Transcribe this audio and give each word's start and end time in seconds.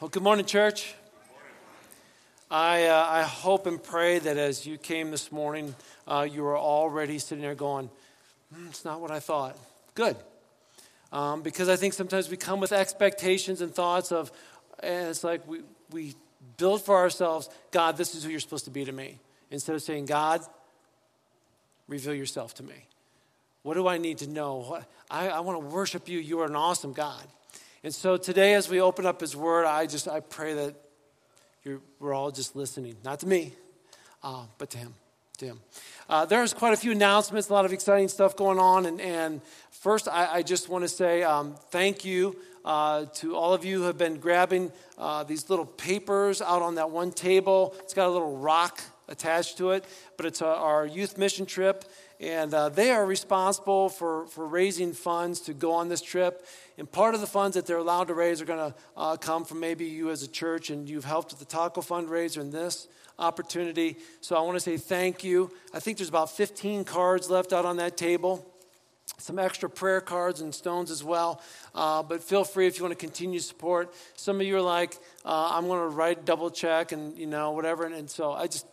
Well, 0.00 0.08
good 0.08 0.22
morning, 0.22 0.44
church. 0.44 0.94
I, 2.48 2.84
uh, 2.84 3.06
I 3.10 3.22
hope 3.22 3.66
and 3.66 3.82
pray 3.82 4.20
that 4.20 4.36
as 4.36 4.64
you 4.64 4.78
came 4.78 5.10
this 5.10 5.32
morning, 5.32 5.74
uh, 6.06 6.24
you 6.30 6.44
were 6.44 6.56
already 6.56 7.18
sitting 7.18 7.42
there 7.42 7.56
going, 7.56 7.90
mm, 8.54 8.68
It's 8.68 8.84
not 8.84 9.00
what 9.00 9.10
I 9.10 9.18
thought. 9.18 9.58
Good. 9.96 10.14
Um, 11.10 11.42
because 11.42 11.68
I 11.68 11.74
think 11.74 11.94
sometimes 11.94 12.30
we 12.30 12.36
come 12.36 12.60
with 12.60 12.70
expectations 12.70 13.60
and 13.60 13.74
thoughts 13.74 14.12
of, 14.12 14.30
and 14.84 15.08
it's 15.08 15.24
like 15.24 15.44
we, 15.48 15.62
we 15.90 16.14
build 16.58 16.84
for 16.84 16.94
ourselves, 16.94 17.50
God, 17.72 17.96
this 17.96 18.14
is 18.14 18.22
who 18.22 18.30
you're 18.30 18.38
supposed 18.38 18.66
to 18.66 18.70
be 18.70 18.84
to 18.84 18.92
me. 18.92 19.18
Instead 19.50 19.74
of 19.74 19.82
saying, 19.82 20.06
God, 20.06 20.42
reveal 21.88 22.14
yourself 22.14 22.54
to 22.54 22.62
me. 22.62 22.86
What 23.64 23.74
do 23.74 23.88
I 23.88 23.98
need 23.98 24.18
to 24.18 24.28
know? 24.28 24.80
I, 25.10 25.28
I 25.28 25.40
want 25.40 25.60
to 25.60 25.66
worship 25.74 26.08
you. 26.08 26.20
You 26.20 26.38
are 26.38 26.46
an 26.46 26.54
awesome 26.54 26.92
God. 26.92 27.26
And 27.84 27.94
so 27.94 28.16
today, 28.16 28.54
as 28.54 28.68
we 28.68 28.80
open 28.80 29.06
up 29.06 29.20
His 29.20 29.36
Word, 29.36 29.64
I 29.64 29.86
just 29.86 30.08
I 30.08 30.18
pray 30.20 30.54
that 30.54 30.74
we're 32.00 32.12
all 32.12 32.30
just 32.30 32.56
listening, 32.56 32.96
not 33.04 33.20
to 33.20 33.26
me, 33.26 33.52
uh, 34.22 34.46
but 34.58 34.70
to 34.70 34.78
Him. 34.78 34.94
To 35.38 35.46
Him. 35.46 35.60
Uh, 36.08 36.24
there's 36.24 36.52
quite 36.52 36.72
a 36.72 36.76
few 36.76 36.90
announcements, 36.90 37.48
a 37.50 37.52
lot 37.52 37.64
of 37.64 37.72
exciting 37.72 38.08
stuff 38.08 38.34
going 38.34 38.58
on. 38.58 38.86
And, 38.86 39.00
and 39.00 39.40
first, 39.70 40.08
I, 40.08 40.26
I 40.26 40.42
just 40.42 40.68
want 40.68 40.82
to 40.82 40.88
say 40.88 41.22
um, 41.22 41.54
thank 41.70 42.04
you 42.04 42.36
uh, 42.64 43.04
to 43.14 43.36
all 43.36 43.54
of 43.54 43.64
you 43.64 43.78
who 43.78 43.84
have 43.84 43.98
been 43.98 44.18
grabbing 44.18 44.72
uh, 44.96 45.22
these 45.22 45.48
little 45.48 45.66
papers 45.66 46.42
out 46.42 46.62
on 46.62 46.74
that 46.76 46.90
one 46.90 47.12
table. 47.12 47.74
It's 47.80 47.94
got 47.94 48.08
a 48.08 48.10
little 48.10 48.38
rock 48.38 48.80
attached 49.08 49.58
to 49.58 49.70
it, 49.70 49.84
but 50.16 50.26
it's 50.26 50.42
our 50.42 50.86
youth 50.86 51.18
mission 51.18 51.46
trip. 51.46 51.84
And 52.20 52.52
uh, 52.52 52.68
they 52.68 52.90
are 52.90 53.06
responsible 53.06 53.88
for, 53.88 54.26
for 54.26 54.46
raising 54.46 54.92
funds 54.92 55.40
to 55.42 55.54
go 55.54 55.72
on 55.72 55.88
this 55.88 56.02
trip. 56.02 56.44
And 56.76 56.90
part 56.90 57.14
of 57.14 57.20
the 57.20 57.28
funds 57.28 57.54
that 57.54 57.66
they're 57.66 57.76
allowed 57.76 58.08
to 58.08 58.14
raise 58.14 58.40
are 58.40 58.44
going 58.44 58.72
to 58.72 58.78
uh, 58.96 59.16
come 59.16 59.44
from 59.44 59.60
maybe 59.60 59.84
you 59.84 60.10
as 60.10 60.22
a 60.22 60.28
church, 60.28 60.70
and 60.70 60.88
you've 60.88 61.04
helped 61.04 61.30
with 61.30 61.38
the 61.38 61.44
taco 61.44 61.80
fundraiser 61.80 62.40
and 62.40 62.52
this 62.52 62.88
opportunity. 63.18 63.96
So 64.20 64.36
I 64.36 64.40
want 64.40 64.56
to 64.56 64.60
say 64.60 64.76
thank 64.76 65.24
you. 65.24 65.50
I 65.72 65.80
think 65.80 65.98
there's 65.98 66.08
about 66.08 66.30
15 66.30 66.84
cards 66.84 67.30
left 67.30 67.52
out 67.52 67.64
on 67.64 67.76
that 67.76 67.96
table. 67.96 68.44
Some 69.18 69.38
extra 69.38 69.68
prayer 69.70 70.00
cards 70.00 70.40
and 70.40 70.54
stones 70.54 70.90
as 70.90 71.02
well. 71.02 71.42
Uh, 71.74 72.02
but 72.02 72.22
feel 72.22 72.44
free 72.44 72.66
if 72.66 72.78
you 72.78 72.84
want 72.84 72.98
to 72.98 73.06
continue 73.06 73.40
support. 73.40 73.92
Some 74.16 74.40
of 74.40 74.46
you 74.46 74.56
are 74.56 74.62
like, 74.62 74.94
uh, 75.24 75.50
I'm 75.54 75.66
going 75.66 75.80
to 75.80 75.88
write 75.88 76.24
double 76.24 76.50
check 76.50 76.92
and, 76.92 77.16
you 77.16 77.26
know, 77.26 77.52
whatever. 77.52 77.84
And, 77.84 77.94
and 77.94 78.10
so 78.10 78.32
I 78.32 78.46
just 78.46 78.66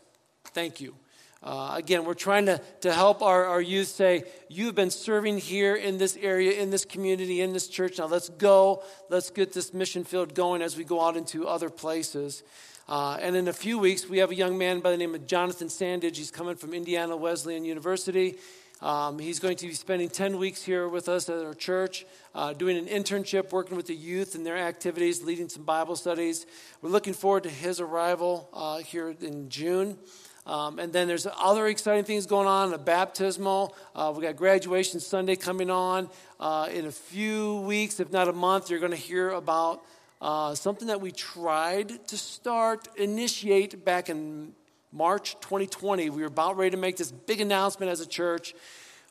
thank 0.56 0.80
you. 0.80 0.96
Uh, 1.44 1.74
again, 1.76 2.06
we're 2.06 2.16
trying 2.16 2.46
to, 2.48 2.60
to 2.80 2.92
help 2.92 3.22
our, 3.22 3.46
our 3.46 3.62
youth 3.62 3.90
say, 3.90 4.24
You've 4.48 4.74
been 4.74 4.90
serving 4.90 5.38
here 5.38 5.76
in 5.76 6.00
this 6.00 6.18
area, 6.20 6.60
in 6.60 6.72
this 6.72 6.86
community, 6.86 7.42
in 7.42 7.54
this 7.54 7.68
church. 7.68 8.00
Now 8.00 8.08
let's 8.08 8.30
go. 8.30 8.82
Let's 9.10 9.30
get 9.30 9.52
this 9.52 9.74
mission 9.74 10.06
field 10.06 10.34
going 10.34 10.64
as 10.64 10.78
we 10.78 10.86
go 10.86 11.06
out 11.06 11.18
into 11.18 11.46
other 11.46 11.70
places. 11.70 12.42
Uh, 12.88 13.18
and 13.22 13.36
in 13.36 13.48
a 13.48 13.54
few 13.54 13.78
weeks, 13.78 14.08
we 14.08 14.20
have 14.20 14.32
a 14.32 14.36
young 14.36 14.58
man 14.58 14.80
by 14.80 14.92
the 14.92 14.98
name 14.98 15.14
of 15.14 15.28
Jonathan 15.28 15.68
Sandage. 15.68 16.16
He's 16.16 16.32
coming 16.32 16.56
from 16.56 16.74
Indiana 16.74 17.18
Wesleyan 17.18 17.66
University. 17.66 18.38
Um, 18.82 19.20
he's 19.20 19.40
going 19.40 19.58
to 19.58 19.68
be 19.68 19.74
spending 19.74 20.10
10 20.10 20.38
weeks 20.38 20.64
here 20.64 20.88
with 20.88 21.10
us 21.10 21.30
at 21.30 21.44
our 21.44 21.54
church, 21.54 22.06
uh, 22.34 22.54
doing 22.54 22.78
an 22.78 22.86
internship, 22.88 23.52
working 23.52 23.78
with 23.78 23.88
the 23.88 23.96
youth 23.96 24.36
and 24.36 24.46
their 24.46 24.58
activities, 24.58 25.24
leading 25.24 25.50
some 25.50 25.64
Bible 25.64 25.96
studies. 25.96 26.46
We're 26.82 26.90
looking 26.90 27.14
forward 27.14 27.44
to 27.44 27.50
his 27.50 27.80
arrival 27.80 28.50
uh, 28.54 28.78
here 28.80 29.16
in 29.22 29.50
June. 29.50 29.98
Um, 30.46 30.78
and 30.78 30.94
then 30.94 31.08
there's 31.08 31.28
other 31.40 31.68
exciting 31.68 32.04
things 32.04 32.26
going 32.26 32.48
on, 32.48 32.74
a 32.74 32.78
baptismal. 32.78 33.76
Uh, 33.96 34.14
we 34.16 34.22
got 34.22 34.36
graduation 34.36 35.00
Sunday 35.00 35.36
coming 35.36 35.72
on. 35.72 36.10
Uh, 36.40 36.70
in 36.72 36.86
a 36.86 36.92
few 36.92 37.62
weeks, 37.62 38.00
if 38.00 38.12
not 38.12 38.28
a 38.28 38.34
month, 38.34 38.70
you're 38.70 38.80
going 38.80 38.92
to 38.92 38.98
hear 38.98 39.32
about 39.32 39.84
uh, 40.22 40.54
something 40.54 40.88
that 40.88 41.02
we 41.02 41.12
tried 41.12 42.08
to 42.08 42.18
start, 42.18 42.88
initiate 42.96 43.84
back 43.84 44.10
in 44.10 44.54
March 44.92 45.34
2020. 45.42 46.10
We 46.10 46.22
were 46.22 46.28
about 46.28 46.58
ready 46.58 46.72
to 46.72 46.78
make 46.78 46.98
this 46.98 47.12
big 47.12 47.42
announcement 47.42 47.92
as 47.92 48.00
a 48.00 48.08
church. 48.08 48.54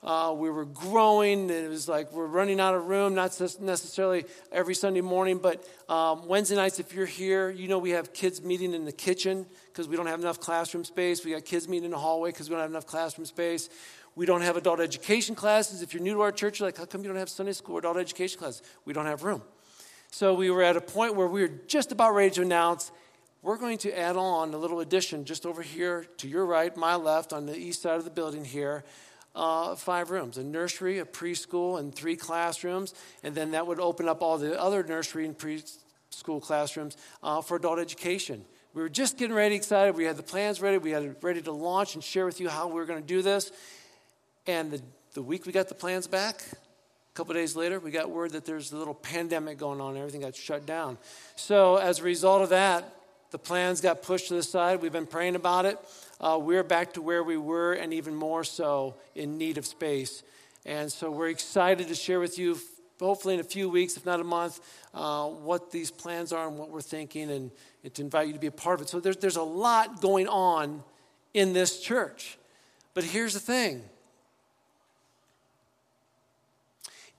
Uh, 0.04 0.34
we 0.36 0.50
were 0.50 0.66
growing. 0.66 1.48
It 1.48 1.70
was 1.70 1.88
like 1.88 2.12
we're 2.12 2.26
running 2.26 2.60
out 2.60 2.74
of 2.74 2.88
room, 2.88 3.14
not 3.14 3.40
necessarily 3.60 4.26
every 4.52 4.74
Sunday 4.74 5.00
morning, 5.00 5.38
but 5.38 5.66
um, 5.88 6.28
Wednesday 6.28 6.56
nights, 6.56 6.78
if 6.78 6.94
you're 6.94 7.06
here, 7.06 7.48
you 7.48 7.68
know 7.68 7.78
we 7.78 7.90
have 7.90 8.12
kids 8.12 8.42
meeting 8.42 8.74
in 8.74 8.84
the 8.84 8.92
kitchen 8.92 9.46
because 9.72 9.88
we 9.88 9.96
don't 9.96 10.06
have 10.06 10.20
enough 10.20 10.38
classroom 10.40 10.84
space. 10.84 11.24
We 11.24 11.30
got 11.30 11.46
kids 11.46 11.68
meeting 11.68 11.86
in 11.86 11.90
the 11.90 11.98
hallway 11.98 12.32
because 12.32 12.50
we 12.50 12.52
don't 12.52 12.60
have 12.60 12.70
enough 12.70 12.86
classroom 12.86 13.24
space. 13.24 13.70
We 14.14 14.26
don't 14.26 14.42
have 14.42 14.58
adult 14.58 14.78
education 14.78 15.34
classes. 15.34 15.80
If 15.80 15.94
you're 15.94 16.02
new 16.02 16.14
to 16.14 16.20
our 16.20 16.32
church, 16.32 16.60
you're 16.60 16.68
like, 16.68 16.76
how 16.76 16.84
come 16.84 17.00
you 17.00 17.08
don't 17.08 17.16
have 17.16 17.30
Sunday 17.30 17.52
school 17.52 17.76
or 17.76 17.78
adult 17.78 17.96
education 17.96 18.38
classes? 18.38 18.62
We 18.84 18.92
don't 18.92 19.06
have 19.06 19.22
room. 19.22 19.40
So 20.10 20.34
we 20.34 20.50
were 20.50 20.62
at 20.62 20.76
a 20.76 20.82
point 20.82 21.16
where 21.16 21.28
we 21.28 21.40
were 21.40 21.52
just 21.66 21.92
about 21.92 22.14
ready 22.14 22.30
to 22.32 22.42
announce 22.42 22.92
we're 23.40 23.58
going 23.58 23.78
to 23.78 23.98
add 23.98 24.16
on 24.16 24.54
a 24.54 24.56
little 24.56 24.80
addition 24.80 25.24
just 25.24 25.44
over 25.44 25.60
here 25.60 26.06
to 26.18 26.28
your 26.28 26.46
right, 26.46 26.74
my 26.76 26.94
left, 26.94 27.34
on 27.34 27.44
the 27.44 27.54
east 27.54 27.82
side 27.82 27.96
of 27.96 28.04
the 28.04 28.10
building 28.10 28.42
here 28.42 28.84
uh, 29.34 29.74
five 29.74 30.10
rooms 30.10 30.38
a 30.38 30.44
nursery, 30.44 30.98
a 30.98 31.04
preschool, 31.04 31.78
and 31.78 31.94
three 31.94 32.16
classrooms. 32.16 32.94
And 33.22 33.34
then 33.34 33.52
that 33.52 33.66
would 33.66 33.80
open 33.80 34.08
up 34.08 34.22
all 34.22 34.38
the 34.38 34.60
other 34.60 34.82
nursery 34.82 35.26
and 35.26 35.36
preschool 35.36 36.40
classrooms 36.40 36.96
uh, 37.22 37.40
for 37.40 37.56
adult 37.56 37.78
education. 37.78 38.44
We 38.74 38.82
were 38.82 38.88
just 38.88 39.18
getting 39.18 39.36
ready, 39.36 39.54
excited. 39.54 39.94
We 39.94 40.04
had 40.04 40.16
the 40.16 40.22
plans 40.22 40.60
ready. 40.60 40.78
We 40.78 40.90
had 40.90 41.04
it 41.04 41.18
ready 41.22 41.42
to 41.42 41.52
launch 41.52 41.94
and 41.94 42.02
share 42.02 42.26
with 42.26 42.40
you 42.40 42.48
how 42.48 42.66
we 42.66 42.74
were 42.74 42.86
going 42.86 43.00
to 43.00 43.06
do 43.06 43.22
this. 43.22 43.52
And 44.46 44.70
the, 44.70 44.82
the 45.14 45.22
week 45.22 45.46
we 45.46 45.52
got 45.52 45.68
the 45.68 45.74
plans 45.74 46.06
back, 46.06 46.42
a 46.52 47.14
couple 47.14 47.34
days 47.34 47.54
later, 47.54 47.78
we 47.78 47.92
got 47.92 48.10
word 48.10 48.32
that 48.32 48.44
there's 48.44 48.72
a 48.72 48.76
little 48.76 48.94
pandemic 48.94 49.58
going 49.58 49.80
on. 49.80 49.96
Everything 49.96 50.22
got 50.22 50.34
shut 50.34 50.66
down. 50.66 50.98
So, 51.36 51.76
as 51.76 52.00
a 52.00 52.02
result 52.02 52.42
of 52.42 52.48
that, 52.48 52.92
the 53.30 53.38
plans 53.38 53.80
got 53.80 54.02
pushed 54.02 54.28
to 54.28 54.34
the 54.34 54.42
side. 54.42 54.82
We've 54.82 54.92
been 54.92 55.06
praying 55.06 55.36
about 55.36 55.64
it 55.64 55.78
uh, 56.20 56.38
we're 56.40 56.62
back 56.62 56.92
to 56.94 57.02
where 57.02 57.22
we 57.22 57.36
were 57.36 57.72
and 57.72 57.92
even 57.92 58.14
more 58.14 58.44
so 58.44 58.94
in 59.14 59.36
need 59.36 59.58
of 59.58 59.66
space. 59.66 60.22
And 60.64 60.90
so 60.90 61.10
we're 61.10 61.28
excited 61.28 61.88
to 61.88 61.94
share 61.94 62.20
with 62.20 62.38
you, 62.38 62.58
hopefully 62.98 63.34
in 63.34 63.40
a 63.40 63.44
few 63.44 63.68
weeks, 63.68 63.96
if 63.96 64.06
not 64.06 64.20
a 64.20 64.24
month, 64.24 64.60
uh, 64.94 65.26
what 65.26 65.70
these 65.70 65.90
plans 65.90 66.32
are 66.32 66.48
and 66.48 66.58
what 66.58 66.70
we're 66.70 66.80
thinking 66.80 67.30
and, 67.30 67.50
and 67.82 67.94
to 67.94 68.02
invite 68.02 68.28
you 68.28 68.32
to 68.32 68.38
be 68.38 68.46
a 68.46 68.52
part 68.52 68.80
of 68.80 68.86
it. 68.86 68.88
So 68.88 69.00
there's, 69.00 69.16
there's 69.18 69.36
a 69.36 69.42
lot 69.42 70.00
going 70.00 70.28
on 70.28 70.82
in 71.34 71.52
this 71.52 71.80
church. 71.80 72.38
But 72.94 73.04
here's 73.04 73.34
the 73.34 73.40
thing 73.40 73.82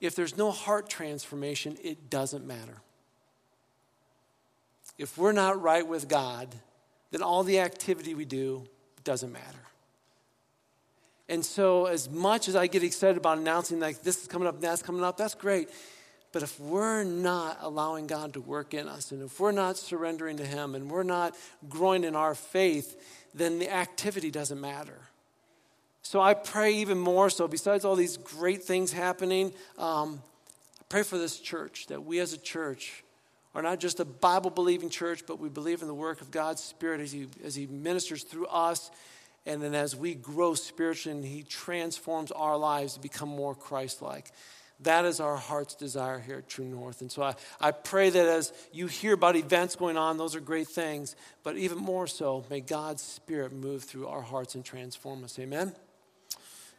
if 0.02 0.16
there's 0.16 0.38
no 0.38 0.52
heart 0.52 0.90
transformation, 0.90 1.78
it 1.84 2.10
doesn't 2.10 2.46
matter. 2.46 2.82
If 4.98 5.18
we're 5.18 5.34
not 5.34 5.62
right 5.62 5.86
with 5.86 6.08
God, 6.08 6.56
then 7.12 7.22
all 7.22 7.44
the 7.44 7.60
activity 7.60 8.14
we 8.14 8.26
do 8.26 8.66
doesn't 9.06 9.32
matter. 9.32 9.46
And 11.28 11.44
so, 11.44 11.86
as 11.86 12.10
much 12.10 12.48
as 12.50 12.56
I 12.56 12.68
get 12.68 12.84
excited 12.84 13.18
about 13.18 13.38
announcing, 13.38 13.80
like, 13.80 14.04
this 14.04 14.22
is 14.22 14.28
coming 14.28 14.48
up, 14.48 14.60
that's 14.60 14.84
coming 14.84 15.04
up, 15.04 15.18
that's 15.18 15.34
great. 15.34 15.70
But 16.32 16.44
if 16.44 16.60
we're 16.60 17.04
not 17.04 17.60
allowing 17.62 18.08
God 18.08 18.34
to 18.34 18.42
work 18.42 18.74
in 18.74 18.90
us, 18.90 19.12
and 19.12 19.24
if 19.24 19.40
we're 19.40 19.54
not 19.54 19.78
surrendering 19.78 20.38
to 20.38 20.46
Him, 20.46 20.76
and 20.76 20.92
we're 20.92 21.04
not 21.04 21.34
growing 21.70 22.04
in 22.04 22.16
our 22.16 22.36
faith, 22.36 23.02
then 23.34 23.58
the 23.58 23.74
activity 23.74 24.30
doesn't 24.30 24.60
matter. 24.60 25.00
So 26.02 26.20
I 26.22 26.34
pray 26.34 26.76
even 26.76 27.00
more 27.00 27.30
so, 27.30 27.48
besides 27.48 27.86
all 27.86 27.96
these 27.96 28.18
great 28.18 28.64
things 28.64 28.92
happening, 28.92 29.54
um, 29.78 30.22
I 30.80 30.84
pray 30.90 31.04
for 31.04 31.18
this 31.18 31.40
church, 31.40 31.88
that 31.88 32.04
we 32.04 32.20
as 32.20 32.34
a 32.34 32.38
church 32.38 33.05
are 33.56 33.62
not 33.62 33.80
just 33.80 34.02
a 34.02 34.06
Bible 34.06 34.52
believing 34.52 34.90
church, 34.90 35.24
but 35.26 35.40
we 35.40 35.48
believe 35.48 35.82
in 35.82 35.88
the 35.88 35.94
work 35.94 36.22
of 36.22 36.30
God's 36.30 36.62
Spirit 36.62 37.00
as 37.00 37.12
He, 37.12 37.28
as 37.44 37.56
he 37.56 37.66
ministers 37.68 38.24
through 38.24 38.48
us. 38.48 38.92
And 39.48 39.62
then 39.62 39.74
as 39.74 39.96
we 39.96 40.14
grow 40.14 40.56
spiritually 40.56 41.18
and 41.18 41.26
He 41.26 41.44
transforms 41.44 42.32
our 42.32 42.58
lives 42.58 42.96
to 42.96 43.00
become 43.00 43.30
more 43.30 43.56
Christ 43.56 44.02
like. 44.02 44.32
That 44.82 45.06
is 45.06 45.22
our 45.22 45.38
heart's 45.38 45.74
desire 45.74 46.20
here 46.20 46.40
at 46.40 46.50
True 46.50 46.66
North. 46.66 47.00
And 47.00 47.10
so 47.10 47.24
I, 47.24 47.36
I 47.62 47.72
pray 47.72 48.10
that 48.10 48.26
as 48.26 48.52
you 48.74 48.88
hear 48.88 49.14
about 49.14 49.38
events 49.38 49.78
going 49.78 49.96
on, 49.96 50.18
those 50.18 50.36
are 50.36 50.42
great 50.42 50.68
things. 50.68 51.16
But 51.44 51.56
even 51.56 51.78
more 51.78 52.08
so, 52.08 52.44
may 52.50 52.60
God's 52.60 53.02
Spirit 53.02 53.54
move 53.54 53.86
through 53.86 54.08
our 54.08 54.22
hearts 54.22 54.56
and 54.56 54.66
transform 54.66 55.24
us. 55.24 55.40
Amen? 55.40 55.74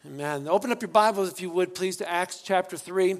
Amen. 0.04 0.46
Open 0.46 0.70
up 0.70 0.82
your 0.82 0.90
Bibles, 0.90 1.32
if 1.32 1.40
you 1.40 1.48
would, 1.48 1.74
please, 1.74 1.96
to 1.96 2.10
Acts 2.10 2.42
chapter 2.42 2.76
3. 2.76 3.16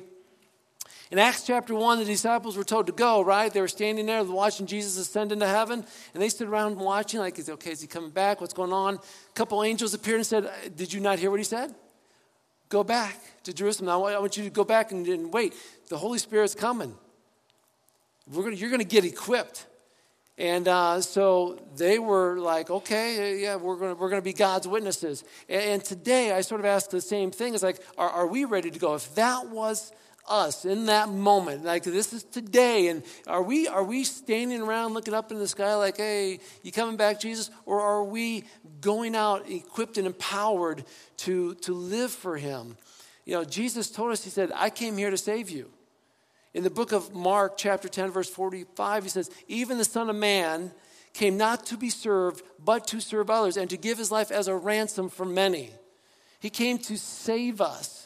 In 1.11 1.21
Acts 1.21 1.47
chapter 1.47 1.73
1, 1.73 2.01
the 2.01 2.05
disciples 2.05 2.57
were 2.57 2.65
told 2.65 2.89
to 2.89 2.93
go, 2.93 3.23
right? 3.23 3.53
They 3.53 3.61
were 3.61 3.69
standing 3.69 4.07
there 4.07 4.25
watching 4.25 4.67
Jesus 4.67 4.97
ascend 4.97 5.31
into 5.31 5.47
heaven, 5.47 5.85
and 6.13 6.23
they 6.23 6.29
stood 6.29 6.49
around 6.49 6.77
watching, 6.79 7.21
like, 7.21 7.39
is, 7.39 7.49
okay, 7.49 7.71
is 7.71 7.81
he 7.81 7.87
coming 7.87 8.11
back? 8.11 8.41
What's 8.41 8.55
going 8.55 8.73
on? 8.73 8.95
A 8.97 9.33
couple 9.35 9.63
angels 9.63 9.95
appeared 9.95 10.17
and 10.17 10.27
said, 10.27 10.51
Did 10.75 10.93
you 10.93 10.99
not 10.99 11.21
hear 11.21 11.31
what 11.31 11.39
he 11.39 11.45
said? 11.45 11.73
Go 12.69 12.83
back 12.83 13.21
to 13.45 13.53
Jerusalem. 13.53 13.87
Now, 13.87 14.05
I 14.05 14.19
want 14.19 14.37
you 14.37 14.43
to 14.45 14.51
go 14.51 14.65
back 14.65 14.91
and, 14.91 15.07
and 15.07 15.33
wait. 15.33 15.55
The 15.89 15.97
Holy 15.97 16.19
Spirit's 16.19 16.57
coming. 16.57 16.97
Gonna, 18.35 18.57
you're 18.57 18.71
going 18.71 18.81
to 18.81 18.85
get 18.85 19.05
equipped. 19.05 19.67
And 20.39 20.67
uh, 20.67 21.01
so 21.01 21.63
they 21.77 22.01
were 22.01 22.39
like, 22.39 22.69
okay, 22.69 23.41
yeah, 23.41 23.57
we're 23.57 23.77
going 23.77 23.97
we're 23.97 24.11
gonna 24.11 24.21
be 24.21 24.35
God's 24.35 24.69
witnesses. 24.69 25.25
And, 25.49 25.63
and, 25.63 25.85
today 25.85 26.33
I 26.33 26.43
sort 26.43 26.61
of 26.61 26.67
ask 26.67 26.91
the 26.91 27.01
same 27.01 27.31
thing. 27.31 27.55
It's 27.55 27.63
like, 27.63 27.81
are, 27.97 28.11
are 28.11 28.27
we 28.27 28.45
ready 28.45 28.71
to 28.71 28.79
go? 28.79 28.95
If 28.95 29.15
that 29.15 29.49
was 29.49 29.93
us 30.29 30.65
in 30.65 30.87
that 30.87 31.09
moment. 31.09 31.65
Like 31.65 31.85
this 31.85 32.13
is 32.13 32.23
today. 32.23 32.89
And 32.89 33.03
are 33.27 33.43
we 33.43 33.69
are 33.69 33.85
we 33.85 34.05
standing 34.05 34.61
around 34.61 34.95
looking 34.95 35.15
up 35.15 35.31
in 35.31 35.39
the 35.39 35.49
sky 35.49 35.75
like, 35.75 35.97
hey, 35.97 36.41
you 36.63 36.73
coming 36.73 36.97
back, 36.97 37.21
Jesus? 37.21 37.51
Or 37.65 37.81
are 37.81 38.05
we 38.05 38.45
going 38.81 39.15
out 39.15 39.51
equipped 39.51 39.99
and 39.99 40.07
empowered 40.07 40.85
to, 41.19 41.55
to 41.57 41.73
live 41.73 42.11
for 42.11 42.37
him? 42.37 42.77
You 43.25 43.35
know, 43.35 43.45
Jesus 43.45 43.91
told 43.91 44.13
us, 44.13 44.23
he 44.23 44.31
said, 44.31 44.53
I 44.55 44.71
came 44.71 44.97
here 44.97 45.11
to 45.11 45.19
save 45.19 45.51
you. 45.51 45.71
In 46.55 46.63
the 46.63 46.71
book 46.71 46.93
of 46.93 47.13
Mark, 47.13 47.59
chapter 47.59 47.89
10, 47.89 48.13
verse 48.13 48.31
45, 48.31 49.03
he 49.03 49.09
says, 49.11 49.31
Even 49.49 49.77
the 49.77 49.85
Son 49.85 50.09
of 50.09 50.17
Man 50.17 50.73
came 51.13 51.37
not 51.37 51.67
to 51.67 51.77
be 51.77 51.91
served, 51.91 52.43
but 52.65 52.87
to 52.87 53.01
serve 53.01 53.29
others, 53.29 53.57
and 53.57 53.69
to 53.69 53.77
give 53.77 53.99
his 53.99 54.11
life 54.11 54.31
as 54.31 54.49
a 54.49 54.55
ransom 54.55 55.11
for 55.11 55.27
many. 55.27 55.71
He 56.41 56.49
came 56.49 56.79
to 56.79 56.97
save 56.97 57.61
us. 57.61 58.06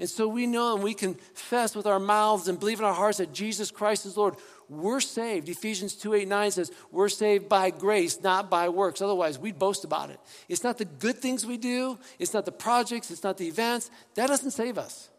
And 0.00 0.08
so 0.08 0.26
we 0.26 0.46
know 0.46 0.74
and 0.74 0.82
we 0.82 0.94
confess 0.94 1.76
with 1.76 1.86
our 1.86 2.00
mouths 2.00 2.48
and 2.48 2.58
believe 2.58 2.80
in 2.80 2.84
our 2.84 2.94
hearts 2.94 3.18
that 3.18 3.32
Jesus 3.32 3.70
Christ 3.70 4.06
is 4.06 4.16
Lord. 4.16 4.36
We're 4.68 5.00
saved. 5.00 5.48
Ephesians 5.48 5.94
2 5.94 6.14
8 6.14 6.28
9 6.28 6.50
says, 6.50 6.72
We're 6.90 7.08
saved 7.08 7.48
by 7.48 7.70
grace, 7.70 8.20
not 8.22 8.50
by 8.50 8.68
works. 8.68 9.02
Otherwise, 9.02 9.38
we'd 9.38 9.58
boast 9.58 9.84
about 9.84 10.10
it. 10.10 10.18
It's 10.48 10.64
not 10.64 10.78
the 10.78 10.86
good 10.86 11.18
things 11.18 11.44
we 11.44 11.56
do, 11.56 11.98
it's 12.18 12.32
not 12.32 12.46
the 12.46 12.52
projects, 12.52 13.10
it's 13.10 13.22
not 13.22 13.36
the 13.36 13.46
events. 13.46 13.90
That 14.14 14.28
doesn't 14.28 14.52
save 14.52 14.78
us. 14.78 15.10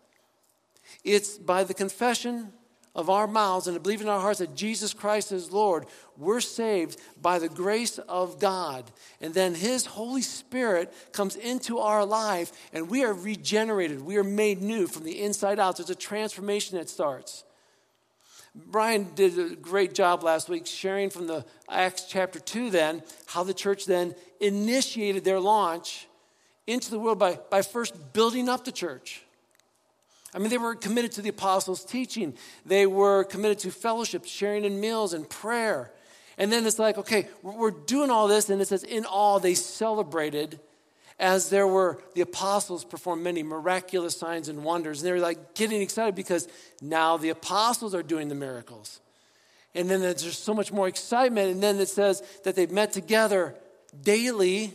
It's 1.03 1.37
by 1.37 1.63
the 1.63 1.73
confession 1.73 2.51
of 2.95 3.09
our 3.09 3.27
mouths 3.27 3.67
and 3.67 3.75
to 3.75 3.81
believe 3.81 4.01
in 4.01 4.07
our 4.07 4.19
hearts 4.19 4.39
that 4.39 4.55
Jesus 4.55 4.93
Christ 4.93 5.31
is 5.31 5.51
Lord, 5.51 5.85
we're 6.17 6.41
saved 6.41 6.99
by 7.21 7.39
the 7.39 7.49
grace 7.49 7.97
of 7.97 8.39
God. 8.39 8.89
And 9.19 9.33
then 9.33 9.55
His 9.55 9.85
Holy 9.85 10.21
Spirit 10.21 10.93
comes 11.11 11.35
into 11.35 11.79
our 11.79 12.05
life 12.05 12.51
and 12.71 12.89
we 12.89 13.03
are 13.03 13.13
regenerated. 13.13 14.01
We 14.01 14.17
are 14.17 14.23
made 14.23 14.61
new 14.61 14.87
from 14.87 15.03
the 15.03 15.21
inside 15.21 15.59
out. 15.59 15.77
There's 15.77 15.89
a 15.89 15.95
transformation 15.95 16.77
that 16.77 16.89
starts. 16.89 17.43
Brian 18.55 19.07
did 19.15 19.39
a 19.39 19.55
great 19.55 19.95
job 19.95 20.21
last 20.21 20.47
week 20.47 20.67
sharing 20.67 21.09
from 21.09 21.25
the 21.25 21.43
Acts 21.67 22.05
chapter 22.07 22.39
2 22.39 22.69
then 22.69 23.01
how 23.25 23.43
the 23.43 23.53
church 23.53 23.85
then 23.85 24.13
initiated 24.39 25.23
their 25.23 25.39
launch 25.39 26.07
into 26.67 26.91
the 26.91 26.99
world 26.99 27.17
by, 27.17 27.39
by 27.49 27.63
first 27.63 28.13
building 28.13 28.47
up 28.47 28.63
the 28.63 28.71
church. 28.71 29.23
I 30.33 30.39
mean, 30.39 30.49
they 30.49 30.57
were 30.57 30.75
committed 30.75 31.11
to 31.13 31.21
the 31.21 31.29
apostles' 31.29 31.85
teaching. 31.85 32.35
They 32.65 32.87
were 32.87 33.23
committed 33.23 33.59
to 33.59 33.71
fellowship, 33.71 34.25
sharing 34.25 34.65
in 34.65 34.79
meals, 34.79 35.13
and 35.13 35.29
prayer. 35.29 35.91
And 36.37 36.51
then 36.51 36.65
it's 36.65 36.79
like, 36.79 36.97
okay, 36.97 37.27
we're 37.43 37.71
doing 37.71 38.09
all 38.09 38.27
this, 38.27 38.49
and 38.49 38.61
it 38.61 38.67
says, 38.67 38.83
in 38.83 39.05
all 39.05 39.39
they 39.39 39.53
celebrated 39.53 40.59
as 41.19 41.49
there 41.49 41.67
were 41.67 42.01
the 42.15 42.21
apostles 42.21 42.83
performed 42.83 43.23
many 43.23 43.43
miraculous 43.43 44.17
signs 44.17 44.49
and 44.49 44.63
wonders. 44.63 44.99
And 44.99 45.07
they 45.07 45.11
were 45.11 45.19
like 45.19 45.53
getting 45.53 45.81
excited 45.81 46.15
because 46.15 46.47
now 46.81 47.17
the 47.17 47.29
apostles 47.29 47.93
are 47.93 48.03
doing 48.03 48.29
the 48.29 48.35
miracles. 48.35 48.99
And 49.75 49.89
then 49.89 50.01
there's 50.01 50.37
so 50.37 50.53
much 50.53 50.71
more 50.71 50.87
excitement. 50.87 51.51
And 51.51 51.61
then 51.61 51.79
it 51.79 51.87
says 51.87 52.23
that 52.43 52.55
they 52.55 52.65
met 52.67 52.93
together 52.93 53.55
daily 54.01 54.73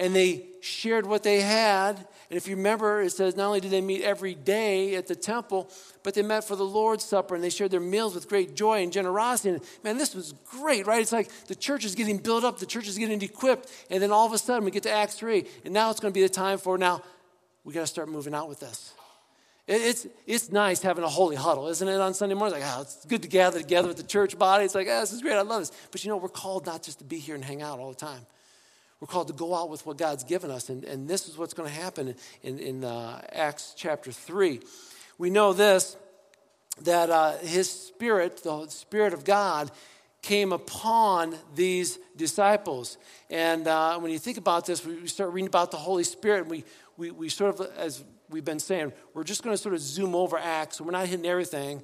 and 0.00 0.16
they 0.16 0.46
shared 0.62 1.06
what 1.06 1.22
they 1.22 1.42
had. 1.42 1.96
And 2.30 2.36
if 2.36 2.48
you 2.48 2.56
remember, 2.56 3.02
it 3.02 3.10
says 3.10 3.36
not 3.36 3.46
only 3.46 3.60
did 3.60 3.70
they 3.70 3.82
meet 3.82 4.02
every 4.02 4.34
day 4.34 4.94
at 4.94 5.06
the 5.06 5.14
temple, 5.14 5.70
but 6.02 6.14
they 6.14 6.22
met 6.22 6.42
for 6.44 6.56
the 6.56 6.64
Lord's 6.64 7.04
Supper 7.04 7.34
and 7.34 7.44
they 7.44 7.50
shared 7.50 7.70
their 7.70 7.80
meals 7.80 8.14
with 8.14 8.26
great 8.26 8.54
joy 8.54 8.82
and 8.82 8.92
generosity. 8.92 9.50
And 9.50 9.60
man, 9.84 9.98
this 9.98 10.14
was 10.14 10.32
great, 10.50 10.86
right? 10.86 11.02
It's 11.02 11.12
like 11.12 11.30
the 11.46 11.54
church 11.54 11.84
is 11.84 11.94
getting 11.94 12.16
built 12.16 12.44
up, 12.44 12.58
the 12.58 12.66
church 12.66 12.88
is 12.88 12.96
getting 12.96 13.20
equipped, 13.20 13.70
and 13.90 14.02
then 14.02 14.10
all 14.10 14.26
of 14.26 14.32
a 14.32 14.38
sudden 14.38 14.64
we 14.64 14.70
get 14.70 14.84
to 14.84 14.90
Acts 14.90 15.16
3, 15.16 15.44
and 15.66 15.74
now 15.74 15.90
it's 15.90 16.00
going 16.00 16.12
to 16.12 16.18
be 16.18 16.22
the 16.22 16.30
time 16.30 16.56
for 16.56 16.78
now, 16.78 17.02
we 17.64 17.74
got 17.74 17.82
to 17.82 17.86
start 17.86 18.08
moving 18.08 18.34
out 18.34 18.48
with 18.48 18.60
this. 18.60 18.94
It's, 19.66 20.06
it's 20.26 20.50
nice 20.50 20.80
having 20.80 21.04
a 21.04 21.08
holy 21.08 21.36
huddle, 21.36 21.68
isn't 21.68 21.86
it, 21.86 22.00
on 22.00 22.14
Sunday 22.14 22.34
morning? 22.34 22.56
It's 22.56 22.64
like, 22.64 22.76
oh, 22.78 22.82
it's 22.82 23.04
good 23.04 23.22
to 23.22 23.28
gather 23.28 23.60
together 23.60 23.86
with 23.86 23.98
the 23.98 24.02
church 24.02 24.38
body. 24.38 24.64
It's 24.64 24.74
like, 24.74 24.88
oh, 24.90 25.00
this 25.00 25.12
is 25.12 25.20
great. 25.20 25.34
I 25.34 25.42
love 25.42 25.60
this. 25.60 25.72
But 25.92 26.02
you 26.04 26.10
know, 26.10 26.16
we're 26.16 26.28
called 26.28 26.64
not 26.64 26.82
just 26.82 26.98
to 26.98 27.04
be 27.04 27.18
here 27.18 27.34
and 27.34 27.44
hang 27.44 27.60
out 27.60 27.78
all 27.78 27.90
the 27.90 27.96
time. 27.96 28.26
We're 29.00 29.06
called 29.06 29.28
to 29.28 29.34
go 29.34 29.54
out 29.54 29.70
with 29.70 29.86
what 29.86 29.96
God's 29.96 30.24
given 30.24 30.50
us. 30.50 30.68
And, 30.68 30.84
and 30.84 31.08
this 31.08 31.26
is 31.26 31.38
what's 31.38 31.54
going 31.54 31.68
to 31.68 31.74
happen 31.74 32.14
in, 32.42 32.58
in 32.58 32.84
uh, 32.84 33.22
Acts 33.32 33.74
chapter 33.76 34.12
3. 34.12 34.60
We 35.18 35.30
know 35.30 35.52
this 35.52 35.96
that 36.82 37.10
uh, 37.10 37.36
his 37.38 37.70
spirit, 37.70 38.42
the 38.42 38.66
Spirit 38.68 39.12
of 39.12 39.24
God, 39.24 39.70
came 40.22 40.52
upon 40.52 41.34
these 41.54 41.98
disciples. 42.16 42.98
And 43.28 43.66
uh, 43.66 43.98
when 43.98 44.10
you 44.10 44.18
think 44.18 44.38
about 44.38 44.66
this, 44.66 44.84
we 44.84 45.06
start 45.06 45.32
reading 45.32 45.48
about 45.48 45.70
the 45.70 45.76
Holy 45.76 46.04
Spirit, 46.04 46.42
and 46.42 46.50
we, 46.50 46.64
we, 46.96 47.10
we 47.10 47.28
sort 47.28 47.58
of, 47.58 47.70
as 47.76 48.04
we've 48.28 48.44
been 48.44 48.60
saying, 48.60 48.92
we're 49.14 49.24
just 49.24 49.42
going 49.42 49.54
to 49.54 49.58
sort 49.60 49.74
of 49.74 49.80
zoom 49.80 50.14
over 50.14 50.38
Acts. 50.38 50.80
We're 50.80 50.90
not 50.92 51.06
hitting 51.06 51.26
everything. 51.26 51.82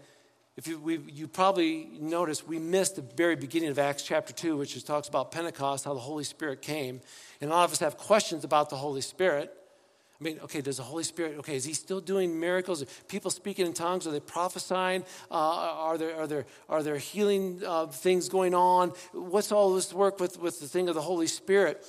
If 0.56 0.66
you, 0.66 1.04
you 1.06 1.28
probably 1.28 1.90
noticed, 2.00 2.48
we 2.48 2.58
missed 2.58 2.96
the 2.96 3.02
very 3.02 3.36
beginning 3.36 3.68
of 3.68 3.78
Acts 3.78 4.02
chapter 4.02 4.32
2, 4.32 4.56
which 4.56 4.82
talks 4.84 5.06
about 5.06 5.30
Pentecost, 5.30 5.84
how 5.84 5.92
the 5.92 6.00
Holy 6.00 6.24
Spirit 6.24 6.62
came. 6.62 7.02
And 7.42 7.50
a 7.50 7.54
lot 7.54 7.64
of 7.64 7.72
us 7.72 7.80
have 7.80 7.98
questions 7.98 8.42
about 8.42 8.70
the 8.70 8.76
Holy 8.76 9.02
Spirit. 9.02 9.52
I 10.18 10.24
mean, 10.24 10.40
okay, 10.44 10.62
does 10.62 10.78
the 10.78 10.82
Holy 10.82 11.04
Spirit, 11.04 11.36
okay, 11.40 11.56
is 11.56 11.66
he 11.66 11.74
still 11.74 12.00
doing 12.00 12.40
miracles? 12.40 12.80
Are 12.80 12.86
people 13.06 13.30
speaking 13.30 13.66
in 13.66 13.74
tongues? 13.74 14.06
Are 14.06 14.10
they 14.10 14.20
prophesying? 14.20 15.04
Uh, 15.30 15.34
are, 15.34 15.98
there, 15.98 16.16
are, 16.16 16.26
there, 16.26 16.46
are 16.70 16.82
there 16.82 16.96
healing 16.96 17.60
uh, 17.62 17.88
things 17.88 18.30
going 18.30 18.54
on? 18.54 18.94
What's 19.12 19.52
all 19.52 19.74
this 19.74 19.92
work 19.92 20.18
with, 20.18 20.40
with 20.40 20.58
the 20.58 20.68
thing 20.68 20.88
of 20.88 20.94
the 20.94 21.02
Holy 21.02 21.26
Spirit? 21.26 21.84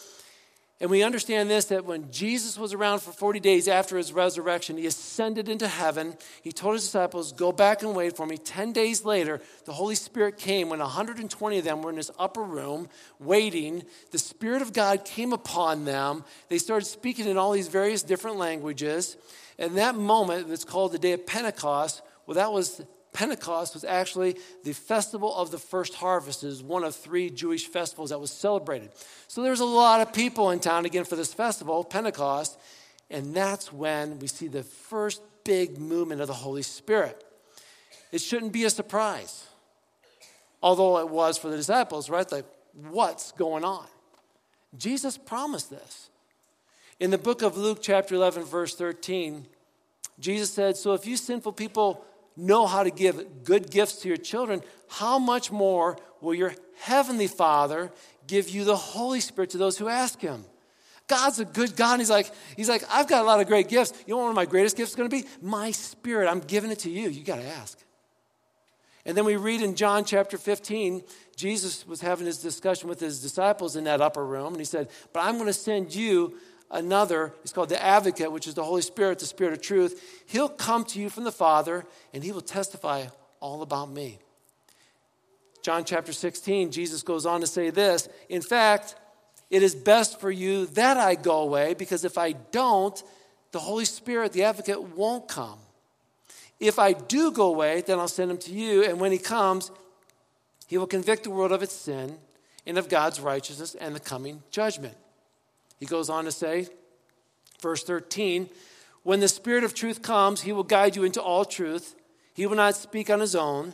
And 0.80 0.92
we 0.92 1.02
understand 1.02 1.50
this 1.50 1.66
that 1.66 1.86
when 1.86 2.12
Jesus 2.12 2.58
was 2.58 2.72
around 2.72 3.00
for 3.00 3.12
40 3.12 3.40
days 3.40 3.68
after 3.68 3.98
his 3.98 4.14
resurrection, 4.14 4.78
he 4.78 4.86
ascended 4.86 5.50
into 5.50 5.68
heaven. 5.68 6.16
He 6.44 6.52
told 6.52 6.76
his 6.76 6.84
disciples, 6.84 7.32
Go 7.32 7.52
back 7.52 7.82
and 7.82 7.96
wait 7.96 8.16
for 8.16 8.28
me. 8.28 8.38
10 8.38 8.74
days 8.74 9.04
later, 9.04 9.42
the 9.66 9.74
Holy 9.74 9.96
Spirit 9.96 10.38
came 10.38 10.70
when 10.70 10.80
120 10.80 11.58
of 11.58 11.64
them 11.64 11.82
were 11.82 11.90
in 11.90 11.96
this 11.96 12.12
upper 12.20 12.44
room 12.44 12.90
waiting. 13.20 13.84
The 14.12 14.20
Spirit 14.20 14.62
of 14.62 14.72
God 14.72 15.04
came 15.04 15.34
upon 15.34 15.86
them. 15.86 16.24
They 16.48 16.60
started 16.60 16.86
speaking 16.86 17.26
in 17.26 17.38
all 17.38 17.54
these 17.54 17.70
various 17.70 18.04
different 18.04 18.38
languages. 18.38 19.18
And 19.58 19.78
that 19.78 19.96
moment, 19.96 20.48
that's 20.48 20.64
called 20.64 20.92
the 20.92 21.00
day 21.00 21.14
of 21.14 21.26
Pentecost, 21.26 22.04
well, 22.28 22.36
that 22.36 22.52
was 22.52 22.84
Pentecost 23.18 23.74
was 23.74 23.84
actually 23.84 24.38
the 24.64 24.74
festival 24.74 25.36
of 25.36 25.50
the 25.50 25.58
first 25.58 25.96
harvest. 25.96 26.44
It 26.44 26.50
is 26.50 26.62
one 26.62 26.84
of 26.84 26.96
three 26.96 27.32
Jewish 27.32 27.66
festivals 27.66 28.12
that 28.12 28.20
was 28.20 28.30
celebrated. 28.30 28.92
So 29.28 29.42
there 29.42 29.50
was 29.50 29.60
a 29.60 29.66
lot 29.66 30.02
of 30.02 30.14
people 30.14 30.52
in 30.52 30.60
town 30.60 30.86
again 30.86 31.04
for 31.04 31.16
this 31.16 31.34
festival, 31.34 31.84
Pentecost, 31.84 32.60
and 33.10 33.34
that's 33.34 33.74
when 33.74 34.20
we 34.20 34.28
see 34.28 34.48
the 34.48 34.62
first 34.62 35.24
big 35.44 35.80
movement 35.80 36.22
of 36.22 36.28
the 36.28 36.34
Holy 36.36 36.62
Spirit. 36.62 37.24
It 38.12 38.22
shouldn't 38.22 38.54
be 38.54 38.66
a 38.66 38.70
surprise, 38.70 39.48
although 40.62 41.00
it 41.00 41.10
was 41.10 41.40
for 41.40 41.50
the 41.50 41.58
disciples, 41.58 42.12
right? 42.12 42.32
Like, 42.32 42.46
what's 42.92 43.32
going 43.32 43.64
on? 43.64 43.88
Jesus 44.78 45.18
promised 45.18 45.72
this. 45.72 46.12
In 47.00 47.10
the 47.10 47.18
book 47.18 47.42
of 47.42 47.58
Luke, 47.58 47.80
chapter 47.82 48.14
11, 48.14 48.44
verse 48.44 48.76
13, 48.76 49.48
Jesus 50.20 50.54
said, 50.54 50.78
So 50.78 50.94
if 50.94 51.08
you 51.08 51.18
sinful 51.18 51.54
people 51.54 52.06
know 52.38 52.68
how 52.68 52.84
to 52.84 52.92
give 52.92 53.44
good 53.44 53.70
gifts 53.72 53.98
to 54.02 54.08
your 54.08 54.18
children, 54.18 54.62
how 54.88 55.20
much 55.20 55.52
more 55.52 55.98
will 56.22 56.34
your 56.34 56.54
heavenly 56.80 57.28
Father 57.28 57.92
give 58.28 58.50
you 58.50 58.64
the 58.64 58.76
Holy 58.76 59.20
Spirit 59.20 59.50
to 59.52 59.58
those 59.58 59.78
who 59.78 59.88
ask 59.88 60.22
him? 60.22 60.46
God's 61.08 61.40
a 61.40 61.46
good 61.46 61.76
God. 61.76 61.94
And 61.94 62.02
he's 62.02 62.10
like, 62.10 62.32
he's 62.56 62.70
like, 62.70 62.84
I've 62.90 63.08
got 63.08 63.24
a 63.24 63.26
lot 63.26 63.40
of 63.40 63.48
great 63.48 63.70
gifts. 63.70 63.94
You 64.06 64.14
know 64.14 64.18
what 64.18 64.24
one 64.24 64.32
of 64.32 64.36
my 64.36 64.46
greatest 64.46 64.76
gifts 64.76 64.92
is 64.92 64.96
going 64.96 65.10
to 65.10 65.16
be? 65.16 65.26
My 65.42 65.72
spirit. 65.72 66.30
I'm 66.30 66.42
giving 66.42 66.70
it 66.70 66.80
to 66.80 66.90
you. 66.90 67.10
You 67.10 67.24
got 67.24 67.38
to 67.38 67.48
ask. 67.48 67.80
And 69.06 69.16
then 69.16 69.24
we 69.24 69.38
read 69.38 69.62
in 69.62 69.76
John 69.76 70.04
chapter 70.04 70.38
15, 70.38 71.02
Jesus 71.38 71.88
was 71.88 72.02
having 72.02 72.26
his 72.26 72.40
discussion 72.40 72.90
with 72.90 73.00
his 73.00 73.22
disciples 73.22 73.78
in 73.78 73.86
that 73.86 74.02
upper 74.02 74.26
room, 74.26 74.48
and 74.48 74.58
he 74.58 74.66
said, 74.66 74.90
But 75.14 75.22
I'm 75.22 75.36
going 75.36 75.48
to 75.48 75.54
send 75.54 75.96
you 75.96 76.36
another. 76.72 77.34
He's 77.42 77.54
called 77.54 77.70
the 77.70 77.82
advocate, 77.82 78.32
which 78.32 78.48
is 78.48 78.54
the 78.54 78.64
Holy 78.64 78.82
Spirit, 78.82 79.20
the 79.20 79.26
Spirit 79.26 79.54
of 79.54 79.62
truth. 79.62 80.24
He'll 80.28 80.50
come 80.50 80.84
to 80.86 81.00
you 81.00 81.10
from 81.10 81.24
the 81.24 81.32
Father, 81.32 81.86
and 82.14 82.24
he 82.24 82.32
will 82.32 82.42
testify 82.42 83.06
all 83.40 83.62
about 83.62 83.90
me. 83.90 84.20
John 85.62 85.84
chapter 85.84 86.14
16, 86.14 86.72
Jesus 86.72 87.04
goes 87.04 87.26
on 87.26 87.42
to 87.42 87.48
say 87.48 87.70
this 87.70 88.08
In 88.30 88.42
fact, 88.42 88.96
it 89.50 89.64
is 89.64 89.76
best 89.76 90.20
for 90.20 90.32
you 90.32 90.66
that 90.68 90.98
I 90.98 91.16
go 91.16 91.42
away, 91.42 91.74
because 91.74 92.06
if 92.06 92.18
I 92.18 92.34
don't, 92.34 93.02
the 93.52 93.60
Holy 93.60 93.86
Spirit, 93.86 94.34
the 94.34 94.44
advocate, 94.44 94.82
won't 94.82 95.28
come. 95.28 95.60
If 96.60 96.80
I 96.80 96.94
do 96.94 97.32
go 97.32 97.48
away, 97.48 97.82
then 97.82 98.00
I'll 98.00 98.08
send 98.08 98.32
him 98.32 98.38
to 98.40 98.52
you, 98.52 98.84
and 98.84 99.00
when 99.00 99.12
he 99.12 99.18
comes, 99.18 99.72
he 100.68 100.78
will 100.78 100.88
convict 100.88 101.24
the 101.24 101.30
world 101.30 101.52
of 101.52 101.64
its 101.64 101.74
sin 101.74 102.18
and 102.66 102.78
of 102.78 102.90
God's 102.90 103.22
righteousness 103.22 103.76
and 103.76 103.96
the 103.96 104.00
coming 104.00 104.44
judgment. 104.52 104.96
He 105.78 105.86
goes 105.86 106.10
on 106.10 106.26
to 106.26 106.32
say, 106.32 106.68
verse 107.62 107.84
13, 107.84 108.50
when 109.04 109.20
the 109.20 109.28
Spirit 109.28 109.64
of 109.64 109.74
truth 109.74 110.02
comes, 110.02 110.42
he 110.42 110.52
will 110.52 110.64
guide 110.64 110.96
you 110.96 111.04
into 111.04 111.22
all 111.22 111.46
truth. 111.46 111.96
He 112.34 112.46
will 112.46 112.58
not 112.58 112.76
speak 112.76 113.10
on 113.10 113.20
his 113.20 113.36
own, 113.36 113.74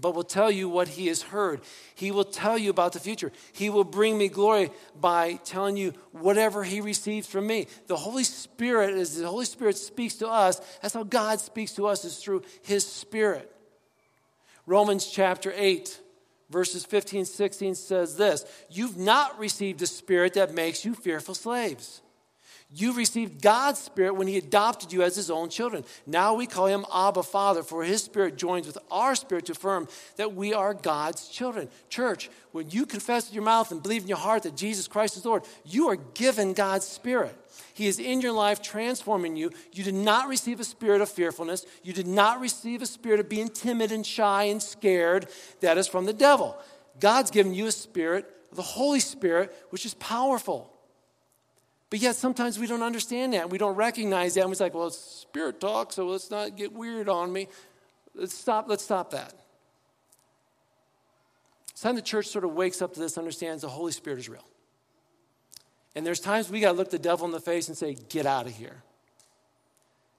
but 0.00 0.14
will 0.14 0.24
tell 0.24 0.50
you 0.50 0.68
what 0.68 0.88
he 0.88 1.06
has 1.08 1.22
heard. 1.22 1.62
He 1.94 2.10
will 2.10 2.24
tell 2.24 2.56
you 2.56 2.70
about 2.70 2.92
the 2.92 3.00
future. 3.00 3.32
He 3.52 3.70
will 3.70 3.84
bring 3.84 4.16
me 4.16 4.28
glory 4.28 4.70
by 4.98 5.34
telling 5.44 5.76
you 5.76 5.94
whatever 6.12 6.64
he 6.64 6.80
receives 6.80 7.26
from 7.26 7.46
me. 7.46 7.66
The 7.86 7.96
Holy 7.96 8.24
Spirit, 8.24 8.94
as 8.94 9.16
the 9.16 9.28
Holy 9.28 9.46
Spirit 9.46 9.76
speaks 9.76 10.14
to 10.16 10.28
us, 10.28 10.60
that's 10.80 10.94
how 10.94 11.02
God 11.02 11.40
speaks 11.40 11.72
to 11.72 11.86
us, 11.86 12.04
is 12.04 12.18
through 12.18 12.42
his 12.62 12.86
Spirit. 12.86 13.50
Romans 14.66 15.06
chapter 15.06 15.52
8, 15.56 16.00
verses 16.50 16.84
15, 16.84 17.24
16 17.24 17.74
says 17.74 18.16
this 18.16 18.44
You've 18.70 18.96
not 18.96 19.38
received 19.38 19.82
a 19.82 19.86
spirit 19.86 20.34
that 20.34 20.54
makes 20.54 20.84
you 20.84 20.94
fearful 20.94 21.34
slaves 21.34 22.02
you 22.76 22.92
received 22.92 23.40
God's 23.40 23.80
Spirit 23.80 24.14
when 24.14 24.26
He 24.26 24.36
adopted 24.36 24.92
you 24.92 25.02
as 25.02 25.16
His 25.16 25.30
own 25.30 25.48
children. 25.48 25.84
Now 26.06 26.34
we 26.34 26.46
call 26.46 26.66
Him 26.66 26.84
Abba 26.92 27.22
Father, 27.22 27.62
for 27.62 27.82
His 27.82 28.02
Spirit 28.02 28.36
joins 28.36 28.66
with 28.66 28.76
our 28.90 29.14
spirit 29.14 29.46
to 29.46 29.52
affirm 29.52 29.88
that 30.16 30.34
we 30.34 30.52
are 30.52 30.74
God's 30.74 31.28
children. 31.28 31.68
Church, 31.88 32.30
when 32.52 32.70
you 32.70 32.84
confess 32.84 33.26
with 33.26 33.34
your 33.34 33.44
mouth 33.44 33.70
and 33.70 33.82
believe 33.82 34.02
in 34.02 34.08
your 34.08 34.18
heart 34.18 34.42
that 34.42 34.56
Jesus 34.56 34.88
Christ 34.88 35.16
is 35.16 35.24
Lord, 35.24 35.42
you 35.64 35.88
are 35.88 35.96
given 35.96 36.52
God's 36.52 36.86
Spirit. 36.86 37.34
He 37.72 37.86
is 37.86 37.98
in 37.98 38.20
your 38.20 38.32
life 38.32 38.60
transforming 38.60 39.36
you. 39.36 39.50
You 39.72 39.84
did 39.84 39.94
not 39.94 40.28
receive 40.28 40.60
a 40.60 40.64
spirit 40.64 41.00
of 41.00 41.08
fearfulness. 41.08 41.64
You 41.82 41.92
did 41.92 42.06
not 42.06 42.40
receive 42.40 42.82
a 42.82 42.86
spirit 42.86 43.20
of 43.20 43.28
being 43.28 43.48
timid 43.48 43.92
and 43.92 44.04
shy 44.06 44.44
and 44.44 44.62
scared. 44.62 45.28
That 45.60 45.78
is 45.78 45.86
from 45.86 46.04
the 46.04 46.12
devil. 46.12 46.58
God's 47.00 47.30
given 47.30 47.54
you 47.54 47.66
a 47.66 47.72
spirit, 47.72 48.30
the 48.52 48.62
Holy 48.62 49.00
Spirit, 49.00 49.54
which 49.70 49.86
is 49.86 49.94
powerful. 49.94 50.75
But 51.88 52.00
yet 52.00 52.16
sometimes 52.16 52.58
we 52.58 52.66
don't 52.66 52.82
understand 52.82 53.32
that. 53.32 53.50
We 53.50 53.58
don't 53.58 53.76
recognize 53.76 54.34
that. 54.34 54.40
And 54.40 54.50
we're 54.50 54.56
like, 54.58 54.74
well, 54.74 54.88
it's 54.88 54.98
spirit 54.98 55.60
talk, 55.60 55.92
so 55.92 56.06
let's 56.08 56.30
not 56.30 56.56
get 56.56 56.72
weird 56.72 57.08
on 57.08 57.32
me. 57.32 57.48
Let's 58.14 58.34
stop, 58.34 58.68
let's 58.68 58.84
stop 58.84 59.10
that. 59.10 59.34
It's 61.70 61.82
time 61.82 61.94
the 61.94 62.02
church 62.02 62.26
sort 62.26 62.44
of 62.44 62.54
wakes 62.54 62.80
up 62.80 62.94
to 62.94 63.00
this, 63.00 63.18
understands 63.18 63.62
the 63.62 63.68
Holy 63.68 63.92
Spirit 63.92 64.18
is 64.18 64.28
real. 64.28 64.46
And 65.94 66.04
there's 66.06 66.20
times 66.20 66.50
we 66.50 66.60
got 66.60 66.72
to 66.72 66.76
look 66.76 66.90
the 66.90 66.98
devil 66.98 67.26
in 67.26 67.32
the 67.32 67.40
face 67.40 67.68
and 67.68 67.76
say, 67.76 67.96
get 68.08 68.26
out 68.26 68.46
of 68.46 68.56
here 68.56 68.82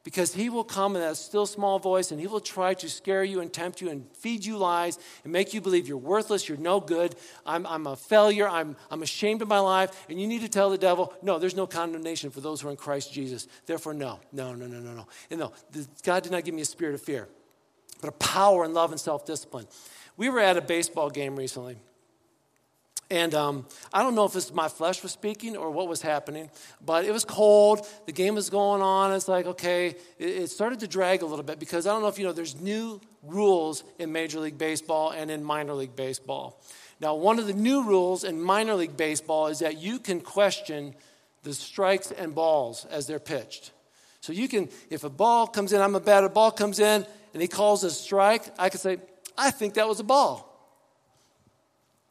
because 0.08 0.34
he 0.34 0.50
will 0.50 0.64
come 0.64 0.96
in 0.96 1.02
that 1.02 1.18
still 1.18 1.46
small 1.46 1.80
voice 1.80 2.12
and 2.12 2.22
he 2.22 2.28
will 2.28 2.40
try 2.40 2.74
to 2.74 2.90
scare 2.90 3.26
you 3.26 3.42
and 3.42 3.52
tempt 3.52 3.82
you 3.82 3.90
and 3.90 4.08
feed 4.16 4.46
you 4.46 4.58
lies 4.58 4.98
and 5.26 5.34
make 5.34 5.54
you 5.54 5.60
believe 5.60 5.86
you're 5.86 5.98
worthless, 5.98 6.48
you're 6.48 6.58
no 6.58 6.80
good, 6.80 7.14
I'm, 7.46 7.68
I'm 7.68 7.86
a 7.88 7.98
failure, 7.98 8.48
I'm, 8.48 8.78
I'm 8.90 9.04
ashamed 9.04 9.42
of 9.42 9.50
my 9.50 9.60
life. 9.60 10.06
And 10.08 10.18
you 10.18 10.26
need 10.26 10.40
to 10.44 10.48
tell 10.48 10.70
the 10.70 10.78
devil, 10.78 11.14
no, 11.22 11.40
there's 11.40 11.58
no 11.58 11.68
condemnation 11.68 12.30
for 12.30 12.40
those 12.40 12.62
who 12.62 12.70
are 12.70 12.72
in 12.72 12.78
Christ 12.78 13.12
Jesus. 13.12 13.50
Therefore, 13.66 13.94
no, 13.94 14.22
no, 14.32 14.54
no, 14.54 14.66
no, 14.66 14.80
no, 14.80 14.94
no. 14.94 15.08
And 15.30 15.42
no, 15.42 15.52
God 16.04 16.24
did 16.24 16.32
not 16.32 16.46
give 16.46 16.56
me 16.56 16.62
a 16.62 16.66
spirit 16.66 16.96
of 16.96 17.02
fear, 17.02 17.28
but 18.00 18.08
a 18.08 18.14
power 18.14 18.64
and 18.64 18.74
love 18.74 18.92
and 18.92 19.02
self 19.02 19.26
discipline. 19.26 19.68
We 20.16 20.30
were 20.30 20.40
at 20.40 20.56
a 20.56 20.62
baseball 20.62 21.10
game 21.10 21.36
recently. 21.36 21.76
And 23.10 23.34
um, 23.34 23.66
I 23.94 24.04
don't 24.04 24.16
know 24.16 24.26
if 24.26 24.34
this 24.34 24.54
my 24.54 24.68
flesh 24.68 25.02
was 25.02 25.14
speaking 25.14 25.56
or 25.56 25.72
what 25.72 25.88
was 25.88 26.02
happening, 26.02 26.50
but 26.86 27.06
it 27.06 27.12
was 27.12 27.24
cold. 27.24 27.88
The 28.06 28.12
game 28.12 28.36
was 28.36 28.50
going 28.50 28.82
on. 28.82 29.14
It's 29.14 29.30
like, 29.30 29.46
okay, 29.46 29.96
it, 30.20 30.28
it, 30.28 30.50
started 30.50 30.82
to 30.82 30.88
drag 30.88 31.22
a 31.22 31.26
little 31.26 31.44
bit 31.44 31.58
because 31.58 31.88
I 31.88 31.94
don't 31.94 32.02
know 32.02 32.10
if 32.10 32.20
you 32.20 32.26
know, 32.26 32.34
there's 32.34 32.60
new 32.60 33.00
rules 33.24 33.86
in 33.98 34.12
Major 34.12 34.42
League 34.42 34.58
Baseball 34.58 35.12
and 35.12 35.32
in 35.32 35.42
minor 35.42 35.74
league 35.74 35.96
baseball. 35.96 36.62
Now, 37.00 37.16
one 37.16 37.40
of 37.40 37.48
the 37.48 37.54
new 37.54 37.84
rules 37.84 38.24
in 38.24 38.42
minor 38.42 38.74
league 38.74 38.98
baseball 38.98 39.48
is 39.48 39.60
that 39.60 39.78
you 39.78 40.00
can 40.00 40.20
question 40.20 40.94
the 41.44 41.54
strikes 41.54 42.12
and 42.12 42.36
balls 42.36 42.86
as 42.86 43.08
they're 43.08 43.20
pitched. 43.20 43.72
So 44.20 44.34
you 44.34 44.50
can, 44.50 44.68
if 44.90 45.04
a 45.06 45.10
ball 45.10 45.48
comes 45.48 45.72
in, 45.72 45.80
I'm 45.80 45.96
a 45.96 46.00
batter, 46.00 46.28
ball 46.28 46.52
comes 46.52 46.80
in, 46.80 47.06
and 47.34 47.42
he 47.42 47.48
calls 47.48 47.84
a 47.84 47.92
strike, 47.92 48.44
I 48.58 48.70
can 48.70 48.80
say, 48.80 48.98
I 49.38 49.52
think 49.52 49.76
that 49.76 49.88
was 49.88 50.00
a 50.00 50.04
ball. 50.04 50.47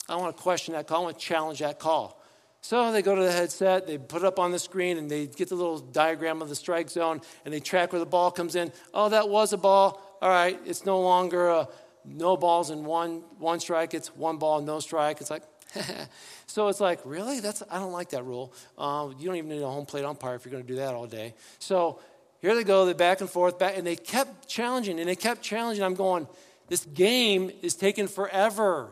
I 0.09 0.17
want 0.17 0.37
to 0.37 0.43
question 0.43 0.75
that 0.75 0.87
call. 0.87 1.03
I 1.03 1.05
want 1.05 1.19
to 1.19 1.25
challenge 1.25 1.59
that 1.61 1.79
call. 1.79 2.23
So 2.61 2.91
they 2.91 3.03
go 3.03 3.15
to 3.15 3.23
the 3.23 3.31
headset, 3.31 3.87
they 3.87 3.97
put 3.97 4.23
it 4.23 4.25
up 4.25 4.41
on 4.41 4.51
the 4.51 4.59
screen, 4.59 4.99
and 4.99 5.09
they 5.09 5.27
get 5.27 5.49
the 5.49 5.55
little 5.55 5.79
diagram 5.79 6.43
of 6.43 6.49
the 6.49 6.57
strike 6.57 6.91
zone, 6.91 7.21
and 7.45 7.55
they 7.55 7.61
track 7.61 7.93
where 7.93 8.01
the 8.01 8.07
ball 8.07 8.33
comes 8.33 8.57
in. 8.57 8.73
Oh, 8.93 9.09
that 9.09 9.29
was 9.29 9.53
a 9.53 9.57
ball. 9.57 10.19
All 10.21 10.29
right, 10.29 10.59
it's 10.65 10.85
no 10.85 11.01
longer 11.01 11.49
a, 11.49 11.69
no 12.05 12.37
balls 12.37 12.71
in 12.71 12.85
one, 12.85 13.23
one 13.39 13.61
strike. 13.61 13.95
It's 13.95 14.09
one 14.17 14.39
ball, 14.39 14.63
no 14.63 14.81
strike. 14.81 15.21
It's 15.21 15.31
like, 15.31 15.45
so 16.47 16.67
it's 16.67 16.81
like, 16.81 17.01
really? 17.05 17.39
That's 17.39 17.63
I 17.71 17.79
don't 17.79 17.93
like 17.93 18.11
that 18.11 18.25
rule. 18.25 18.53
Uh, 18.77 19.11
you 19.17 19.27
don't 19.27 19.37
even 19.37 19.51
need 19.51 19.63
a 19.63 19.69
home 19.69 19.87
plate 19.87 20.05
umpire 20.05 20.35
if 20.35 20.45
you're 20.45 20.51
going 20.53 20.65
to 20.65 20.69
do 20.69 20.77
that 20.77 20.95
all 20.95 21.07
day. 21.07 21.35
So 21.61 22.01
here 22.41 22.55
they 22.55 22.65
go, 22.65 22.85
they 22.87 22.95
back 22.95 23.21
and 23.21 23.31
forth, 23.31 23.61
back, 23.61 23.77
and 23.77 23.87
they 23.87 23.97
kept 23.97 24.49
challenging, 24.49 24.99
and 24.99 25.09
they 25.09 25.17
kept 25.17 25.43
challenging. 25.43 25.85
I'm 25.85 25.95
going, 25.95 26.27
this 26.69 26.85
game 26.85 27.51
is 27.63 27.75
taking 27.75 28.09
forever. 28.09 28.91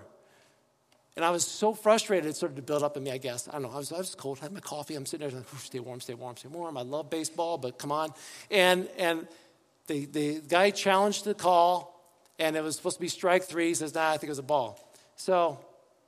And 1.16 1.24
I 1.24 1.30
was 1.30 1.44
so 1.44 1.74
frustrated, 1.74 2.28
it 2.28 2.34
started 2.34 2.56
to 2.56 2.62
build 2.62 2.82
up 2.82 2.96
in 2.96 3.04
me, 3.04 3.12
I 3.12 3.18
guess. 3.18 3.48
I 3.48 3.52
don't 3.52 3.62
know, 3.62 3.70
I 3.70 3.76
was, 3.76 3.92
I 3.92 3.98
was 3.98 4.14
cold, 4.16 4.38
I 4.40 4.46
had 4.46 4.52
my 4.52 4.60
coffee, 4.60 4.96
I'm 4.96 5.06
sitting 5.06 5.28
there, 5.28 5.38
like, 5.38 5.46
stay 5.60 5.78
warm, 5.78 6.00
stay 6.00 6.14
warm, 6.14 6.36
stay 6.36 6.48
warm. 6.48 6.76
I 6.76 6.82
love 6.82 7.08
baseball, 7.08 7.56
but 7.56 7.78
come 7.78 7.92
on. 7.92 8.12
And, 8.50 8.88
and 8.98 9.28
the, 9.86 10.06
the 10.06 10.40
guy 10.40 10.70
challenged 10.70 11.24
the 11.24 11.34
call, 11.34 12.04
and 12.40 12.56
it 12.56 12.64
was 12.64 12.76
supposed 12.76 12.96
to 12.96 13.00
be 13.00 13.08
strike 13.08 13.44
three. 13.44 13.68
He 13.68 13.74
says, 13.74 13.94
nah, 13.94 14.10
I 14.10 14.12
think 14.12 14.24
it 14.24 14.30
was 14.30 14.38
a 14.40 14.42
ball. 14.42 14.92
So 15.14 15.60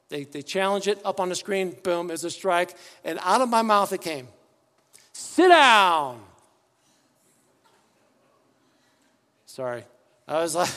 they, 0.09 0.25
they 0.25 0.43
challenge 0.43 0.89
it 0.89 1.01
up 1.05 1.21
on 1.21 1.29
the 1.29 1.37
screen, 1.37 1.77
boom, 1.85 2.11
it's 2.11 2.25
a 2.25 2.31
strike. 2.31 2.77
And 3.05 3.21
out 3.23 3.41
of 3.41 3.49
my 3.49 3.63
mouth 3.63 3.93
it 3.93 4.01
came 4.01 4.29
sit 5.13 5.49
down. 5.49 6.21
Sorry. 9.47 9.85
I 10.29 10.41
was 10.41 10.55
like, 10.55 10.69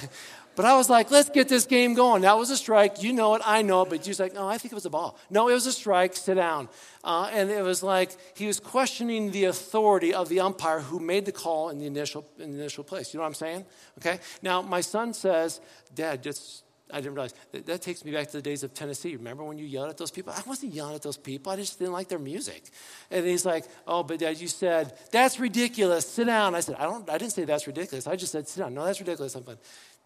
but 0.59 0.65
I 0.65 0.75
was 0.75 0.89
like, 0.89 1.09
let's 1.09 1.29
get 1.29 1.47
this 1.47 1.63
game 1.63 1.93
going. 1.93 2.23
That 2.23 2.37
was 2.37 2.49
a 2.49 2.57
strike. 2.57 3.01
You 3.01 3.13
know 3.13 3.33
it. 3.35 3.41
I 3.45 3.61
know 3.61 3.83
it. 3.83 3.89
But 3.89 4.05
he's 4.05 4.19
like, 4.19 4.33
no, 4.33 4.45
I 4.45 4.57
think 4.57 4.73
it 4.73 4.75
was 4.75 4.85
a 4.85 4.89
ball. 4.89 5.17
No, 5.29 5.47
it 5.47 5.53
was 5.53 5.65
a 5.65 5.71
strike. 5.71 6.17
Sit 6.17 6.33
down. 6.33 6.67
Uh, 7.01 7.29
and 7.31 7.49
it 7.49 7.63
was 7.63 7.81
like 7.81 8.11
he 8.35 8.45
was 8.45 8.59
questioning 8.59 9.31
the 9.31 9.45
authority 9.45 10.13
of 10.13 10.27
the 10.27 10.41
umpire 10.41 10.81
who 10.81 10.99
made 10.99 11.23
the 11.23 11.31
call 11.31 11.69
in 11.69 11.79
the 11.79 11.85
initial, 11.85 12.27
in 12.37 12.51
the 12.51 12.59
initial 12.59 12.83
place. 12.83 13.13
You 13.13 13.19
know 13.19 13.21
what 13.21 13.27
I'm 13.27 13.35
saying? 13.35 13.65
Okay. 13.99 14.19
Now, 14.41 14.61
my 14.61 14.81
son 14.81 15.13
says, 15.13 15.61
Dad, 15.95 16.21
just 16.21 16.65
I 16.91 17.01
didn't 17.01 17.13
realize 17.13 17.33
that, 17.51 17.65
that, 17.67 17.81
takes 17.83 18.03
me 18.03 18.11
back 18.11 18.27
to 18.27 18.37
the 18.37 18.41
days 18.41 18.63
of 18.63 18.73
Tennessee. 18.73 19.15
Remember 19.15 19.43
when 19.43 19.59
you 19.59 19.65
yelled 19.65 19.89
at 19.89 19.97
those 19.97 20.09
people? 20.09 20.33
I 20.35 20.41
wasn't 20.47 20.73
yelling 20.73 20.95
at 20.95 21.03
those 21.03 21.17
people. 21.17 21.51
I 21.51 21.55
just 21.55 21.77
didn't 21.77 21.93
like 21.93 22.07
their 22.07 22.19
music. 22.19 22.63
And 23.11 23.25
he's 23.25 23.45
like, 23.45 23.65
"Oh, 23.87 24.01
but 24.01 24.19
Dad, 24.19 24.41
you 24.41 24.47
said 24.47 24.97
that's 25.11 25.39
ridiculous. 25.39 26.07
Sit 26.07 26.25
down." 26.25 26.55
I 26.55 26.61
said, 26.61 26.75
"I 26.79 26.83
don't. 26.83 27.07
I 27.07 27.19
didn't 27.19 27.33
say 27.33 27.45
that's 27.45 27.67
ridiculous. 27.67 28.07
I 28.07 28.15
just 28.15 28.31
said 28.31 28.47
sit 28.47 28.61
down. 28.61 28.73
No, 28.73 28.85
that's 28.85 28.99
ridiculous." 28.99 29.35
I'm 29.35 29.45
like, 29.45 29.59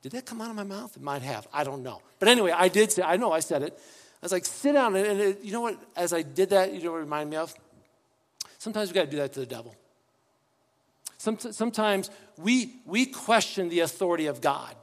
did 0.03 0.11
that 0.11 0.25
come 0.25 0.41
out 0.41 0.49
of 0.49 0.55
my 0.57 0.63
mouth? 0.63 0.95
It 0.95 1.01
might 1.01 1.21
have. 1.21 1.47
I 1.53 1.63
don't 1.63 1.81
know. 1.81 2.01
But 2.19 2.27
anyway, 2.27 2.51
I 2.51 2.67
did 2.67 2.91
say, 2.91 3.01
I 3.01 3.15
know 3.15 3.31
I 3.31 3.39
said 3.39 3.63
it. 3.63 3.73
I 3.73 4.25
was 4.25 4.33
like, 4.33 4.45
sit 4.45 4.73
down. 4.73 4.95
And, 4.97 5.19
it, 5.19 5.41
you 5.41 5.53
know 5.53 5.61
what? 5.61 5.79
As 5.95 6.11
I 6.11 6.21
did 6.21 6.49
that, 6.49 6.73
you 6.73 6.83
know 6.83 6.91
what 6.91 6.97
it 6.97 7.01
reminded 7.01 7.31
me 7.31 7.37
of? 7.37 7.55
Sometimes 8.59 8.89
we 8.89 8.95
got 8.95 9.05
to 9.05 9.11
do 9.11 9.17
that 9.17 9.31
to 9.33 9.39
the 9.39 9.45
devil. 9.45 9.75
Sometimes 11.17 12.09
we, 12.37 12.75
we 12.85 13.05
question 13.05 13.69
the 13.69 13.79
authority 13.79 14.25
of 14.25 14.41
God. 14.41 14.75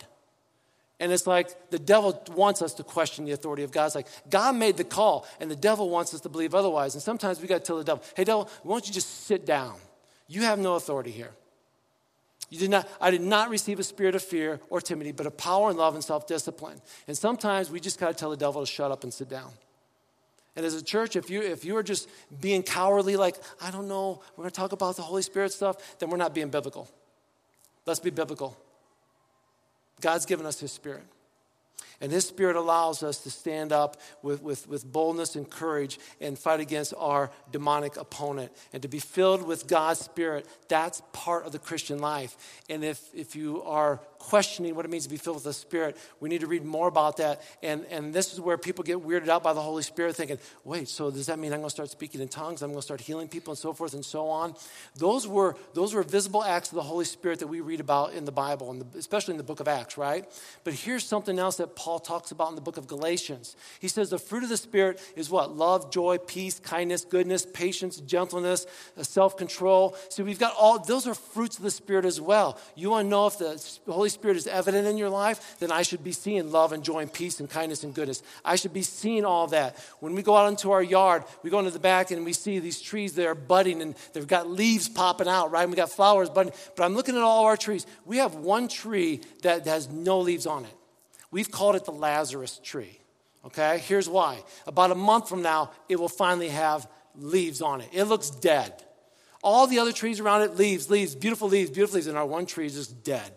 And 0.98 1.12
it's 1.12 1.26
like 1.26 1.70
the 1.70 1.78
devil 1.78 2.22
wants 2.34 2.62
us 2.62 2.72
to 2.74 2.82
question 2.82 3.26
the 3.26 3.32
authority 3.32 3.62
of 3.62 3.72
God. 3.72 3.86
It's 3.86 3.94
like 3.94 4.06
God 4.30 4.56
made 4.56 4.78
the 4.78 4.84
call, 4.84 5.26
and 5.38 5.50
the 5.50 5.56
devil 5.56 5.90
wants 5.90 6.14
us 6.14 6.22
to 6.22 6.30
believe 6.30 6.54
otherwise. 6.54 6.94
And 6.94 7.02
sometimes 7.02 7.42
we 7.42 7.46
got 7.46 7.58
to 7.58 7.64
tell 7.64 7.76
the 7.76 7.84
devil, 7.84 8.02
hey, 8.16 8.24
devil, 8.24 8.48
why 8.62 8.74
don't 8.74 8.88
you 8.88 8.94
just 8.94 9.26
sit 9.26 9.44
down? 9.44 9.74
You 10.28 10.42
have 10.42 10.58
no 10.58 10.76
authority 10.76 11.10
here. 11.10 11.32
You 12.50 12.58
did 12.58 12.70
not, 12.70 12.88
I 13.00 13.12
did 13.12 13.22
not 13.22 13.48
receive 13.48 13.78
a 13.78 13.84
spirit 13.84 14.16
of 14.16 14.22
fear 14.22 14.60
or 14.68 14.80
timidity, 14.80 15.12
but 15.12 15.26
of 15.26 15.36
power 15.36 15.70
and 15.70 15.78
love 15.78 15.94
and 15.94 16.02
self 16.02 16.26
discipline. 16.26 16.80
And 17.06 17.16
sometimes 17.16 17.70
we 17.70 17.78
just 17.80 17.98
got 17.98 18.08
to 18.08 18.14
tell 18.14 18.30
the 18.30 18.36
devil 18.36 18.60
to 18.60 18.66
shut 18.66 18.90
up 18.90 19.04
and 19.04 19.14
sit 19.14 19.28
down. 19.28 19.52
And 20.56 20.66
as 20.66 20.74
a 20.74 20.82
church, 20.82 21.14
if 21.14 21.30
you, 21.30 21.42
if 21.42 21.64
you 21.64 21.76
are 21.76 21.82
just 21.82 22.08
being 22.40 22.64
cowardly, 22.64 23.16
like, 23.16 23.36
I 23.62 23.70
don't 23.70 23.86
know, 23.86 24.20
we're 24.36 24.42
going 24.42 24.50
to 24.50 24.56
talk 24.56 24.72
about 24.72 24.96
the 24.96 25.02
Holy 25.02 25.22
Spirit 25.22 25.52
stuff, 25.52 25.98
then 26.00 26.10
we're 26.10 26.16
not 26.16 26.34
being 26.34 26.50
biblical. 26.50 26.88
Let's 27.86 28.00
be 28.00 28.10
biblical. 28.10 28.56
God's 30.00 30.26
given 30.26 30.44
us 30.44 30.58
His 30.58 30.72
Spirit. 30.72 31.04
And 32.00 32.10
His 32.10 32.26
Spirit 32.26 32.56
allows 32.56 33.02
us 33.02 33.18
to 33.24 33.30
stand 33.30 33.72
up 33.72 33.98
with, 34.22 34.42
with, 34.42 34.68
with 34.68 34.90
boldness 34.90 35.36
and 35.36 35.48
courage 35.48 35.98
and 36.20 36.38
fight 36.38 36.60
against 36.60 36.94
our 36.96 37.30
demonic 37.52 37.96
opponent. 37.96 38.52
And 38.72 38.82
to 38.82 38.88
be 38.88 38.98
filled 38.98 39.46
with 39.46 39.66
God's 39.66 40.00
Spirit, 40.00 40.46
that's 40.68 41.02
part 41.12 41.44
of 41.44 41.52
the 41.52 41.58
Christian 41.58 41.98
life. 41.98 42.36
And 42.68 42.84
if, 42.84 43.02
if 43.14 43.36
you 43.36 43.62
are 43.64 44.00
questioning 44.18 44.74
what 44.74 44.84
it 44.84 44.90
means 44.90 45.04
to 45.04 45.10
be 45.10 45.16
filled 45.16 45.36
with 45.36 45.44
the 45.44 45.52
Spirit, 45.52 45.96
we 46.20 46.28
need 46.28 46.42
to 46.42 46.46
read 46.46 46.64
more 46.64 46.88
about 46.88 47.16
that. 47.16 47.42
And, 47.62 47.84
and 47.90 48.14
this 48.14 48.32
is 48.32 48.40
where 48.40 48.56
people 48.58 48.84
get 48.84 48.98
weirded 48.98 49.28
out 49.28 49.42
by 49.42 49.52
the 49.52 49.62
Holy 49.62 49.82
Spirit, 49.82 50.16
thinking, 50.16 50.38
wait, 50.64 50.88
so 50.88 51.10
does 51.10 51.26
that 51.26 51.38
mean 51.38 51.52
I'm 51.52 51.60
going 51.60 51.68
to 51.68 51.74
start 51.74 51.90
speaking 51.90 52.20
in 52.20 52.28
tongues? 52.28 52.62
I'm 52.62 52.70
going 52.70 52.78
to 52.78 52.82
start 52.82 53.00
healing 53.00 53.28
people 53.28 53.52
and 53.52 53.58
so 53.58 53.72
forth 53.72 53.94
and 53.94 54.04
so 54.04 54.28
on? 54.28 54.54
Those 54.96 55.26
were, 55.26 55.56
those 55.74 55.94
were 55.94 56.02
visible 56.02 56.44
acts 56.44 56.70
of 56.70 56.76
the 56.76 56.82
Holy 56.82 57.04
Spirit 57.04 57.40
that 57.40 57.46
we 57.48 57.60
read 57.60 57.80
about 57.80 58.12
in 58.12 58.24
the 58.24 58.32
Bible, 58.32 58.70
and 58.70 58.84
especially 58.94 59.32
in 59.32 59.38
the 59.38 59.44
book 59.44 59.60
of 59.60 59.68
Acts, 59.68 59.98
right? 59.98 60.24
But 60.64 60.74
here's 60.74 61.04
something 61.04 61.38
else 61.38 61.56
that 61.56 61.74
Paul 61.74 61.89
Paul 61.90 61.98
talks 61.98 62.30
about 62.30 62.50
in 62.50 62.54
the 62.54 62.60
book 62.60 62.76
of 62.76 62.86
Galatians. 62.86 63.56
He 63.80 63.88
says 63.88 64.10
the 64.10 64.18
fruit 64.20 64.44
of 64.44 64.48
the 64.48 64.56
Spirit 64.56 65.00
is 65.16 65.28
what? 65.28 65.56
Love, 65.56 65.90
joy, 65.90 66.18
peace, 66.18 66.60
kindness, 66.60 67.04
goodness, 67.04 67.44
patience, 67.44 67.96
gentleness, 67.96 68.64
uh, 68.96 69.02
self 69.02 69.36
control. 69.36 69.96
See, 70.08 70.22
we've 70.22 70.38
got 70.38 70.54
all, 70.56 70.78
those 70.78 71.08
are 71.08 71.14
fruits 71.14 71.56
of 71.56 71.64
the 71.64 71.70
Spirit 71.72 72.04
as 72.04 72.20
well. 72.20 72.60
You 72.76 72.90
want 72.90 73.06
to 73.06 73.10
know 73.10 73.26
if 73.26 73.38
the 73.38 73.92
Holy 73.92 74.08
Spirit 74.08 74.36
is 74.36 74.46
evident 74.46 74.86
in 74.86 74.98
your 74.98 75.08
life? 75.08 75.58
Then 75.58 75.72
I 75.72 75.82
should 75.82 76.04
be 76.04 76.12
seeing 76.12 76.52
love 76.52 76.70
and 76.70 76.84
joy 76.84 77.00
and 77.00 77.12
peace 77.12 77.40
and 77.40 77.50
kindness 77.50 77.82
and 77.82 77.92
goodness. 77.92 78.22
I 78.44 78.54
should 78.54 78.72
be 78.72 78.82
seeing 78.82 79.24
all 79.24 79.48
that. 79.48 79.76
When 79.98 80.14
we 80.14 80.22
go 80.22 80.36
out 80.36 80.46
into 80.46 80.70
our 80.70 80.84
yard, 80.84 81.24
we 81.42 81.50
go 81.50 81.58
into 81.58 81.72
the 81.72 81.80
back 81.80 82.12
and 82.12 82.24
we 82.24 82.34
see 82.34 82.60
these 82.60 82.80
trees 82.80 83.14
that 83.14 83.26
are 83.26 83.34
budding 83.34 83.82
and 83.82 83.96
they've 84.12 84.28
got 84.28 84.48
leaves 84.48 84.88
popping 84.88 85.26
out, 85.26 85.50
right? 85.50 85.62
And 85.62 85.72
we 85.72 85.76
got 85.76 85.90
flowers 85.90 86.30
budding. 86.30 86.52
But 86.76 86.84
I'm 86.84 86.94
looking 86.94 87.16
at 87.16 87.22
all 87.22 87.46
our 87.46 87.56
trees. 87.56 87.84
We 88.04 88.18
have 88.18 88.36
one 88.36 88.68
tree 88.68 89.22
that 89.42 89.66
has 89.66 89.88
no 89.88 90.20
leaves 90.20 90.46
on 90.46 90.66
it. 90.66 90.76
We've 91.30 91.50
called 91.50 91.76
it 91.76 91.84
the 91.84 91.92
Lazarus 91.92 92.60
tree. 92.62 93.00
Okay? 93.44 93.78
Here's 93.86 94.08
why. 94.08 94.42
About 94.66 94.90
a 94.90 94.94
month 94.94 95.28
from 95.28 95.42
now, 95.42 95.70
it 95.88 95.98
will 95.98 96.08
finally 96.08 96.48
have 96.48 96.88
leaves 97.16 97.62
on 97.62 97.80
it. 97.80 97.88
It 97.92 98.04
looks 98.04 98.30
dead. 98.30 98.84
All 99.42 99.66
the 99.66 99.78
other 99.78 99.92
trees 99.92 100.20
around 100.20 100.42
it, 100.42 100.56
leaves, 100.56 100.90
leaves, 100.90 101.14
beautiful 101.14 101.48
leaves, 101.48 101.70
beautiful 101.70 101.96
leaves, 101.96 102.06
and 102.06 102.18
our 102.18 102.26
one 102.26 102.46
tree 102.46 102.66
is 102.66 102.74
just 102.74 103.02
dead. 103.02 103.32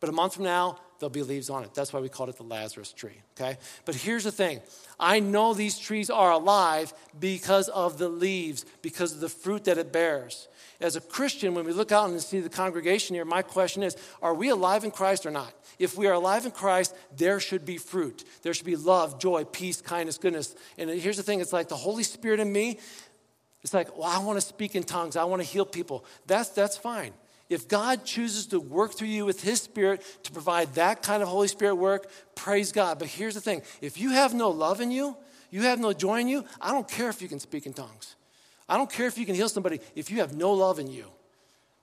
But 0.00 0.08
a 0.08 0.12
month 0.12 0.34
from 0.34 0.44
now, 0.44 0.78
there'll 0.98 1.10
be 1.10 1.22
leaves 1.22 1.50
on 1.50 1.62
it. 1.62 1.74
That's 1.74 1.92
why 1.92 2.00
we 2.00 2.08
called 2.08 2.28
it 2.28 2.36
the 2.36 2.42
Lazarus 2.42 2.92
tree, 2.92 3.20
okay? 3.36 3.58
But 3.84 3.94
here's 3.94 4.24
the 4.24 4.32
thing 4.32 4.60
I 4.98 5.20
know 5.20 5.54
these 5.54 5.78
trees 5.78 6.10
are 6.10 6.32
alive 6.32 6.92
because 7.18 7.68
of 7.68 7.98
the 7.98 8.08
leaves, 8.08 8.64
because 8.82 9.12
of 9.12 9.20
the 9.20 9.28
fruit 9.28 9.64
that 9.64 9.78
it 9.78 9.92
bears. 9.92 10.48
As 10.80 10.94
a 10.94 11.00
Christian, 11.00 11.54
when 11.54 11.64
we 11.64 11.72
look 11.72 11.90
out 11.90 12.10
and 12.10 12.20
see 12.20 12.40
the 12.40 12.50
congregation 12.50 13.14
here, 13.14 13.24
my 13.24 13.42
question 13.42 13.82
is 13.82 13.96
are 14.20 14.34
we 14.34 14.50
alive 14.50 14.84
in 14.84 14.90
Christ 14.90 15.24
or 15.24 15.30
not? 15.30 15.52
If 15.78 15.96
we 15.96 16.06
are 16.06 16.12
alive 16.12 16.44
in 16.44 16.50
Christ, 16.50 16.94
there 17.16 17.40
should 17.40 17.64
be 17.64 17.78
fruit. 17.78 18.24
There 18.42 18.52
should 18.52 18.66
be 18.66 18.76
love, 18.76 19.18
joy, 19.18 19.44
peace, 19.44 19.80
kindness, 19.80 20.18
goodness. 20.18 20.54
And 20.76 20.90
here's 20.90 21.16
the 21.16 21.22
thing 21.22 21.40
it's 21.40 21.52
like 21.52 21.68
the 21.68 21.76
Holy 21.76 22.02
Spirit 22.02 22.40
in 22.40 22.52
me, 22.52 22.78
it's 23.62 23.74
like, 23.74 23.96
well, 23.96 24.06
I 24.06 24.18
want 24.18 24.40
to 24.40 24.46
speak 24.46 24.74
in 24.74 24.84
tongues, 24.84 25.16
I 25.16 25.24
want 25.24 25.42
to 25.42 25.48
heal 25.48 25.64
people. 25.64 26.04
That's, 26.26 26.50
that's 26.50 26.76
fine. 26.76 27.12
If 27.48 27.68
God 27.68 28.04
chooses 28.04 28.46
to 28.48 28.60
work 28.60 28.94
through 28.94 29.08
you 29.08 29.24
with 29.24 29.42
His 29.42 29.60
Spirit 29.60 30.02
to 30.24 30.32
provide 30.32 30.74
that 30.74 31.02
kind 31.02 31.22
of 31.22 31.28
Holy 31.28 31.48
Spirit 31.48 31.76
work, 31.76 32.10
praise 32.34 32.72
God. 32.72 32.98
But 32.98 33.08
here's 33.08 33.34
the 33.34 33.40
thing 33.40 33.62
if 33.80 33.98
you 33.98 34.10
have 34.10 34.34
no 34.34 34.50
love 34.50 34.80
in 34.80 34.90
you, 34.90 35.16
you 35.50 35.62
have 35.62 35.78
no 35.78 35.92
joy 35.92 36.20
in 36.20 36.28
you, 36.28 36.44
I 36.60 36.72
don't 36.72 36.88
care 36.88 37.08
if 37.08 37.22
you 37.22 37.28
can 37.28 37.40
speak 37.40 37.66
in 37.66 37.72
tongues. 37.72 38.16
I 38.68 38.76
don't 38.76 38.90
care 38.90 39.06
if 39.06 39.16
you 39.16 39.26
can 39.26 39.34
heal 39.34 39.48
somebody 39.48 39.80
if 39.94 40.10
you 40.10 40.18
have 40.18 40.36
no 40.36 40.52
love 40.52 40.78
in 40.78 40.90
you. 40.90 41.06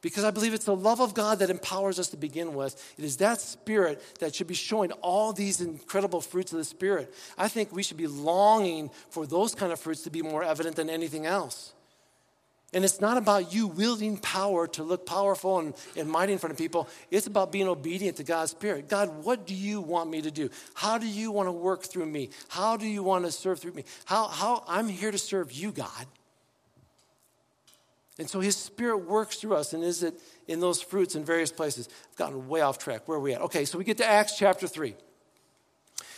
Because 0.04 0.26
I 0.26 0.32
believe 0.32 0.54
it's 0.54 0.66
the 0.66 0.76
love 0.76 1.00
of 1.00 1.14
God 1.14 1.40
that 1.40 1.50
empowers 1.50 1.98
us 1.98 2.10
to 2.10 2.18
begin 2.18 2.54
with. 2.54 2.76
It 2.98 3.06
is 3.06 3.18
that 3.18 3.40
spirit 3.40 4.04
that 4.20 4.36
should 4.36 4.48
be 4.48 4.54
showing 4.54 4.92
all 4.92 5.32
these 5.32 5.62
incredible 5.62 6.20
fruits 6.20 6.52
of 6.52 6.58
the 6.58 6.66
Spirit. 6.66 7.14
I 7.38 7.48
think 7.48 7.72
we 7.72 7.84
should 7.84 7.96
be 7.96 8.08
longing 8.08 8.92
for 9.10 9.26
those 9.26 9.56
kind 9.56 9.72
of 9.72 9.80
fruits 9.80 10.02
to 10.02 10.10
be 10.10 10.22
more 10.22 10.44
evident 10.44 10.76
than 10.76 10.90
anything 10.90 11.26
else. 11.26 11.72
And 12.74 12.84
it's 12.84 13.00
not 13.00 13.16
about 13.16 13.54
you 13.54 13.68
wielding 13.68 14.18
power 14.18 14.68
to 14.68 14.84
look 14.84 15.06
powerful 15.06 15.60
and, 15.60 15.74
and 15.96 16.10
mighty 16.10 16.34
in 16.34 16.40
front 16.40 16.52
of 16.52 16.58
people. 16.58 16.90
It's 17.10 17.28
about 17.28 17.54
being 17.54 17.70
obedient 17.70 18.18
to 18.18 18.26
God's 18.26 18.52
Spirit. 18.52 18.90
God, 18.90 19.24
what 19.24 19.48
do 19.48 19.56
you 19.56 19.80
want 19.80 20.10
me 20.10 20.22
to 20.22 20.32
do? 20.32 20.50
How 20.74 20.98
do 20.98 21.08
you 21.08 21.32
want 21.32 21.48
to 21.48 21.54
work 21.54 21.84
through 21.84 22.08
me? 22.08 22.32
How 22.50 22.76
do 22.76 22.88
you 22.88 23.04
want 23.04 23.24
to 23.24 23.32
serve 23.32 23.60
through 23.60 23.74
me? 23.74 23.86
How, 24.04 24.28
how 24.28 24.66
I'm 24.68 24.90
here 24.90 25.12
to 25.12 25.18
serve 25.18 25.54
you, 25.54 25.72
God. 25.72 26.08
And 28.20 28.30
so 28.30 28.40
his 28.40 28.56
spirit 28.56 29.00
works 29.00 29.38
through 29.38 29.56
us, 29.56 29.74
and 29.74 29.84
is 29.84 30.04
it 30.04 30.20
in 30.48 30.60
those 30.60 30.82
fruits 30.82 31.16
in 31.16 31.26
various 31.26 31.52
places? 31.52 31.90
I've 32.12 32.18
gotten 32.18 32.48
way 32.48 32.62
off 32.62 32.78
track. 32.78 33.08
Where 33.08 33.18
are 33.18 33.22
we 33.22 33.34
at? 33.34 33.42
Okay, 33.42 33.66
so 33.66 33.78
we 33.78 33.84
get 33.84 33.98
to 33.98 34.06
Acts 34.06 34.38
chapter 34.38 34.68
3. 34.68 34.96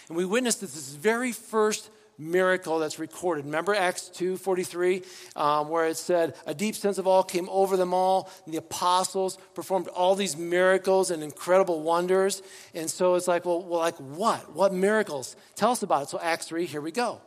And 0.10 0.18
we 0.18 0.26
witnessed 0.26 0.62
this 0.62 0.96
very 0.96 1.32
first 1.32 1.90
miracle 2.18 2.80
that's 2.80 3.00
recorded. 3.00 3.46
Remember 3.46 3.74
Acts 3.74 4.10
2.43, 4.14 5.38
um, 5.38 5.70
where 5.70 5.88
it 5.88 5.98
said, 5.98 6.36
a 6.46 6.54
deep 6.54 6.76
sense 6.76 6.98
of 6.98 7.08
awe 7.08 7.24
came 7.24 7.50
over 7.50 7.78
them 7.78 7.94
all. 7.94 8.30
And 8.46 8.54
the 8.54 8.58
apostles 8.58 9.38
performed 9.54 9.88
all 9.90 10.16
these 10.16 10.38
miracles 10.38 11.12
and 11.12 11.24
incredible 11.24 11.82
wonders. 11.82 12.42
And 12.74 12.90
so 12.90 13.16
it's 13.16 13.28
like, 13.28 13.46
well, 13.46 13.62
well, 13.62 13.80
like 13.80 13.98
what? 13.98 14.54
What 14.54 14.74
miracles? 14.74 15.36
Tell 15.56 15.72
us 15.72 15.84
about 15.84 16.04
it. 16.04 16.10
So 16.10 16.20
Acts 16.20 16.48
3, 16.48 16.66
here 16.66 16.82
we 16.82 16.92
go. 16.92 17.22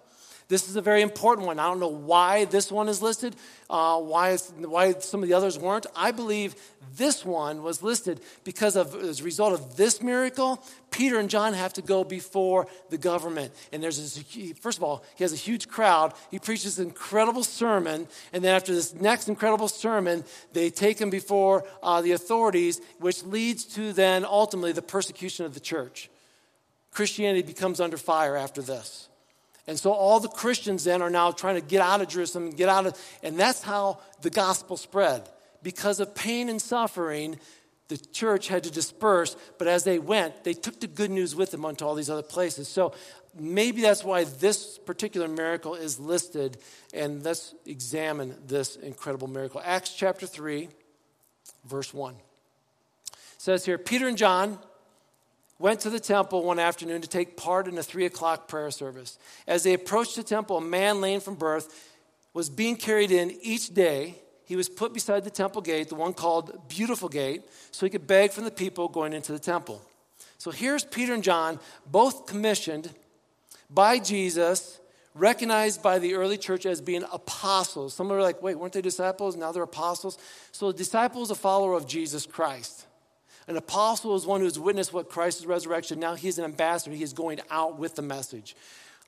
This 0.49 0.67
is 0.67 0.77
a 0.77 0.81
very 0.81 1.03
important 1.03 1.47
one. 1.47 1.59
I 1.59 1.65
don't 1.65 1.79
know 1.79 1.89
why 1.89 2.47
this 2.47 2.73
one 2.73 2.89
is 2.89 3.03
listed, 3.03 3.37
uh, 3.69 4.01
why, 4.01 4.35
why 4.37 4.95
some 4.95 5.23
of 5.23 5.29
the 5.29 5.35
others 5.35 5.59
weren't. 5.59 5.85
I 5.95 6.11
believe 6.11 6.55
this 6.97 7.23
one 7.23 7.63
was 7.63 7.83
listed 7.83 8.23
because 8.45 8.75
of 8.75 8.95
as 8.95 9.21
a 9.21 9.25
result 9.25 9.53
of 9.53 9.77
this 9.77 10.03
miracle, 10.03 10.65
Peter 10.91 11.19
and 11.19 11.29
John 11.29 11.53
have 11.53 11.75
to 11.75 11.83
go 11.83 12.03
before 12.03 12.67
the 12.89 12.97
government. 12.97 13.53
And 13.75 13.83
there's 13.83 13.99
this, 13.99 14.57
first 14.59 14.79
of 14.79 14.85
all, 14.85 15.05
he 15.17 15.25
has 15.25 15.35
a 15.35 15.37
huge 15.37 15.69
crowd. 15.69 16.15
He 16.31 16.39
preaches 16.39 16.77
this 16.77 16.85
incredible 16.85 17.45
sermon, 17.45 18.09
and 18.33 18.43
then 18.43 18.55
after 18.55 18.75
this 18.75 18.95
next 18.95 19.29
incredible 19.29 19.69
sermon, 19.69 20.25
they 20.55 20.71
take 20.71 20.99
him 20.99 21.11
before 21.11 21.65
uh, 21.83 22.01
the 22.01 22.13
authorities, 22.13 22.81
which 23.01 23.23
leads 23.23 23.67
to 23.75 23.93
then 23.93 24.25
ultimately 24.25 24.73
the 24.73 24.81
persecution 24.81 25.45
of 25.45 25.53
the 25.53 25.61
church. 25.61 26.09
Christianity 26.91 27.43
becomes 27.43 27.81
under 27.81 27.99
fire 27.99 28.35
after 28.35 28.63
this. 28.63 29.08
And 29.69 29.79
so 29.79 29.93
all 29.93 30.19
the 30.19 30.29
Christians 30.29 30.85
then 30.85 31.03
are 31.03 31.11
now 31.11 31.31
trying 31.31 31.57
to 31.57 31.61
get 31.61 31.83
out 31.83 32.01
of 32.01 32.09
Jerusalem 32.09 32.47
and 32.47 32.57
get 32.57 32.71
out 32.71 32.87
of, 32.87 32.99
and 33.23 33.39
that's 33.39 33.63
how 33.63 34.01
the 34.23 34.31
gospel 34.31 34.79
spread. 34.79 35.29
Because 35.63 36.01
of 36.01 36.15
pain 36.15 36.49
and 36.49 36.61
suffering, 36.61 37.39
the 37.89 37.99
church 37.99 38.49
had 38.49 38.65
to 38.65 38.71
disperse, 38.71 39.37
but 39.59 39.69
as 39.69 39.85
they 39.85 39.99
went, 39.99 40.43
they 40.43 40.55
took 40.55 40.81
the 40.81 40.87
good 40.87 41.11
news 41.11 41.37
with 41.37 41.51
them 41.51 41.67
onto 41.67 41.85
all 41.85 41.95
these 41.95 42.09
other 42.09 42.23
places. 42.23 42.67
So 42.67 42.95
maybe 43.39 43.83
that's 43.83 44.03
why 44.03 44.25
this 44.25 44.79
particular 44.79 45.29
miracle 45.29 45.75
is 45.75 46.01
listed, 46.01 46.57
and 46.95 47.23
let's 47.23 47.55
examine 47.67 48.37
this 48.47 48.77
incredible 48.77 49.29
miracle. 49.29 49.61
Acts 49.63 49.95
chapter 49.95 50.27
3, 50.27 50.71
verse 51.67 51.93
1. 51.93 52.15
It 52.15 52.21
says 53.37 53.67
here 53.67 53.77
Peter 53.77 54.09
and 54.09 54.17
John 54.17 54.59
went 55.59 55.81
to 55.81 55.91
the 55.91 56.01
temple 56.01 56.45
one 56.45 56.59
afternoon 56.59 57.03
to 57.03 57.09
take 57.09 57.37
part 57.37 57.67
in 57.67 57.77
a 57.79 57.83
three 57.83 58.07
o'clock 58.07 58.49
prayer 58.49 58.71
service. 58.71 59.19
As 59.47 59.63
they 59.63 59.75
approached 59.75 60.17
the 60.17 60.23
temple, 60.23 60.59
a 60.59 60.61
man 60.61 61.01
lame 61.01 61.21
from 61.21 61.35
birth 61.35 61.95
was 62.33 62.49
being 62.49 62.77
carried 62.77 63.11
in 63.11 63.37
each 63.43 63.75
day. 63.75 64.15
He 64.45 64.57
was 64.57 64.69
put 64.69 64.95
beside 64.95 65.25
the 65.25 65.31
temple 65.31 65.61
gate, 65.61 65.89
the 65.89 65.95
one 65.95 66.15
called 66.15 66.69
Beautiful 66.69 67.09
Gate, 67.09 67.43
so 67.71 67.85
he 67.85 67.91
could 67.91 68.07
beg 68.07 68.31
from 68.31 68.45
the 68.45 68.51
people 68.51 68.89
going 68.89 69.13
into 69.13 69.33
the 69.33 69.39
temple. 69.39 69.83
So 70.39 70.51
here's 70.51 70.85
Peter 70.85 71.13
and 71.13 71.23
John, 71.23 71.59
both 71.91 72.27
commissioned 72.27 72.91
by 73.69 73.99
Jesus, 73.99 74.79
recognized 75.15 75.83
by 75.83 75.99
the 75.99 76.15
early 76.15 76.39
church 76.39 76.65
as 76.65 76.81
being 76.81 77.05
apostles. 77.13 77.93
Some 77.93 78.11
are 78.13 78.23
like, 78.23 78.41
wait, 78.41 78.55
weren't 78.55 78.73
they 78.73 78.81
disciples? 78.81 79.37
Now 79.37 79.53
they're 79.53 79.65
apostles. 79.65 80.17
So 80.53 80.69
a 80.69 80.73
disciple 80.73 81.23
is 81.23 81.31
a 81.31 81.35
follower 81.35 81.75
of 81.75 81.87
Jesus 81.87 82.25
Christ. 82.25 82.78
An 83.49 83.57
apostle 83.57 84.15
is 84.15 84.27
one 84.27 84.41
who 84.41 84.45
has 84.45 84.59
witnessed 84.59 84.93
what 84.93 85.09
Christ's 85.09 85.47
resurrection. 85.47 85.99
Now 85.99 86.15
he's 86.15 86.39
an 86.39 86.45
ambassador. 86.45 86.95
He 86.95 87.03
is 87.03 87.15
going 87.15 87.41
out 87.51 87.79
with 87.79 87.97
the 87.97 88.03
message. 88.03 88.55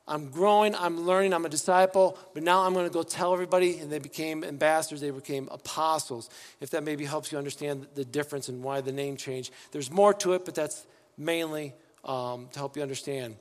I'm 0.09 0.31
growing, 0.31 0.75
I'm 0.75 1.07
learning, 1.07 1.35
I'm 1.35 1.45
a 1.45 1.49
disciple, 1.49 2.19
but 2.35 2.43
now 2.43 2.63
I'm 2.63 2.73
going 2.73 2.87
to 2.87 2.93
go 2.93 3.03
tell 3.03 3.33
everybody. 3.33 3.79
And 3.79 3.93
they 3.93 3.99
became 3.99 4.43
ambassadors, 4.43 5.03
they 5.03 5.11
became 5.11 5.49
apostles. 5.53 6.31
If 6.61 6.71
that 6.71 6.83
maybe 6.83 7.05
helps 7.05 7.31
you 7.31 7.39
understand 7.39 7.87
the 7.95 8.05
difference 8.05 8.49
and 8.49 8.63
why 8.63 8.81
the 8.81 8.93
name 8.93 9.17
changed. 9.17 9.53
There's 9.73 9.91
more 9.91 10.15
to 10.15 10.33
it, 10.33 10.45
but 10.47 10.55
that's 10.55 10.87
mainly 11.19 11.75
um, 12.05 12.49
to 12.53 12.59
help 12.59 12.77
you 12.77 12.83
understand. 12.83 13.37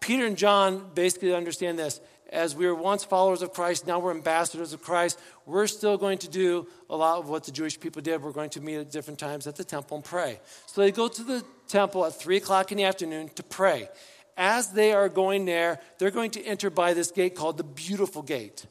Peter 0.00 0.26
and 0.26 0.36
John 0.36 0.90
basically 0.94 1.32
understand 1.32 1.78
this 1.78 2.00
as 2.30 2.54
we 2.54 2.66
were 2.66 2.74
once 2.74 3.04
followers 3.04 3.42
of 3.42 3.52
Christ, 3.52 3.86
now 3.86 3.98
we're 3.98 4.12
ambassadors 4.12 4.72
of 4.72 4.82
Christ. 4.82 5.18
We're 5.46 5.66
still 5.66 5.98
going 5.98 6.18
to 6.18 6.28
do 6.28 6.68
a 6.88 6.96
lot 6.96 7.18
of 7.18 7.28
what 7.28 7.44
the 7.44 7.50
Jewish 7.50 7.78
people 7.78 8.02
did. 8.02 8.22
We're 8.22 8.32
going 8.32 8.50
to 8.50 8.60
meet 8.60 8.76
at 8.76 8.90
different 8.90 9.18
times 9.18 9.46
at 9.46 9.56
the 9.56 9.64
temple 9.64 9.96
and 9.96 10.04
pray. 10.04 10.40
So 10.66 10.80
they 10.80 10.92
go 10.92 11.08
to 11.08 11.24
the 11.24 11.44
temple 11.66 12.06
at 12.06 12.14
3 12.14 12.36
o'clock 12.36 12.70
in 12.70 12.78
the 12.78 12.84
afternoon 12.84 13.30
to 13.34 13.42
pray. 13.42 13.88
As 14.36 14.68
they 14.68 14.92
are 14.92 15.08
going 15.08 15.44
there, 15.44 15.80
they're 15.98 16.12
going 16.12 16.30
to 16.32 16.42
enter 16.44 16.70
by 16.70 16.94
this 16.94 17.10
gate 17.10 17.34
called 17.34 17.56
the 17.56 17.64
Beautiful 17.64 18.22
Gate. 18.22 18.64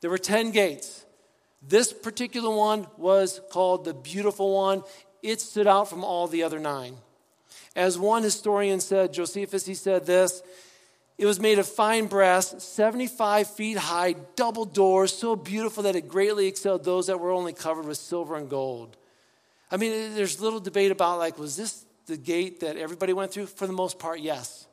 There 0.00 0.10
were 0.10 0.18
10 0.18 0.52
gates. 0.52 1.04
This 1.60 1.92
particular 1.92 2.54
one 2.54 2.86
was 2.96 3.40
called 3.50 3.84
the 3.84 3.92
Beautiful 3.92 4.54
One. 4.54 4.82
It 5.22 5.40
stood 5.40 5.66
out 5.66 5.90
from 5.90 6.04
all 6.04 6.26
the 6.26 6.44
other 6.44 6.58
nine. 6.58 6.96
As 7.76 7.98
one 7.98 8.22
historian 8.22 8.80
said, 8.80 9.12
Josephus, 9.12 9.66
he 9.66 9.74
said 9.74 10.06
this 10.06 10.42
it 11.20 11.26
was 11.26 11.38
made 11.38 11.58
of 11.58 11.68
fine 11.68 12.06
brass, 12.06 12.64
75 12.64 13.50
feet 13.50 13.76
high, 13.76 14.14
double 14.36 14.64
doors, 14.64 15.12
so 15.12 15.36
beautiful 15.36 15.82
that 15.82 15.94
it 15.94 16.08
greatly 16.08 16.46
excelled 16.46 16.82
those 16.82 17.08
that 17.08 17.20
were 17.20 17.30
only 17.30 17.52
covered 17.52 17.84
with 17.84 17.98
silver 17.98 18.36
and 18.36 18.48
gold. 18.48 18.96
I 19.70 19.76
mean, 19.76 20.14
there's 20.14 20.40
little 20.40 20.60
debate 20.60 20.90
about 20.90 21.18
like, 21.18 21.38
was 21.38 21.58
this 21.58 21.84
the 22.06 22.16
gate 22.16 22.60
that 22.60 22.78
everybody 22.78 23.12
went 23.12 23.32
through? 23.32 23.48
For 23.48 23.66
the 23.66 23.72
most 23.74 23.98
part, 23.98 24.20
yes. 24.20 24.66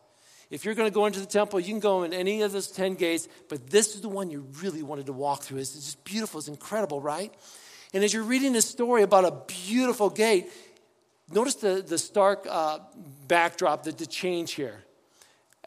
If 0.49 0.63
you're 0.63 0.73
going 0.73 0.89
to 0.89 0.93
go 0.93 1.05
into 1.05 1.19
the 1.19 1.25
temple, 1.25 1.59
you 1.59 1.67
can 1.67 1.81
go 1.81 2.03
in 2.03 2.13
any 2.13 2.41
of 2.43 2.53
those 2.53 2.71
10 2.71 2.93
gates, 2.93 3.27
but 3.49 3.69
this 3.69 3.95
is 3.95 3.99
the 3.99 4.07
one 4.07 4.31
you 4.31 4.47
really 4.61 4.83
wanted 4.83 5.07
to 5.07 5.13
walk 5.13 5.43
through. 5.43 5.57
It's 5.57 5.73
just 5.73 6.01
beautiful, 6.05 6.39
it's 6.39 6.47
incredible, 6.47 7.01
right? 7.01 7.33
And 7.93 8.05
as 8.05 8.13
you're 8.13 8.23
reading 8.23 8.53
this 8.53 8.69
story 8.69 9.03
about 9.03 9.25
a 9.25 9.33
beautiful 9.65 10.09
gate, 10.09 10.49
notice 11.29 11.55
the, 11.55 11.83
the 11.85 11.97
stark 11.97 12.47
uh, 12.49 12.79
backdrop, 13.27 13.83
the, 13.83 13.91
the 13.91 14.05
change 14.05 14.53
here 14.53 14.85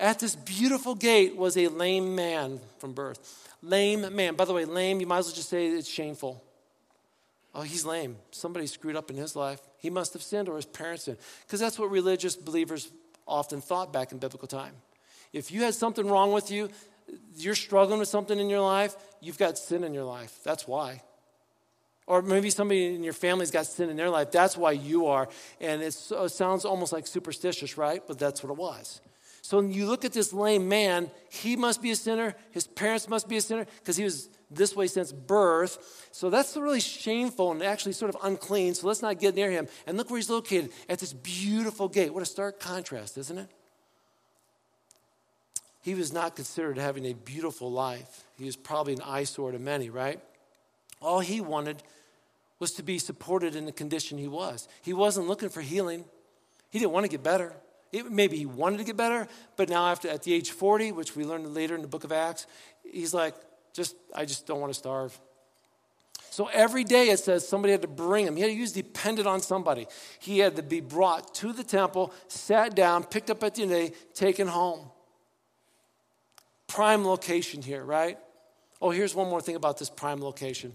At 0.00 0.18
this 0.18 0.34
beautiful 0.34 0.94
gate 0.94 1.36
was 1.36 1.58
a 1.58 1.68
lame 1.68 2.16
man 2.16 2.58
from 2.78 2.94
birth. 2.94 3.48
Lame 3.62 4.16
man. 4.16 4.34
By 4.34 4.46
the 4.46 4.54
way, 4.54 4.64
lame, 4.64 4.98
you 4.98 5.06
might 5.06 5.18
as 5.18 5.26
well 5.26 5.34
just 5.34 5.50
say 5.50 5.66
it's 5.66 5.86
shameful. 5.86 6.42
Oh, 7.54 7.60
he's 7.60 7.84
lame. 7.84 8.16
Somebody 8.30 8.66
screwed 8.66 8.96
up 8.96 9.10
in 9.10 9.16
his 9.16 9.36
life. 9.36 9.60
He 9.76 9.90
must 9.90 10.14
have 10.14 10.22
sinned 10.22 10.48
or 10.48 10.56
his 10.56 10.64
parents 10.64 11.04
sinned. 11.04 11.18
Because 11.44 11.60
that's 11.60 11.78
what 11.78 11.90
religious 11.90 12.34
believers 12.34 12.90
often 13.28 13.60
thought 13.60 13.92
back 13.92 14.10
in 14.10 14.18
biblical 14.18 14.48
time. 14.48 14.72
If 15.34 15.52
you 15.52 15.64
had 15.64 15.74
something 15.74 16.08
wrong 16.08 16.32
with 16.32 16.50
you, 16.50 16.70
you're 17.36 17.54
struggling 17.54 17.98
with 17.98 18.08
something 18.08 18.38
in 18.38 18.48
your 18.48 18.60
life, 18.60 18.96
you've 19.20 19.38
got 19.38 19.58
sin 19.58 19.84
in 19.84 19.92
your 19.92 20.04
life. 20.04 20.38
That's 20.44 20.66
why. 20.66 21.02
Or 22.06 22.22
maybe 22.22 22.48
somebody 22.48 22.94
in 22.94 23.04
your 23.04 23.12
family's 23.12 23.50
got 23.50 23.66
sin 23.66 23.90
in 23.90 23.96
their 23.96 24.10
life. 24.10 24.30
That's 24.30 24.56
why 24.56 24.72
you 24.72 25.08
are. 25.08 25.28
And 25.60 25.82
it 25.82 25.92
sounds 25.92 26.64
almost 26.64 26.92
like 26.92 27.06
superstitious, 27.06 27.76
right? 27.76 28.02
But 28.06 28.18
that's 28.18 28.42
what 28.42 28.50
it 28.50 28.56
was. 28.56 29.02
So 29.50 29.56
when 29.56 29.72
you 29.72 29.86
look 29.86 30.04
at 30.04 30.12
this 30.12 30.32
lame 30.32 30.68
man, 30.68 31.10
he 31.28 31.56
must 31.56 31.82
be 31.82 31.90
a 31.90 31.96
sinner. 31.96 32.36
His 32.52 32.68
parents 32.68 33.08
must 33.08 33.28
be 33.28 33.36
a 33.36 33.40
sinner 33.40 33.66
because 33.80 33.96
he 33.96 34.04
was 34.04 34.28
this 34.48 34.76
way 34.76 34.86
since 34.86 35.10
birth. 35.10 36.06
So 36.12 36.30
that's 36.30 36.56
really 36.56 36.78
shameful 36.78 37.50
and 37.50 37.60
actually 37.60 37.94
sort 37.94 38.14
of 38.14 38.20
unclean. 38.22 38.74
So 38.74 38.86
let's 38.86 39.02
not 39.02 39.18
get 39.18 39.34
near 39.34 39.50
him. 39.50 39.66
And 39.88 39.96
look 39.96 40.08
where 40.08 40.18
he's 40.18 40.30
located 40.30 40.70
at 40.88 41.00
this 41.00 41.12
beautiful 41.12 41.88
gate. 41.88 42.14
What 42.14 42.22
a 42.22 42.26
stark 42.26 42.60
contrast, 42.60 43.18
isn't 43.18 43.38
it? 43.38 43.48
He 45.82 45.96
was 45.96 46.12
not 46.12 46.36
considered 46.36 46.78
having 46.78 47.04
a 47.06 47.14
beautiful 47.14 47.72
life. 47.72 48.22
He 48.38 48.44
was 48.44 48.54
probably 48.54 48.92
an 48.92 49.02
eyesore 49.02 49.50
to 49.50 49.58
many, 49.58 49.90
right? 49.90 50.20
All 51.02 51.18
he 51.18 51.40
wanted 51.40 51.82
was 52.60 52.70
to 52.74 52.84
be 52.84 53.00
supported 53.00 53.56
in 53.56 53.64
the 53.64 53.72
condition 53.72 54.16
he 54.16 54.28
was. 54.28 54.68
He 54.80 54.92
wasn't 54.92 55.26
looking 55.26 55.48
for 55.48 55.60
healing. 55.60 56.04
He 56.70 56.78
didn't 56.78 56.92
want 56.92 57.02
to 57.02 57.10
get 57.10 57.24
better. 57.24 57.52
It, 57.92 58.10
maybe 58.10 58.36
he 58.36 58.46
wanted 58.46 58.78
to 58.78 58.84
get 58.84 58.96
better, 58.96 59.26
but 59.56 59.68
now 59.68 59.86
after 59.86 60.08
at 60.08 60.22
the 60.22 60.32
age 60.32 60.52
40, 60.52 60.92
which 60.92 61.16
we 61.16 61.24
learned 61.24 61.52
later 61.52 61.74
in 61.74 61.82
the 61.82 61.88
book 61.88 62.04
of 62.04 62.12
Acts, 62.12 62.46
he's 62.84 63.12
like, 63.12 63.34
just 63.72 63.96
I 64.14 64.24
just 64.24 64.46
don't 64.46 64.60
want 64.60 64.72
to 64.72 64.78
starve. 64.78 65.18
So 66.30 66.48
every 66.52 66.84
day 66.84 67.10
it 67.10 67.18
says 67.18 67.46
somebody 67.46 67.72
had 67.72 67.82
to 67.82 67.88
bring 67.88 68.26
him. 68.26 68.36
He, 68.36 68.42
had, 68.42 68.52
he 68.52 68.60
was 68.60 68.72
dependent 68.72 69.26
on 69.26 69.40
somebody. 69.40 69.88
He 70.20 70.38
had 70.38 70.54
to 70.56 70.62
be 70.62 70.80
brought 70.80 71.34
to 71.36 71.52
the 71.52 71.64
temple, 71.64 72.14
sat 72.28 72.76
down, 72.76 73.02
picked 73.04 73.30
up 73.30 73.42
at 73.42 73.56
the 73.56 73.62
end 73.62 73.72
of 73.72 73.78
the 73.78 73.88
day, 73.88 73.94
taken 74.14 74.46
home. 74.46 74.88
Prime 76.68 77.04
location 77.04 77.62
here, 77.62 77.82
right? 77.82 78.16
Oh, 78.80 78.90
here's 78.90 79.14
one 79.14 79.28
more 79.28 79.40
thing 79.40 79.56
about 79.56 79.78
this 79.78 79.90
prime 79.90 80.22
location. 80.22 80.72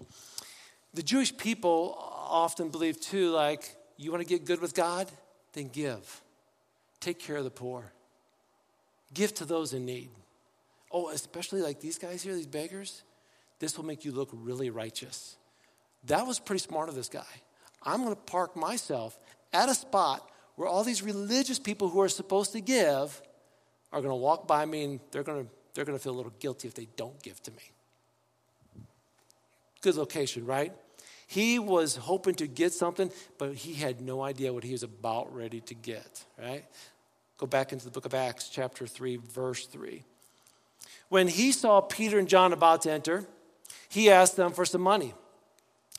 The 0.94 1.02
Jewish 1.02 1.36
people 1.36 1.98
often 1.98 2.70
believe 2.70 3.00
too, 3.00 3.32
like, 3.32 3.76
you 3.98 4.12
want 4.12 4.22
to 4.22 4.28
get 4.28 4.46
good 4.46 4.62
with 4.62 4.74
God? 4.74 5.10
Then 5.54 5.70
give. 5.70 6.22
Take 7.06 7.20
care 7.20 7.36
of 7.36 7.44
the 7.44 7.52
poor. 7.52 7.94
Give 9.14 9.32
to 9.36 9.46
those 9.46 9.74
in 9.74 9.86
need. 9.86 10.10
Oh, 10.92 11.10
especially 11.10 11.62
like 11.62 11.80
these 11.80 12.00
guys 12.00 12.24
here, 12.24 12.34
these 12.34 12.48
beggars, 12.48 13.04
this 13.60 13.78
will 13.78 13.86
make 13.86 14.06
you 14.06 14.12
look 14.12 14.30
really 14.34 14.72
righteous. 14.72 15.38
That 16.06 16.26
was 16.26 16.40
pretty 16.40 16.62
smart 16.62 16.90
of 16.90 16.96
this 16.96 17.08
guy. 17.08 17.34
I'm 17.84 18.02
going 18.02 18.16
to 18.16 18.20
park 18.20 18.56
myself 18.56 19.20
at 19.54 19.70
a 19.70 19.76
spot 19.76 20.28
where 20.56 20.68
all 20.68 20.84
these 20.84 21.04
religious 21.04 21.60
people 21.60 21.90
who 21.90 22.02
are 22.02 22.10
supposed 22.10 22.54
to 22.54 22.60
give 22.60 23.22
are 23.92 24.02
going 24.02 24.12
to 24.12 24.16
walk 24.16 24.48
by 24.48 24.66
me 24.66 24.84
and 24.86 25.00
they're 25.12 25.22
going 25.22 25.46
to, 25.46 25.52
they're 25.76 25.86
going 25.86 26.00
to 26.00 26.04
feel 26.04 26.14
a 26.14 26.18
little 26.18 26.34
guilty 26.40 26.68
if 26.68 26.74
they 26.74 26.88
don't 26.98 27.22
give 27.22 27.40
to 27.44 27.52
me. 27.52 27.72
Good 29.84 29.94
location, 29.94 30.44
right? 30.48 30.74
He 31.28 31.60
was 31.60 31.98
hoping 31.98 32.34
to 32.36 32.48
get 32.48 32.74
something, 32.74 33.12
but 33.38 33.54
he 33.54 33.76
had 33.76 34.02
no 34.02 34.24
idea 34.24 34.52
what 34.52 34.64
he 34.64 34.72
was 34.72 34.82
about 34.82 35.36
ready 35.36 35.62
to 35.62 35.76
get, 35.76 36.26
right? 36.42 36.66
Go 37.38 37.46
back 37.46 37.74
into 37.74 37.86
the 37.86 37.92
book 37.92 38.06
of 38.06 38.14
Acts, 38.14 38.50
chapter 38.50 38.88
3, 38.88 39.18
verse 39.18 39.66
3. 39.66 40.04
When 41.10 41.28
he 41.28 41.52
saw 41.52 41.82
Peter 41.82 42.18
and 42.18 42.28
John 42.28 42.54
about 42.54 42.84
to 42.84 42.92
enter, 42.92 43.26
he 43.90 44.10
asked 44.10 44.36
them 44.36 44.52
for 44.52 44.66
some 44.66 44.82
money. 44.82 45.14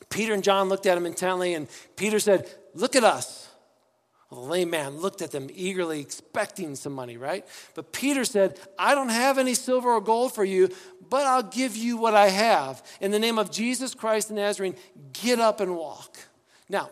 Peter 0.09 0.33
and 0.33 0.43
John 0.43 0.69
looked 0.69 0.85
at 0.85 0.97
him 0.97 1.05
intently, 1.05 1.53
and 1.53 1.67
Peter 1.95 2.19
said, 2.19 2.49
Look 2.73 2.95
at 2.95 3.03
us. 3.03 3.49
Well, 4.29 4.43
the 4.43 4.51
lame 4.51 4.69
man 4.69 4.97
looked 4.97 5.21
at 5.21 5.31
them 5.31 5.47
eagerly, 5.53 6.01
expecting 6.01 6.75
some 6.75 6.91
money, 6.91 7.15
right? 7.15 7.45
But 7.75 7.93
Peter 7.93 8.25
said, 8.25 8.59
I 8.77 8.93
don't 8.93 9.09
have 9.09 9.37
any 9.37 9.53
silver 9.53 9.89
or 9.89 10.01
gold 10.01 10.33
for 10.33 10.43
you, 10.43 10.69
but 11.09 11.25
I'll 11.25 11.43
give 11.43 11.77
you 11.77 11.95
what 11.95 12.13
I 12.13 12.27
have. 12.27 12.83
In 12.99 13.11
the 13.11 13.19
name 13.19 13.39
of 13.39 13.51
Jesus 13.51 13.93
Christ 13.93 14.27
the 14.27 14.33
Nazarene, 14.33 14.75
get 15.13 15.39
up 15.39 15.61
and 15.61 15.77
walk. 15.77 16.17
Now, 16.67 16.89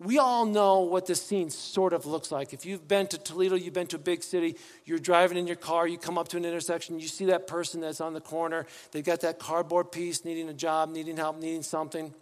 we 0.00 0.16
all 0.18 0.46
know 0.46 0.80
what 0.80 1.04
this 1.04 1.22
scene 1.22 1.50
sort 1.50 1.92
of 1.92 2.06
looks 2.06 2.32
like. 2.32 2.54
If 2.54 2.64
you've 2.64 2.88
been 2.88 3.06
to 3.08 3.18
Toledo, 3.18 3.54
you've 3.54 3.74
been 3.74 3.86
to 3.88 3.96
a 3.96 4.00
big 4.00 4.22
city, 4.22 4.56
you're 4.86 4.98
driving 4.98 5.36
in 5.36 5.46
your 5.46 5.56
car, 5.56 5.86
you 5.86 5.98
come 5.98 6.16
up 6.16 6.28
to 6.28 6.38
an 6.38 6.46
intersection, 6.46 6.98
you 6.98 7.06
see 7.06 7.26
that 7.26 7.46
person 7.46 7.82
that's 7.82 8.00
on 8.00 8.14
the 8.14 8.20
corner, 8.20 8.66
they've 8.92 9.04
got 9.04 9.20
that 9.20 9.38
cardboard 9.38 9.92
piece, 9.92 10.24
needing 10.24 10.48
a 10.48 10.54
job, 10.54 10.90
needing 10.90 11.18
help, 11.18 11.38
needing 11.38 11.62
something. 11.62 12.14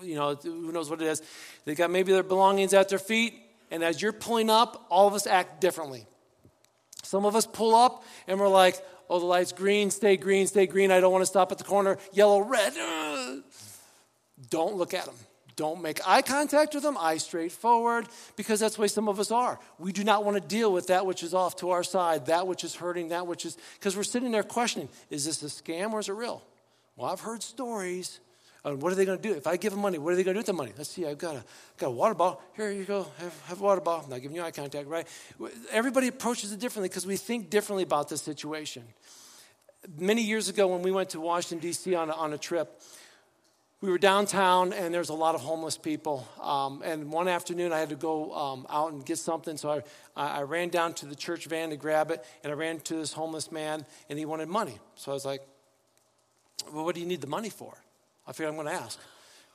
You 0.00 0.14
know, 0.14 0.34
who 0.36 0.70
knows 0.70 0.88
what 0.88 1.02
it 1.02 1.08
is. 1.08 1.22
They've 1.64 1.76
got 1.76 1.90
maybe 1.90 2.12
their 2.12 2.22
belongings 2.22 2.72
at 2.72 2.88
their 2.88 3.00
feet, 3.00 3.34
and 3.72 3.82
as 3.82 4.00
you're 4.00 4.12
pulling 4.12 4.48
up, 4.48 4.86
all 4.90 5.08
of 5.08 5.14
us 5.14 5.26
act 5.26 5.60
differently. 5.60 6.06
Some 7.02 7.26
of 7.26 7.34
us 7.34 7.46
pull 7.46 7.74
up 7.74 8.04
and 8.28 8.38
we're 8.38 8.48
like, 8.48 8.80
oh, 9.10 9.18
the 9.18 9.26
light's 9.26 9.50
green, 9.50 9.90
stay 9.90 10.16
green, 10.16 10.46
stay 10.46 10.68
green, 10.68 10.92
I 10.92 11.00
don't 11.00 11.10
want 11.10 11.22
to 11.22 11.26
stop 11.26 11.50
at 11.50 11.58
the 11.58 11.64
corner, 11.64 11.98
yellow, 12.12 12.40
red. 12.40 12.74
Don't 14.48 14.76
look 14.76 14.94
at 14.94 15.06
them 15.06 15.16
don't 15.60 15.82
make 15.82 16.00
eye 16.08 16.22
contact 16.22 16.72
with 16.72 16.82
them, 16.82 16.96
eyes 16.96 17.22
straight 17.22 17.52
forward, 17.52 18.08
because 18.34 18.60
that's 18.60 18.76
the 18.76 18.80
way 18.80 18.88
some 18.88 19.10
of 19.10 19.20
us 19.20 19.30
are. 19.30 19.60
We 19.78 19.92
do 19.92 20.02
not 20.04 20.24
want 20.24 20.40
to 20.40 20.48
deal 20.48 20.72
with 20.72 20.86
that 20.86 21.04
which 21.04 21.22
is 21.22 21.34
off 21.34 21.56
to 21.56 21.68
our 21.68 21.84
side, 21.84 22.26
that 22.26 22.46
which 22.46 22.64
is 22.64 22.74
hurting, 22.74 23.08
that 23.08 23.26
which 23.26 23.44
is, 23.44 23.58
because 23.74 23.94
we're 23.94 24.02
sitting 24.02 24.30
there 24.30 24.42
questioning, 24.42 24.88
is 25.10 25.26
this 25.26 25.42
a 25.42 25.46
scam 25.46 25.92
or 25.92 26.00
is 26.00 26.08
it 26.08 26.12
real? 26.12 26.42
Well, 26.96 27.10
I've 27.12 27.20
heard 27.20 27.42
stories. 27.42 28.20
And 28.64 28.80
what 28.80 28.90
are 28.90 28.94
they 28.94 29.04
going 29.04 29.18
to 29.18 29.28
do? 29.28 29.34
If 29.34 29.46
I 29.46 29.58
give 29.58 29.72
them 29.72 29.82
money, 29.82 29.98
what 29.98 30.14
are 30.14 30.16
they 30.16 30.22
going 30.22 30.34
to 30.34 30.38
do 30.38 30.40
with 30.40 30.46
the 30.46 30.54
money? 30.54 30.72
Let's 30.78 30.88
see, 30.88 31.04
I've 31.04 31.18
got 31.18 31.36
a, 31.36 31.44
got 31.76 31.88
a 31.88 31.90
water 31.90 32.14
bottle. 32.14 32.40
Here 32.56 32.70
you 32.70 32.84
go, 32.84 33.06
have, 33.18 33.42
have 33.48 33.60
a 33.60 33.62
water 33.62 33.82
bottle. 33.82 34.04
I'm 34.04 34.10
not 34.10 34.22
giving 34.22 34.36
you 34.36 34.42
eye 34.42 34.50
contact, 34.50 34.88
right? 34.88 35.06
Everybody 35.70 36.08
approaches 36.08 36.52
it 36.52 36.58
differently 36.60 36.88
because 36.88 37.06
we 37.06 37.18
think 37.18 37.50
differently 37.50 37.82
about 37.82 38.08
this 38.08 38.22
situation. 38.22 38.84
Many 39.98 40.22
years 40.22 40.48
ago, 40.48 40.68
when 40.68 40.80
we 40.80 40.90
went 40.90 41.10
to 41.10 41.20
Washington, 41.20 41.58
D.C. 41.58 41.94
on 41.94 42.08
a, 42.08 42.12
on 42.14 42.32
a 42.32 42.38
trip, 42.38 42.80
we 43.80 43.90
were 43.90 43.98
downtown 43.98 44.72
and 44.72 44.92
there's 44.92 45.08
a 45.08 45.14
lot 45.14 45.34
of 45.34 45.40
homeless 45.40 45.78
people. 45.78 46.28
Um, 46.40 46.82
and 46.84 47.10
one 47.10 47.28
afternoon 47.28 47.72
I 47.72 47.78
had 47.78 47.88
to 47.88 47.96
go 47.96 48.32
um, 48.34 48.66
out 48.68 48.92
and 48.92 49.04
get 49.04 49.18
something, 49.18 49.56
so 49.56 49.82
I, 50.16 50.40
I 50.40 50.42
ran 50.42 50.68
down 50.68 50.92
to 50.94 51.06
the 51.06 51.14
church 51.14 51.46
van 51.46 51.70
to 51.70 51.76
grab 51.76 52.10
it, 52.10 52.24
and 52.44 52.52
I 52.52 52.56
ran 52.56 52.80
to 52.80 52.94
this 52.94 53.12
homeless 53.12 53.50
man, 53.50 53.86
and 54.08 54.18
he 54.18 54.26
wanted 54.26 54.48
money. 54.48 54.78
So 54.96 55.12
I 55.12 55.14
was 55.14 55.24
like, 55.24 55.42
Well, 56.72 56.84
what 56.84 56.94
do 56.94 57.00
you 57.00 57.06
need 57.06 57.20
the 57.20 57.26
money 57.26 57.50
for? 57.50 57.78
I 58.26 58.32
figured 58.32 58.50
I'm 58.50 58.62
going 58.62 58.66
to 58.66 58.82
ask. 58.82 58.98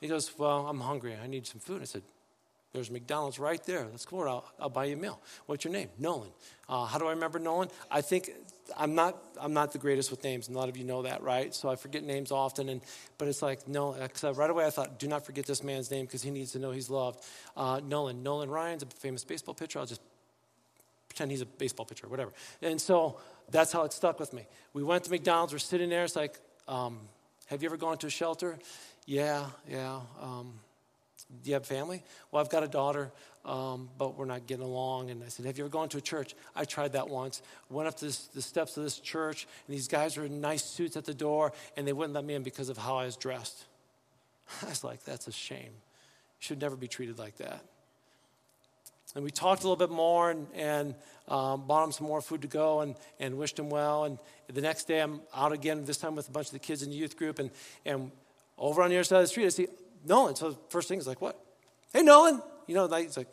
He 0.00 0.08
goes, 0.08 0.36
Well, 0.36 0.66
I'm 0.66 0.80
hungry. 0.80 1.16
I 1.22 1.26
need 1.28 1.46
some 1.46 1.60
food. 1.60 1.82
I 1.82 1.84
said, 1.84 2.02
there's 2.72 2.90
McDonald's 2.90 3.38
right 3.38 3.64
there. 3.64 3.86
Let's 3.90 4.04
go. 4.04 4.28
I'll, 4.28 4.44
I'll 4.60 4.68
buy 4.68 4.84
you 4.84 4.96
a 4.96 4.98
meal. 4.98 5.18
What's 5.46 5.64
your 5.64 5.72
name? 5.72 5.88
Nolan. 5.98 6.28
Uh, 6.68 6.84
how 6.84 6.98
do 6.98 7.06
I 7.06 7.12
remember 7.12 7.38
Nolan? 7.38 7.70
I 7.90 8.02
think 8.02 8.30
I'm 8.76 8.94
not. 8.94 9.22
I'm 9.40 9.52
not 9.52 9.72
the 9.72 9.78
greatest 9.78 10.10
with 10.10 10.24
names, 10.24 10.48
and 10.48 10.56
a 10.56 10.58
lot 10.58 10.68
of 10.68 10.76
you 10.76 10.84
know 10.84 11.02
that, 11.02 11.22
right? 11.22 11.54
So 11.54 11.68
I 11.68 11.76
forget 11.76 12.02
names 12.02 12.32
often. 12.32 12.68
And 12.68 12.80
but 13.18 13.28
it's 13.28 13.42
like 13.42 13.68
no, 13.68 13.92
because 13.92 14.36
right 14.36 14.50
away 14.50 14.66
I 14.66 14.70
thought, 14.70 14.98
do 14.98 15.06
not 15.06 15.24
forget 15.24 15.46
this 15.46 15.62
man's 15.62 15.90
name 15.90 16.06
because 16.06 16.22
he 16.22 16.30
needs 16.30 16.52
to 16.52 16.58
know 16.58 16.70
he's 16.70 16.90
loved. 16.90 17.22
Uh, 17.56 17.80
Nolan. 17.84 18.22
Nolan 18.22 18.50
Ryan's 18.50 18.82
a 18.82 18.86
famous 18.86 19.24
baseball 19.24 19.54
pitcher. 19.54 19.78
I'll 19.78 19.86
just 19.86 20.00
pretend 21.08 21.30
he's 21.30 21.40
a 21.40 21.46
baseball 21.46 21.86
pitcher, 21.86 22.08
whatever. 22.08 22.32
And 22.62 22.80
so 22.80 23.18
that's 23.50 23.72
how 23.72 23.84
it 23.84 23.92
stuck 23.92 24.18
with 24.20 24.32
me. 24.32 24.46
We 24.72 24.82
went 24.82 25.04
to 25.04 25.10
McDonald's. 25.10 25.52
We're 25.52 25.58
sitting 25.58 25.88
there. 25.88 26.04
It's 26.04 26.16
like, 26.16 26.38
um, 26.68 26.98
have 27.46 27.62
you 27.62 27.68
ever 27.68 27.76
gone 27.76 27.98
to 27.98 28.06
a 28.08 28.10
shelter? 28.10 28.58
Yeah, 29.06 29.46
yeah. 29.68 30.00
Um, 30.20 30.54
do 31.42 31.50
you 31.50 31.54
have 31.54 31.66
family? 31.66 32.02
Well, 32.30 32.40
I've 32.40 32.50
got 32.50 32.62
a 32.62 32.68
daughter, 32.68 33.10
um, 33.44 33.88
but 33.98 34.16
we're 34.16 34.26
not 34.26 34.46
getting 34.46 34.64
along. 34.64 35.10
And 35.10 35.22
I 35.24 35.28
said, 35.28 35.46
Have 35.46 35.58
you 35.58 35.64
ever 35.64 35.70
gone 35.70 35.88
to 35.90 35.98
a 35.98 36.00
church? 36.00 36.34
I 36.54 36.64
tried 36.64 36.92
that 36.92 37.08
once. 37.08 37.42
Went 37.68 37.88
up 37.88 37.98
this, 37.98 38.26
the 38.28 38.42
steps 38.42 38.76
of 38.76 38.84
this 38.84 38.98
church, 38.98 39.46
and 39.66 39.76
these 39.76 39.88
guys 39.88 40.16
were 40.16 40.24
in 40.24 40.40
nice 40.40 40.64
suits 40.64 40.96
at 40.96 41.04
the 41.04 41.14
door, 41.14 41.52
and 41.76 41.86
they 41.86 41.92
wouldn't 41.92 42.14
let 42.14 42.24
me 42.24 42.34
in 42.34 42.42
because 42.42 42.68
of 42.68 42.78
how 42.78 42.96
I 42.98 43.04
was 43.04 43.16
dressed. 43.16 43.64
I 44.62 44.68
was 44.68 44.84
like, 44.84 45.04
That's 45.04 45.26
a 45.26 45.32
shame. 45.32 45.72
You 45.72 46.40
should 46.40 46.60
never 46.60 46.76
be 46.76 46.88
treated 46.88 47.18
like 47.18 47.36
that. 47.38 47.64
And 49.16 49.24
we 49.24 49.30
talked 49.30 49.62
a 49.62 49.68
little 49.68 49.76
bit 49.76 49.94
more 49.94 50.30
and, 50.30 50.46
and 50.54 50.94
um, 51.28 51.66
bought 51.66 51.84
him 51.84 51.92
some 51.92 52.06
more 52.06 52.20
food 52.20 52.42
to 52.42 52.48
go 52.48 52.80
and, 52.80 52.94
and 53.18 53.38
wished 53.38 53.58
him 53.58 53.70
well. 53.70 54.04
And 54.04 54.18
the 54.52 54.60
next 54.60 54.84
day, 54.84 55.00
I'm 55.00 55.22
out 55.34 55.52
again, 55.52 55.86
this 55.86 55.96
time 55.96 56.14
with 56.14 56.28
a 56.28 56.30
bunch 56.30 56.48
of 56.48 56.52
the 56.52 56.58
kids 56.58 56.82
in 56.82 56.90
the 56.90 56.96
youth 56.96 57.16
group. 57.16 57.38
And, 57.38 57.50
and 57.86 58.12
over 58.58 58.82
on 58.82 58.90
the 58.90 58.96
other 58.96 59.04
side 59.04 59.16
of 59.16 59.22
the 59.22 59.28
street, 59.28 59.46
I 59.46 59.48
see 59.48 59.68
Nolan. 60.06 60.36
So 60.36 60.56
first 60.68 60.88
thing 60.88 60.98
is 60.98 61.06
like, 61.06 61.20
what? 61.20 61.38
Hey, 61.92 62.02
Nolan. 62.02 62.42
You 62.66 62.74
know, 62.74 62.86
like, 62.86 63.04
he's 63.04 63.16
like, 63.16 63.28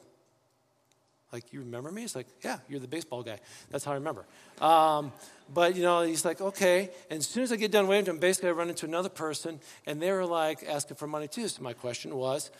like, 1.31 1.51
you 1.51 1.62
remember 1.62 1.91
me? 1.91 2.03
It's 2.03 2.15
like, 2.15 2.27
yeah, 2.43 2.59
you're 2.69 2.79
the 2.79 2.88
baseball 2.88 3.23
guy. 3.23 3.39
That's 3.71 3.83
how 3.83 3.91
I 3.91 3.95
remember. 3.95 4.23
Um, 4.62 5.12
but, 5.51 5.75
you 5.75 5.81
know, 5.81 6.03
he's 6.03 6.23
like, 6.23 6.39
okay. 6.39 6.91
And 7.09 7.19
as 7.19 7.25
soon 7.25 7.41
as 7.41 7.51
I 7.51 7.55
get 7.55 7.71
done 7.71 7.88
waving 7.88 8.05
to 8.05 8.12
him, 8.12 8.19
basically 8.19 8.49
I 8.49 8.51
run 8.51 8.69
into 8.69 8.86
another 8.86 9.09
person, 9.09 9.59
and 9.88 9.99
they 9.99 10.12
were 10.12 10.25
like 10.25 10.63
asking 10.63 10.97
for 10.97 11.07
money 11.07 11.27
too. 11.27 11.47
So 11.47 11.63
my 11.63 11.73
question 11.73 12.15
was, 12.15 12.51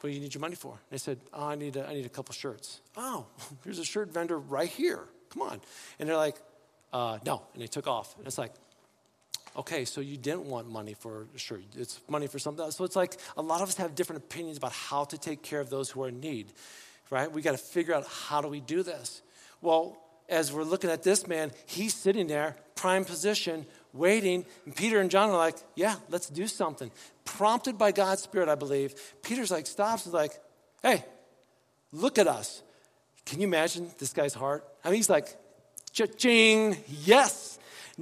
what 0.00 0.10
do 0.10 0.14
you 0.14 0.20
need 0.20 0.34
your 0.34 0.42
money 0.42 0.56
for? 0.56 0.78
They 0.90 0.98
said, 0.98 1.18
oh, 1.32 1.46
I 1.46 1.54
need 1.54 1.76
a, 1.76 1.88
I 1.88 1.94
need 1.94 2.04
a 2.04 2.10
couple 2.10 2.34
shirts. 2.34 2.80
Oh, 2.96 3.24
here's 3.64 3.78
a 3.78 3.84
shirt 3.84 4.12
vendor 4.12 4.38
right 4.38 4.68
here. 4.68 5.04
Come 5.30 5.42
on. 5.42 5.60
And 5.98 6.08
they're 6.08 6.16
like, 6.16 6.36
uh, 6.92 7.18
No. 7.24 7.42
And 7.54 7.62
they 7.62 7.66
took 7.66 7.86
off. 7.86 8.14
And 8.18 8.26
it's 8.26 8.36
like, 8.36 8.52
Okay, 9.54 9.84
so 9.84 10.00
you 10.00 10.16
didn't 10.16 10.44
want 10.44 10.70
money 10.70 10.94
for, 10.94 11.26
sure, 11.36 11.60
it's 11.76 12.00
money 12.08 12.26
for 12.26 12.38
something 12.38 12.64
else. 12.64 12.76
So 12.76 12.84
it's 12.84 12.96
like 12.96 13.18
a 13.36 13.42
lot 13.42 13.60
of 13.60 13.68
us 13.68 13.76
have 13.76 13.94
different 13.94 14.24
opinions 14.24 14.56
about 14.56 14.72
how 14.72 15.04
to 15.04 15.18
take 15.18 15.42
care 15.42 15.60
of 15.60 15.68
those 15.68 15.90
who 15.90 16.02
are 16.02 16.08
in 16.08 16.20
need, 16.20 16.52
right? 17.10 17.30
We 17.30 17.42
got 17.42 17.52
to 17.52 17.58
figure 17.58 17.94
out 17.94 18.06
how 18.06 18.40
do 18.40 18.48
we 18.48 18.60
do 18.60 18.82
this. 18.82 19.20
Well, 19.60 19.98
as 20.28 20.52
we're 20.52 20.62
looking 20.62 20.88
at 20.88 21.02
this 21.02 21.26
man, 21.26 21.52
he's 21.66 21.92
sitting 21.92 22.28
there, 22.28 22.56
prime 22.76 23.04
position, 23.04 23.66
waiting. 23.92 24.46
And 24.64 24.74
Peter 24.74 25.00
and 25.00 25.10
John 25.10 25.28
are 25.28 25.36
like, 25.36 25.56
yeah, 25.76 25.96
let's 26.08 26.30
do 26.30 26.46
something. 26.46 26.90
Prompted 27.26 27.76
by 27.76 27.92
God's 27.92 28.22
Spirit, 28.22 28.48
I 28.48 28.54
believe. 28.54 28.94
Peter's 29.22 29.50
like, 29.50 29.66
stops 29.66 30.06
and 30.06 30.14
like, 30.14 30.40
hey, 30.82 31.04
look 31.92 32.18
at 32.18 32.26
us. 32.26 32.62
Can 33.26 33.40
you 33.40 33.46
imagine 33.46 33.90
this 33.98 34.14
guy's 34.14 34.32
heart? 34.32 34.64
I 34.82 34.88
mean, 34.88 34.96
he's 34.96 35.10
like, 35.10 35.36
cha-ching, 35.92 36.78
yes. 37.04 37.51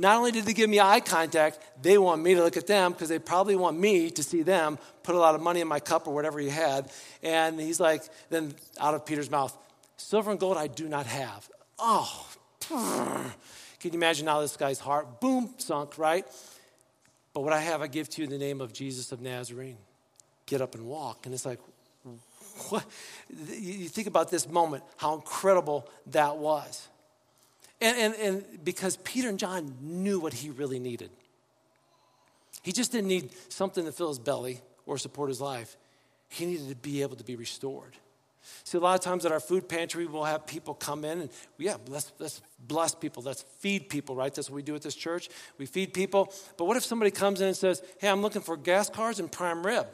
Not 0.00 0.16
only 0.16 0.32
did 0.32 0.46
they 0.46 0.54
give 0.54 0.70
me 0.70 0.80
eye 0.80 1.00
contact, 1.00 1.58
they 1.82 1.98
want 1.98 2.22
me 2.22 2.34
to 2.34 2.42
look 2.42 2.56
at 2.56 2.66
them 2.66 2.92
because 2.92 3.10
they 3.10 3.18
probably 3.18 3.54
want 3.54 3.78
me 3.78 4.10
to 4.10 4.22
see 4.22 4.40
them 4.40 4.78
put 5.02 5.14
a 5.14 5.18
lot 5.18 5.34
of 5.34 5.42
money 5.42 5.60
in 5.60 5.68
my 5.68 5.78
cup 5.78 6.08
or 6.08 6.14
whatever 6.14 6.38
he 6.38 6.48
had. 6.48 6.90
And 7.22 7.60
he's 7.60 7.78
like, 7.78 8.02
then 8.30 8.54
out 8.80 8.94
of 8.94 9.04
Peter's 9.04 9.30
mouth, 9.30 9.54
silver 9.98 10.30
and 10.30 10.40
gold 10.40 10.56
I 10.56 10.68
do 10.68 10.88
not 10.88 11.04
have. 11.04 11.50
Oh, 11.78 12.26
can 12.66 13.92
you 13.92 13.98
imagine 13.98 14.24
now 14.24 14.40
this 14.40 14.56
guy's 14.56 14.78
heart, 14.78 15.20
boom, 15.20 15.52
sunk, 15.58 15.98
right? 15.98 16.24
But 17.34 17.42
what 17.42 17.52
I 17.52 17.60
have, 17.60 17.82
I 17.82 17.86
give 17.86 18.08
to 18.08 18.22
you 18.22 18.24
in 18.24 18.30
the 18.30 18.38
name 18.38 18.62
of 18.62 18.72
Jesus 18.72 19.12
of 19.12 19.20
Nazarene. 19.20 19.76
Get 20.46 20.62
up 20.62 20.74
and 20.74 20.86
walk. 20.86 21.26
And 21.26 21.34
it's 21.34 21.44
like, 21.44 21.60
what? 22.70 22.86
You 23.28 23.86
think 23.90 24.06
about 24.06 24.30
this 24.30 24.48
moment, 24.48 24.82
how 24.96 25.14
incredible 25.14 25.86
that 26.06 26.38
was. 26.38 26.88
And, 27.80 27.96
and, 27.96 28.14
and 28.14 28.64
because 28.64 28.96
Peter 28.98 29.28
and 29.28 29.38
John 29.38 29.74
knew 29.80 30.20
what 30.20 30.34
he 30.34 30.50
really 30.50 30.78
needed. 30.78 31.10
He 32.62 32.72
just 32.72 32.92
didn't 32.92 33.08
need 33.08 33.30
something 33.48 33.84
to 33.86 33.92
fill 33.92 34.08
his 34.08 34.18
belly 34.18 34.60
or 34.86 34.98
support 34.98 35.30
his 35.30 35.40
life. 35.40 35.76
He 36.28 36.44
needed 36.44 36.68
to 36.68 36.76
be 36.76 37.02
able 37.02 37.16
to 37.16 37.24
be 37.24 37.36
restored. 37.36 37.96
See, 38.64 38.78
a 38.78 38.80
lot 38.80 38.94
of 38.94 39.00
times 39.00 39.24
at 39.26 39.32
our 39.32 39.40
food 39.40 39.68
pantry, 39.68 40.06
we'll 40.06 40.24
have 40.24 40.46
people 40.46 40.74
come 40.74 41.04
in 41.04 41.20
and, 41.20 41.30
yeah, 41.58 41.76
let's, 41.88 42.12
let's 42.18 42.40
bless 42.58 42.94
people. 42.94 43.22
Let's 43.22 43.42
feed 43.42 43.88
people, 43.88 44.14
right? 44.14 44.34
That's 44.34 44.50
what 44.50 44.56
we 44.56 44.62
do 44.62 44.74
at 44.74 44.82
this 44.82 44.94
church. 44.94 45.28
We 45.58 45.66
feed 45.66 45.94
people. 45.94 46.32
But 46.56 46.64
what 46.64 46.76
if 46.76 46.84
somebody 46.84 47.10
comes 47.10 47.40
in 47.40 47.48
and 47.48 47.56
says, 47.56 47.82
hey, 47.98 48.08
I'm 48.08 48.22
looking 48.22 48.42
for 48.42 48.56
gas 48.56 48.90
cars 48.90 49.20
and 49.20 49.30
prime 49.30 49.66
rib? 49.66 49.86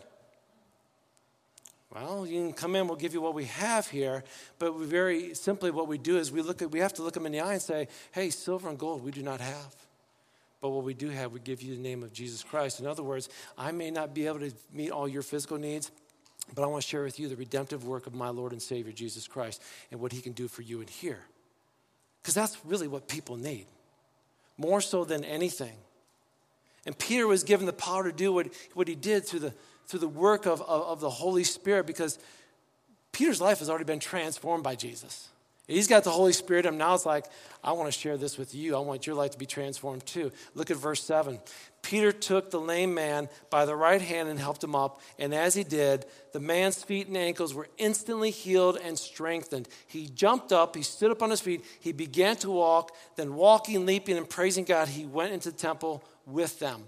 Well, 1.97 2.27
you 2.27 2.43
can 2.43 2.53
come 2.53 2.77
in, 2.77 2.89
we'll 2.89 2.99
give 2.99 3.15
you 3.15 3.23
what 3.23 3.33
we 3.33 3.45
have 3.45 3.89
here. 3.89 4.23
But 4.59 4.77
very 4.77 5.35
simply, 5.35 5.71
what 5.71 5.89
we 5.89 5.97
do 5.97 6.19
is 6.19 6.31
we 6.31 6.43
look 6.43 6.61
at, 6.61 6.71
we 6.71 6.81
have 6.81 6.93
to 6.95 7.03
look 7.03 7.15
them 7.15 7.25
in 7.25 7.33
the 7.33 7.41
eye 7.41 7.55
and 7.55 7.63
say, 7.63 7.89
hey, 8.13 8.29
silver 8.29 8.69
and 8.69 8.79
gold 8.79 9.03
we 9.03 9.11
do 9.11 9.23
not 9.23 9.41
have. 9.41 9.75
But 10.61 10.71
what 10.71 10.85
we 10.85 10.93
do 10.93 11.09
have, 11.09 11.33
we 11.33 11.41
give 11.41 11.63
you 11.63 11.75
the 11.75 11.81
name 11.81 12.03
of 12.03 12.13
Jesus 12.13 12.43
Christ. 12.43 12.81
In 12.81 12.87
other 12.87 13.03
words, 13.03 13.31
I 13.57 13.73
may 13.73 13.91
not 13.91 14.15
be 14.15 14.27
able 14.27 14.41
to 14.41 14.53
meet 14.75 14.91
all 14.91 15.09
your 15.09 15.23
physical 15.23 15.57
needs, 15.57 15.91
but 16.55 16.65
I 16.65 16.67
want 16.67 16.83
to 16.83 16.89
share 16.89 17.03
with 17.03 17.19
you 17.19 17.29
the 17.29 17.37
redemptive 17.37 17.87
work 17.87 18.07
of 18.07 18.15
my 18.15 18.29
Lord 18.29 18.53
and 18.53 18.61
Savior, 18.61 18.93
Jesus 18.93 19.27
Christ, 19.27 19.63
and 19.91 19.99
what 19.99 20.13
he 20.13 20.21
can 20.21 20.33
do 20.33 20.49
for 20.49 20.61
you 20.61 20.83
in 20.83 20.89
here. 20.89 21.21
Because 22.21 22.35
that's 22.35 22.59
really 22.67 22.89
what 22.89 23.09
people 23.09 23.37
need, 23.37 23.67
more 24.59 24.83
so 24.83 25.07
than 25.07 25.25
anything. 25.25 25.77
And 26.85 26.99
Peter 26.99 27.27
was 27.27 27.43
given 27.43 27.65
the 27.65 27.73
power 27.73 28.05
to 28.05 28.13
do 28.13 28.35
what, 28.35 28.49
what 28.75 28.87
he 28.87 28.95
did 28.95 29.25
through 29.25 29.41
the, 29.41 29.55
through 29.87 30.01
the 30.01 30.09
work 30.09 30.47
of, 30.47 30.61
of, 30.63 30.83
of 30.83 31.01
the 31.01 31.11
Holy 31.11 31.45
Spirit 31.45 31.87
because 31.87 32.19
Peter's 33.13 33.41
life 33.41 33.61
has 33.61 33.71
already 33.71 33.85
been 33.85 34.01
transformed 34.01 34.63
by 34.63 34.75
Jesus. 34.75 35.29
He's 35.69 35.89
got 35.89 36.05
the 36.05 36.11
Holy 36.11 36.33
Spirit 36.33 36.65
and 36.65 36.79
now 36.79 36.95
it's 36.95 37.07
like, 37.07 37.25
I 37.65 37.73
want 37.73 37.93
to 37.93 37.99
share 37.99 38.17
this 38.17 38.39
with 38.39 38.55
you. 38.55 38.77
I 38.77 38.79
want 38.79 39.07
your 39.07 39.17
life 39.17 39.33
to 39.33 39.39
be 39.39 39.47
transformed 39.47 40.07
too. 40.07 40.31
Look 40.55 40.71
at 40.71 40.77
verse 40.77 41.03
7. 41.03 41.41
Peter 41.83 42.13
took 42.13 42.51
the 42.51 42.61
lame 42.61 42.95
man 42.95 43.29
by 43.51 43.65
the 43.65 43.75
right 43.75 44.01
hand 44.01 44.29
and 44.29 44.39
helped 44.39 44.63
him 44.63 44.77
up. 44.77 45.01
And 45.19 45.35
as 45.35 45.55
he 45.55 45.65
did, 45.65 46.05
the 46.33 46.41
man's 46.41 46.83
feet 46.83 47.09
and 47.09 47.17
ankles 47.17 47.53
were 47.53 47.69
instantly 47.79 48.31
healed 48.31 48.79
and 48.83 48.97
strengthened. 48.97 49.69
He 49.87 50.07
jumped 50.09 50.53
up, 50.53 50.77
he 50.77 50.83
stood 50.83 51.11
up 51.11 51.23
on 51.23 51.31
his 51.31 51.41
feet, 51.41 51.65
he 51.81 51.93
began 51.93 52.37
to 52.37 52.51
walk. 52.51 52.95
Then, 53.17 53.35
walking, 53.35 53.87
leaping, 53.87 54.17
and 54.17 54.29
praising 54.29 54.65
God, 54.65 54.89
he 54.89 55.05
went 55.05 55.33
into 55.33 55.51
the 55.51 55.57
temple 55.57 56.05
with 56.27 56.59
them. 56.61 56.85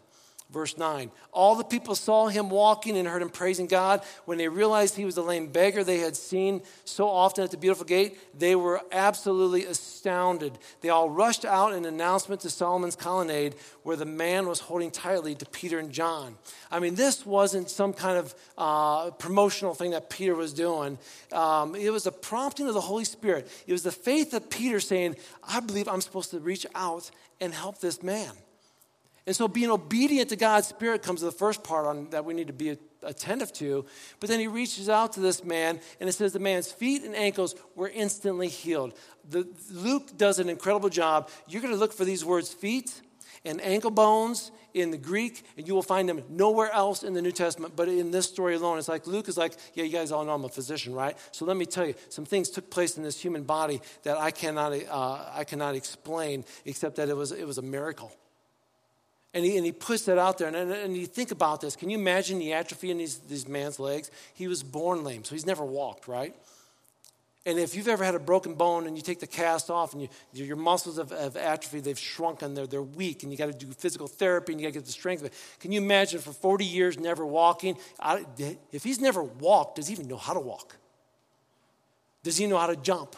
Verse 0.50 0.78
9 0.78 1.10
All 1.30 1.56
the 1.56 1.64
people 1.64 1.94
saw 1.94 2.28
him 2.28 2.48
walking 2.48 2.96
and 2.96 3.06
heard 3.06 3.20
him 3.20 3.28
praising 3.28 3.66
God. 3.66 4.02
When 4.24 4.38
they 4.38 4.48
realized 4.48 4.96
he 4.96 5.04
was 5.04 5.14
the 5.14 5.22
lame 5.22 5.48
beggar 5.48 5.84
they 5.84 5.98
had 5.98 6.16
seen 6.16 6.62
so 6.84 7.06
often 7.08 7.44
at 7.44 7.50
the 7.50 7.58
beautiful 7.58 7.84
gate, 7.84 8.18
they 8.38 8.56
were 8.56 8.80
absolutely 8.90 9.66
astounded. 9.66 10.58
They 10.80 10.88
all 10.88 11.10
rushed 11.10 11.44
out 11.44 11.74
in 11.74 11.84
announcement 11.84 12.40
to 12.42 12.50
Solomon's 12.50 12.96
colonnade, 12.96 13.56
where 13.82 13.96
the 13.96 14.06
man 14.06 14.48
was 14.48 14.60
holding 14.60 14.90
tightly 14.90 15.34
to 15.34 15.44
Peter 15.46 15.78
and 15.78 15.92
John. 15.92 16.36
I 16.70 16.80
mean, 16.80 16.94
this 16.94 17.26
wasn't 17.26 17.68
some 17.68 17.92
kind 17.92 18.16
of 18.16 18.34
uh, 18.56 19.10
promotional 19.12 19.74
thing 19.74 19.90
that 19.90 20.08
Peter 20.08 20.34
was 20.34 20.54
doing. 20.54 20.98
Um, 21.30 21.74
it 21.74 21.90
was 21.90 22.06
a 22.06 22.12
prompting 22.12 22.68
of 22.68 22.74
the 22.74 22.80
Holy 22.80 23.04
Spirit. 23.04 23.50
It 23.66 23.72
was 23.72 23.82
the 23.82 23.92
faith 23.92 24.32
of 24.32 24.48
Peter 24.48 24.80
saying, 24.80 25.16
I 25.46 25.60
believe 25.60 25.88
I'm 25.88 26.00
supposed 26.00 26.30
to 26.30 26.40
reach 26.40 26.66
out 26.74 27.10
and 27.38 27.52
help 27.52 27.80
this 27.80 28.02
man. 28.02 28.32
And 29.28 29.36
so 29.36 29.46
being 29.46 29.70
obedient 29.70 30.30
to 30.30 30.36
God's 30.36 30.68
Spirit 30.68 31.02
comes 31.02 31.20
to 31.20 31.26
the 31.26 31.32
first 31.32 31.62
part 31.62 31.84
on 31.84 32.08
that 32.12 32.24
we 32.24 32.32
need 32.32 32.46
to 32.46 32.54
be 32.54 32.78
attentive 33.02 33.52
to. 33.52 33.84
But 34.20 34.30
then 34.30 34.40
he 34.40 34.46
reaches 34.46 34.88
out 34.88 35.12
to 35.12 35.20
this 35.20 35.44
man, 35.44 35.80
and 36.00 36.08
it 36.08 36.12
says 36.12 36.32
the 36.32 36.38
man's 36.38 36.72
feet 36.72 37.02
and 37.02 37.14
ankles 37.14 37.54
were 37.76 37.90
instantly 37.90 38.48
healed. 38.48 38.94
The, 39.28 39.46
Luke 39.70 40.16
does 40.16 40.38
an 40.38 40.48
incredible 40.48 40.88
job. 40.88 41.28
You're 41.46 41.60
going 41.60 41.74
to 41.74 41.78
look 41.78 41.92
for 41.92 42.06
these 42.06 42.24
words 42.24 42.54
feet 42.54 43.02
and 43.44 43.60
ankle 43.60 43.90
bones 43.90 44.50
in 44.72 44.92
the 44.92 44.96
Greek, 44.96 45.44
and 45.58 45.68
you 45.68 45.74
will 45.74 45.82
find 45.82 46.08
them 46.08 46.24
nowhere 46.30 46.72
else 46.72 47.02
in 47.02 47.12
the 47.12 47.20
New 47.20 47.30
Testament, 47.30 47.76
but 47.76 47.86
in 47.86 48.10
this 48.10 48.24
story 48.24 48.54
alone. 48.54 48.78
It's 48.78 48.88
like 48.88 49.06
Luke 49.06 49.28
is 49.28 49.36
like, 49.36 49.52
yeah, 49.74 49.84
you 49.84 49.92
guys 49.92 50.10
all 50.10 50.24
know 50.24 50.32
I'm 50.32 50.44
a 50.46 50.48
physician, 50.48 50.94
right? 50.94 51.18
So 51.32 51.44
let 51.44 51.58
me 51.58 51.66
tell 51.66 51.86
you, 51.86 51.94
some 52.08 52.24
things 52.24 52.48
took 52.48 52.70
place 52.70 52.96
in 52.96 53.02
this 53.02 53.20
human 53.20 53.42
body 53.42 53.82
that 54.04 54.16
I 54.16 54.30
cannot, 54.30 54.72
uh, 54.72 55.26
I 55.34 55.44
cannot 55.44 55.74
explain, 55.74 56.46
except 56.64 56.96
that 56.96 57.10
it 57.10 57.14
was, 57.14 57.30
it 57.30 57.46
was 57.46 57.58
a 57.58 57.62
miracle. 57.62 58.10
And 59.34 59.44
he, 59.44 59.56
and 59.56 59.66
he 59.66 59.72
puts 59.72 60.06
that 60.06 60.18
out 60.18 60.38
there. 60.38 60.48
And, 60.48 60.56
and, 60.56 60.72
and, 60.72 60.96
you 60.96 61.06
think 61.06 61.30
about 61.30 61.60
this. 61.60 61.76
Can 61.76 61.90
you 61.90 61.98
imagine 61.98 62.38
the 62.38 62.54
atrophy 62.54 62.90
in 62.90 62.98
these, 62.98 63.18
these 63.18 63.46
man's 63.46 63.78
legs? 63.78 64.10
He 64.34 64.48
was 64.48 64.62
born 64.62 65.04
lame, 65.04 65.22
so 65.22 65.34
he's 65.34 65.44
never 65.44 65.64
walked, 65.64 66.08
right? 66.08 66.34
And 67.48 67.58
if 67.58 67.74
you've 67.74 67.88
ever 67.88 68.04
had 68.04 68.14
a 68.14 68.18
broken 68.18 68.54
bone 68.54 68.86
and 68.86 68.96
you 68.96 69.02
take 69.02 69.20
the 69.20 69.26
cast 69.26 69.70
off 69.70 69.94
and 69.94 70.02
you, 70.02 70.08
your 70.32 70.56
muscles 70.56 70.98
have, 70.98 71.10
have 71.10 71.36
atrophy, 71.36 71.80
they've 71.80 71.98
shrunken, 71.98 72.54
they're, 72.54 72.66
they're 72.66 72.82
weak, 72.82 73.22
and 73.22 73.32
you 73.32 73.38
got 73.38 73.46
to 73.46 73.66
do 73.66 73.72
physical 73.72 74.06
therapy 74.06 74.52
and 74.52 74.60
you 74.60 74.66
got 74.66 74.74
to 74.74 74.80
get 74.80 74.84
the 74.84 74.92
strength 74.92 75.20
of 75.20 75.26
it. 75.26 75.32
Can 75.60 75.72
you 75.72 75.80
imagine 75.80 76.20
for 76.20 76.32
40 76.32 76.66
years 76.66 76.98
never 76.98 77.24
walking? 77.24 77.78
I, 77.98 78.26
if 78.70 78.84
he's 78.84 79.00
never 79.00 79.22
walked, 79.22 79.76
does 79.76 79.88
he 79.88 79.94
even 79.94 80.08
know 80.08 80.18
how 80.18 80.34
to 80.34 80.40
walk? 80.40 80.76
Does 82.22 82.36
he 82.36 82.46
know 82.46 82.58
how 82.58 82.66
to 82.66 82.76
jump? 82.76 83.16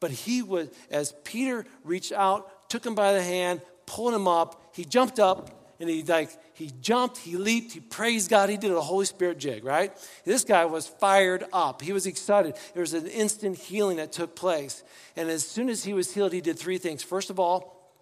But 0.00 0.10
he 0.10 0.42
was, 0.42 0.68
as 0.90 1.12
Peter 1.22 1.66
reached 1.84 2.12
out, 2.12 2.68
took 2.68 2.84
him 2.84 2.96
by 2.96 3.12
the 3.12 3.22
hand, 3.22 3.60
pulling 3.90 4.14
him 4.14 4.28
up. 4.28 4.70
He 4.72 4.84
jumped 4.84 5.18
up 5.18 5.50
and 5.80 5.90
he 5.90 6.04
like 6.04 6.30
he 6.54 6.70
jumped, 6.80 7.18
he 7.18 7.36
leaped, 7.36 7.72
he 7.72 7.80
praised 7.80 8.30
God. 8.30 8.48
He 8.48 8.56
did 8.56 8.70
a 8.70 8.80
Holy 8.80 9.06
Spirit 9.06 9.38
jig, 9.38 9.64
right? 9.64 9.92
This 10.24 10.44
guy 10.44 10.64
was 10.66 10.86
fired 10.86 11.44
up. 11.52 11.82
He 11.82 11.92
was 11.92 12.06
excited. 12.06 12.54
There 12.74 12.82
was 12.82 12.94
an 12.94 13.06
instant 13.08 13.58
healing 13.58 13.96
that 13.96 14.12
took 14.12 14.36
place. 14.36 14.84
And 15.16 15.28
as 15.28 15.44
soon 15.44 15.68
as 15.68 15.82
he 15.82 15.92
was 15.92 16.14
healed, 16.14 16.32
he 16.32 16.40
did 16.40 16.58
three 16.58 16.78
things. 16.78 17.02
First 17.02 17.30
of 17.30 17.40
all, 17.40 17.92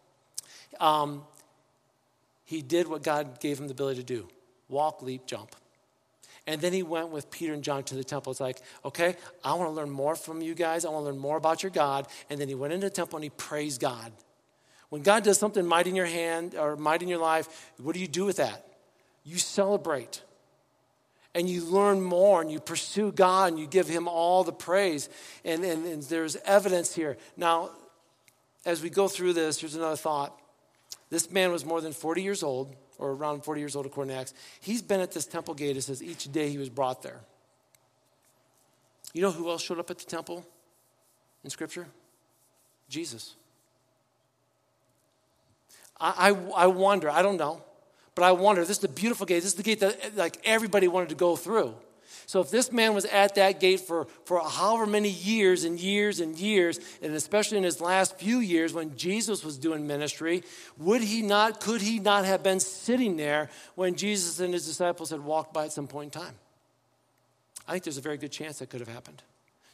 um, 0.79 1.25
he 2.45 2.61
did 2.61 2.87
what 2.89 3.03
God 3.03 3.41
gave 3.41 3.59
him 3.59 3.67
the 3.67 3.73
ability 3.73 4.01
to 4.01 4.07
do 4.07 4.29
walk, 4.69 5.01
leap, 5.01 5.25
jump. 5.25 5.57
And 6.47 6.61
then 6.61 6.73
he 6.73 6.83
went 6.83 7.09
with 7.09 7.31
Peter 7.31 7.55
and 7.55 7.63
John 7.63 7.83
to 7.85 7.95
the 7.95 8.05
temple. 8.05 8.33
It's 8.33 8.41
like, 8.41 8.61
okay, 8.85 9.17
I 9.45 9.55
want 9.55 9.69
to 9.71 9.75
learn 9.75 9.91
more 9.91 10.17
from 10.17 10.43
you 10.43 10.55
guys. 10.55 10.85
I 10.85 10.91
want 10.91 11.03
to 11.03 11.11
learn 11.11 11.19
more 11.19 11.37
about 11.37 11.63
your 11.63 11.71
God. 11.71 12.07
And 12.29 12.41
then 12.41 12.49
he 12.49 12.55
went 12.55 12.73
into 12.73 12.87
the 12.87 12.95
temple 12.95 13.19
and 13.19 13.25
he 13.25 13.31
praised 13.31 13.81
God. 13.81 14.13
When 14.91 15.03
God 15.03 15.23
does 15.23 15.39
something 15.39 15.67
mighty 15.67 15.91
in 15.91 15.97
your 15.97 16.07
hand 16.07 16.55
or 16.55 16.77
mighty 16.77 17.05
in 17.05 17.11
your 17.11 17.21
life, 17.21 17.71
what 17.79 17.95
do 17.95 18.01
you 18.01 18.09
do 18.09 18.25
with 18.25 18.37
that? 18.37 18.67
You 19.25 19.39
celebrate. 19.39 20.23
And 21.35 21.49
you 21.49 21.65
learn 21.65 22.01
more 22.01 22.41
and 22.41 22.51
you 22.51 22.59
pursue 22.59 23.13
God 23.13 23.53
and 23.53 23.61
you 23.61 23.67
give 23.67 23.87
Him 23.87 24.09
all 24.09 24.45
the 24.45 24.53
praise. 24.53 25.09
And, 25.45 25.63
and, 25.63 25.85
and 25.87 26.03
there's 26.05 26.37
evidence 26.37 26.95
here. 26.95 27.19
Now, 27.37 27.71
as 28.65 28.83
we 28.83 28.91
go 28.91 29.09
through 29.09 29.35
this, 29.35 29.61
here's 29.61 29.75
another 29.75 29.97
thought. 29.97 30.39
This 31.11 31.31
man 31.31 31.53
was 31.53 31.65
more 31.65 31.81
than 31.81 31.93
40 31.93 32.23
years 32.23 32.43
old, 32.43 32.75
or 32.99 33.13
around 33.13 33.45
40 33.45 33.61
years 33.61 33.77
old 33.77 33.87
according 33.87 34.13
to 34.13 34.21
Acts. 34.21 34.35
He's 34.61 34.83
been 34.83 35.01
at 35.01 35.13
this 35.13 35.27
temple 35.27 35.55
gate, 35.55 35.77
it 35.77 35.83
says, 35.83 36.03
each 36.03 36.31
day 36.33 36.51
he 36.51 36.59
was 36.59 36.69
brought 36.69 37.03
there. 37.03 37.21
You 39.15 39.23
know 39.23 39.31
who 39.31 39.49
else 39.49 39.63
showed 39.63 39.79
up 39.79 39.91
at 39.91 39.99
the 39.99 40.05
temple 40.05 40.47
in 41.45 41.51
Scripture? 41.51 41.87
Jesus. 42.89 43.37
I, 46.01 46.37
I, 46.55 46.67
wonder, 46.69 47.11
I 47.11 47.23
don't 47.23 47.39
know, 47.39 47.63
but 48.15 48.25
I 48.25 48.33
wonder, 48.33 48.63
this 48.63 48.71
is 48.71 48.79
the 48.79 48.89
beautiful 48.89 49.27
gate. 49.27 49.37
This 49.37 49.47
is 49.47 49.55
the 49.55 49.63
gate 49.63 49.81
that 49.81 50.17
like 50.17 50.39
everybody 50.45 50.87
wanted 50.89 51.09
to 51.11 51.15
go 51.15 51.35
through. 51.35 51.75
So 52.27 52.41
if 52.41 52.51
this 52.51 52.71
man 52.71 52.95
was 52.95 53.07
at 53.07 53.37
that 53.37 53.59
gate 53.59 53.81
for, 53.81 54.07
for 54.25 54.41
however 54.47 54.87
many 54.87 55.09
years 55.09 55.65
and 55.65 55.81
years 55.81 56.21
and 56.21 56.39
years, 56.39 56.79
and 57.01 57.15
especially 57.15 57.57
in 57.57 57.65
his 57.65 57.81
last 57.81 58.19
few 58.19 58.39
years 58.41 58.75
when 58.75 58.97
Jesus 58.97 59.43
was 59.43 59.57
doing 59.57 59.87
ministry, 59.87 60.45
would 60.77 61.03
he 61.03 61.23
not, 61.23 61.61
could 61.61 61.81
he 61.81 61.99
not 61.99 62.27
have 62.27 62.43
been 62.43 62.61
sitting 62.61 63.17
there 63.17 63.49
when 63.77 63.95
Jesus 63.95 64.41
and 64.41 64.53
his 64.53 64.67
disciples 64.67 65.09
had 65.09 65.21
walked 65.21 65.55
by 65.55 65.65
at 65.65 65.73
some 65.73 65.87
point 65.87 66.15
in 66.15 66.21
time? 66.21 66.35
I 67.67 67.73
think 67.73 67.85
there's 67.85 67.99
a 67.99 68.03
very 68.03 68.19
good 68.19 68.33
chance 68.33 68.59
that 68.59 68.69
could 68.69 68.81
have 68.81 68.91
happened. 68.91 69.23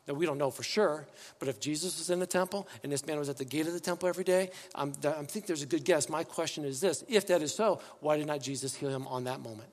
Now, 0.06 0.14
we 0.14 0.26
don't 0.26 0.36
know 0.36 0.50
for 0.50 0.62
sure, 0.62 1.06
but 1.38 1.48
if 1.48 1.60
Jesus 1.60 1.98
was 1.98 2.10
in 2.10 2.18
the 2.18 2.26
temple 2.26 2.68
and 2.82 2.92
this 2.92 3.06
man 3.06 3.18
was 3.18 3.30
at 3.30 3.38
the 3.38 3.44
gate 3.44 3.66
of 3.66 3.72
the 3.72 3.80
temple 3.80 4.06
every 4.06 4.24
day, 4.24 4.50
I'm, 4.74 4.92
I 5.02 5.24
think 5.24 5.46
there's 5.46 5.62
a 5.62 5.66
good 5.66 5.84
guess. 5.84 6.10
My 6.10 6.24
question 6.24 6.64
is 6.64 6.80
this 6.80 7.04
if 7.08 7.26
that 7.28 7.40
is 7.40 7.54
so, 7.54 7.80
why 8.00 8.18
did 8.18 8.26
not 8.26 8.42
Jesus 8.42 8.74
heal 8.74 8.90
him 8.90 9.06
on 9.06 9.24
that 9.24 9.40
moment? 9.40 9.70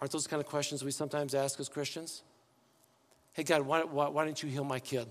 Aren't 0.00 0.12
those 0.12 0.26
kind 0.26 0.40
of 0.40 0.46
questions 0.46 0.84
we 0.84 0.90
sometimes 0.90 1.34
ask 1.34 1.58
as 1.58 1.68
Christians? 1.68 2.22
Hey, 3.32 3.42
God, 3.42 3.62
why, 3.62 3.82
why, 3.82 4.08
why 4.08 4.24
didn't 4.24 4.42
you 4.42 4.48
heal 4.48 4.64
my 4.64 4.78
kid? 4.78 5.08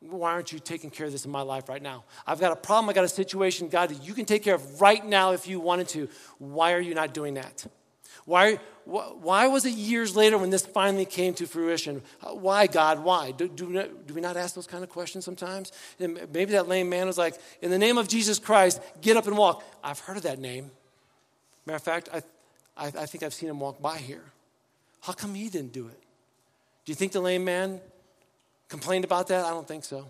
Why 0.00 0.32
aren't 0.32 0.52
you 0.52 0.58
taking 0.58 0.90
care 0.90 1.06
of 1.06 1.12
this 1.12 1.24
in 1.24 1.30
my 1.30 1.40
life 1.40 1.68
right 1.68 1.80
now? 1.80 2.04
I've 2.26 2.40
got 2.40 2.52
a 2.52 2.56
problem, 2.56 2.90
I've 2.90 2.94
got 2.94 3.04
a 3.04 3.08
situation, 3.08 3.68
God, 3.68 3.88
that 3.88 4.02
you 4.02 4.12
can 4.12 4.26
take 4.26 4.42
care 4.42 4.54
of 4.54 4.80
right 4.82 5.04
now 5.04 5.32
if 5.32 5.48
you 5.48 5.60
wanted 5.60 5.88
to. 5.88 6.08
Why 6.38 6.72
are 6.74 6.80
you 6.80 6.94
not 6.94 7.14
doing 7.14 7.34
that? 7.34 7.66
Why, 8.26 8.56
why 8.84 9.46
was 9.46 9.64
it 9.64 9.74
years 9.74 10.16
later 10.16 10.36
when 10.36 10.50
this 10.50 10.66
finally 10.66 11.04
came 11.04 11.32
to 11.34 11.46
fruition? 11.46 12.02
Why, 12.20 12.66
God, 12.66 13.02
why? 13.04 13.30
Do, 13.30 13.48
do, 13.48 13.88
do 14.06 14.14
we 14.14 14.20
not 14.20 14.36
ask 14.36 14.54
those 14.54 14.66
kind 14.66 14.82
of 14.82 14.90
questions 14.90 15.24
sometimes? 15.24 15.72
And 16.00 16.14
maybe 16.32 16.52
that 16.52 16.68
lame 16.68 16.88
man 16.88 17.06
was 17.06 17.16
like, 17.16 17.36
In 17.62 17.70
the 17.70 17.78
name 17.78 17.98
of 17.98 18.08
Jesus 18.08 18.40
Christ, 18.40 18.82
get 19.00 19.16
up 19.16 19.28
and 19.28 19.38
walk. 19.38 19.64
I've 19.82 20.00
heard 20.00 20.16
of 20.16 20.24
that 20.24 20.40
name. 20.40 20.72
Matter 21.66 21.76
of 21.76 21.82
fact, 21.82 22.08
I, 22.12 22.22
I, 22.76 22.86
I 22.86 23.06
think 23.06 23.22
I've 23.22 23.34
seen 23.34 23.48
him 23.48 23.60
walk 23.60 23.80
by 23.80 23.98
here. 23.98 24.24
How 25.00 25.12
come 25.12 25.34
he 25.34 25.48
didn't 25.48 25.72
do 25.72 25.86
it? 25.86 26.02
Do 26.84 26.90
you 26.90 26.96
think 26.96 27.12
the 27.12 27.20
lame 27.20 27.44
man 27.44 27.80
complained 28.68 29.04
about 29.04 29.28
that? 29.28 29.44
I 29.44 29.50
don't 29.50 29.68
think 29.68 29.84
so. 29.84 30.06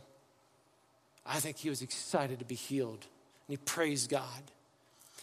I 1.26 1.38
think 1.38 1.58
he 1.58 1.68
was 1.68 1.82
excited 1.82 2.38
to 2.38 2.44
be 2.46 2.54
healed 2.54 3.06
and 3.48 3.48
he 3.48 3.56
praised 3.58 4.10
God. 4.10 4.42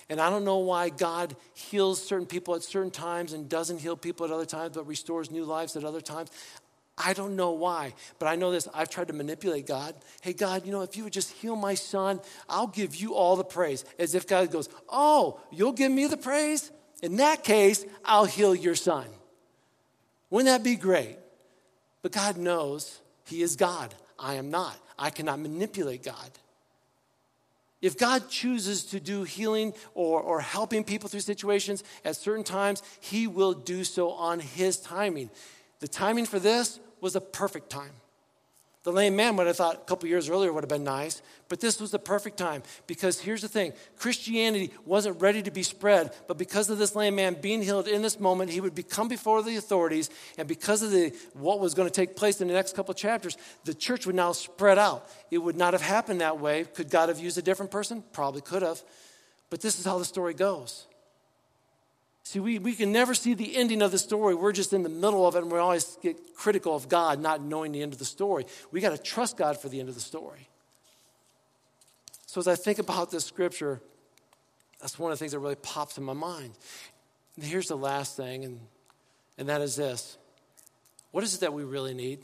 And 0.09 0.19
I 0.19 0.29
don't 0.29 0.43
know 0.43 0.57
why 0.57 0.89
God 0.89 1.35
heals 1.53 2.01
certain 2.01 2.25
people 2.25 2.55
at 2.55 2.63
certain 2.63 2.91
times 2.91 3.33
and 3.33 3.47
doesn't 3.47 3.79
heal 3.79 3.95
people 3.95 4.25
at 4.25 4.31
other 4.31 4.45
times, 4.45 4.75
but 4.75 4.87
restores 4.87 5.31
new 5.31 5.45
lives 5.45 5.75
at 5.75 5.83
other 5.83 6.01
times. 6.01 6.29
I 6.97 7.13
don't 7.13 7.35
know 7.35 7.51
why, 7.51 7.93
but 8.19 8.27
I 8.27 8.35
know 8.35 8.51
this. 8.51 8.67
I've 8.73 8.89
tried 8.89 9.07
to 9.07 9.13
manipulate 9.13 9.65
God. 9.65 9.95
Hey, 10.21 10.33
God, 10.33 10.65
you 10.65 10.71
know, 10.71 10.81
if 10.81 10.95
you 10.95 11.05
would 11.05 11.13
just 11.13 11.31
heal 11.31 11.55
my 11.55 11.73
son, 11.73 12.19
I'll 12.47 12.67
give 12.67 12.95
you 12.95 13.15
all 13.15 13.35
the 13.35 13.43
praise. 13.43 13.83
As 13.97 14.13
if 14.13 14.27
God 14.27 14.51
goes, 14.51 14.69
Oh, 14.89 15.39
you'll 15.51 15.71
give 15.73 15.91
me 15.91 16.05
the 16.05 16.17
praise? 16.17 16.71
In 17.01 17.17
that 17.17 17.43
case, 17.43 17.85
I'll 18.05 18.25
heal 18.25 18.53
your 18.53 18.75
son. 18.75 19.07
Wouldn't 20.29 20.47
that 20.47 20.63
be 20.63 20.75
great? 20.75 21.17
But 22.01 22.11
God 22.11 22.37
knows 22.37 22.99
He 23.25 23.41
is 23.41 23.55
God. 23.55 23.93
I 24.19 24.35
am 24.35 24.51
not. 24.51 24.77
I 24.97 25.09
cannot 25.09 25.39
manipulate 25.39 26.03
God. 26.03 26.29
If 27.83 27.97
God 27.97 28.29
chooses 28.29 28.85
to 28.85 28.99
do 29.01 29.23
healing 29.23 29.73
or, 29.93 30.21
or 30.21 30.39
helping 30.39 30.85
people 30.85 31.09
through 31.09 31.19
situations 31.19 31.83
at 32.05 32.15
certain 32.15 32.45
times, 32.45 32.81
He 33.01 33.27
will 33.27 33.51
do 33.51 33.83
so 33.83 34.11
on 34.11 34.39
His 34.39 34.79
timing. 34.79 35.29
The 35.81 35.89
timing 35.89 36.25
for 36.25 36.39
this 36.39 36.79
was 37.01 37.17
a 37.17 37.21
perfect 37.21 37.69
time. 37.69 37.91
The 38.83 38.91
lame 38.91 39.15
man 39.15 39.37
would 39.37 39.47
have 39.47 39.55
thought 39.55 39.75
a 39.75 39.85
couple 39.85 40.09
years 40.09 40.29
earlier 40.29 40.51
would 40.51 40.63
have 40.63 40.69
been 40.69 40.83
nice, 40.83 41.21
but 41.47 41.61
this 41.61 41.79
was 41.79 41.91
the 41.91 41.99
perfect 41.99 42.35
time 42.35 42.63
because 42.85 43.17
here's 43.17 43.41
the 43.41 43.47
thing 43.47 43.71
Christianity 43.95 44.73
wasn't 44.85 45.21
ready 45.21 45.41
to 45.41 45.51
be 45.51 45.63
spread, 45.63 46.13
but 46.27 46.37
because 46.37 46.69
of 46.69 46.77
this 46.77 46.93
lame 46.93 47.15
man 47.15 47.37
being 47.39 47.61
healed 47.61 47.87
in 47.87 48.01
this 48.01 48.19
moment, 48.19 48.51
he 48.51 48.59
would 48.59 48.75
become 48.75 49.07
before 49.07 49.41
the 49.41 49.55
authorities, 49.55 50.09
and 50.37 50.49
because 50.49 50.81
of 50.81 50.91
the, 50.91 51.15
what 51.33 51.61
was 51.61 51.73
going 51.73 51.87
to 51.87 51.93
take 51.93 52.17
place 52.17 52.41
in 52.41 52.49
the 52.49 52.53
next 52.53 52.75
couple 52.75 52.93
chapters, 52.93 53.37
the 53.63 53.73
church 53.73 54.05
would 54.05 54.15
now 54.15 54.33
spread 54.33 54.77
out. 54.77 55.09
It 55.31 55.37
would 55.37 55.55
not 55.55 55.71
have 55.71 55.81
happened 55.81 56.19
that 56.19 56.41
way. 56.41 56.65
Could 56.65 56.89
God 56.89 57.07
have 57.07 57.19
used 57.19 57.37
a 57.37 57.41
different 57.41 57.71
person? 57.71 58.03
Probably 58.11 58.41
could 58.41 58.63
have. 58.63 58.83
But 59.49 59.61
this 59.61 59.79
is 59.79 59.85
how 59.85 59.97
the 59.97 60.05
story 60.05 60.33
goes. 60.33 60.87
See, 62.23 62.39
we, 62.39 62.57
we 62.57 62.73
can 62.73 62.91
never 62.91 63.13
see 63.13 63.33
the 63.33 63.55
ending 63.57 63.81
of 63.81 63.91
the 63.91 63.99
story. 63.99 64.33
We're 64.33 64.53
just 64.53 64.71
in 64.71 64.83
the 64.83 64.89
middle 64.89 65.27
of 65.27 65.35
it, 65.35 65.43
and 65.43 65.51
we 65.51 65.59
always 65.59 65.97
get 66.01 66.35
critical 66.35 66.73
of 66.73 66.87
God 66.87 67.19
not 67.19 67.41
knowing 67.41 67.73
the 67.73 67.81
end 67.81 67.91
of 67.91 67.99
the 67.99 68.05
story. 68.05 68.45
We 68.71 68.79
got 68.79 68.91
to 68.91 68.97
trust 68.97 69.35
God 69.35 69.59
for 69.59 69.67
the 69.67 69.79
end 69.79 69.89
of 69.89 69.95
the 69.95 70.01
story. 70.01 70.47
So, 72.25 72.39
as 72.39 72.47
I 72.47 72.55
think 72.55 72.79
about 72.79 73.11
this 73.11 73.25
scripture, 73.25 73.81
that's 74.79 74.97
one 74.97 75.11
of 75.11 75.17
the 75.17 75.19
things 75.19 75.33
that 75.33 75.39
really 75.39 75.55
pops 75.55 75.97
in 75.97 76.03
my 76.03 76.13
mind. 76.13 76.53
And 77.35 77.45
here's 77.45 77.67
the 77.67 77.77
last 77.77 78.15
thing, 78.15 78.45
and, 78.45 78.59
and 79.37 79.49
that 79.49 79.61
is 79.61 79.75
this 79.75 80.17
What 81.11 81.23
is 81.23 81.35
it 81.35 81.41
that 81.41 81.53
we 81.53 81.63
really 81.65 81.93
need? 81.93 82.23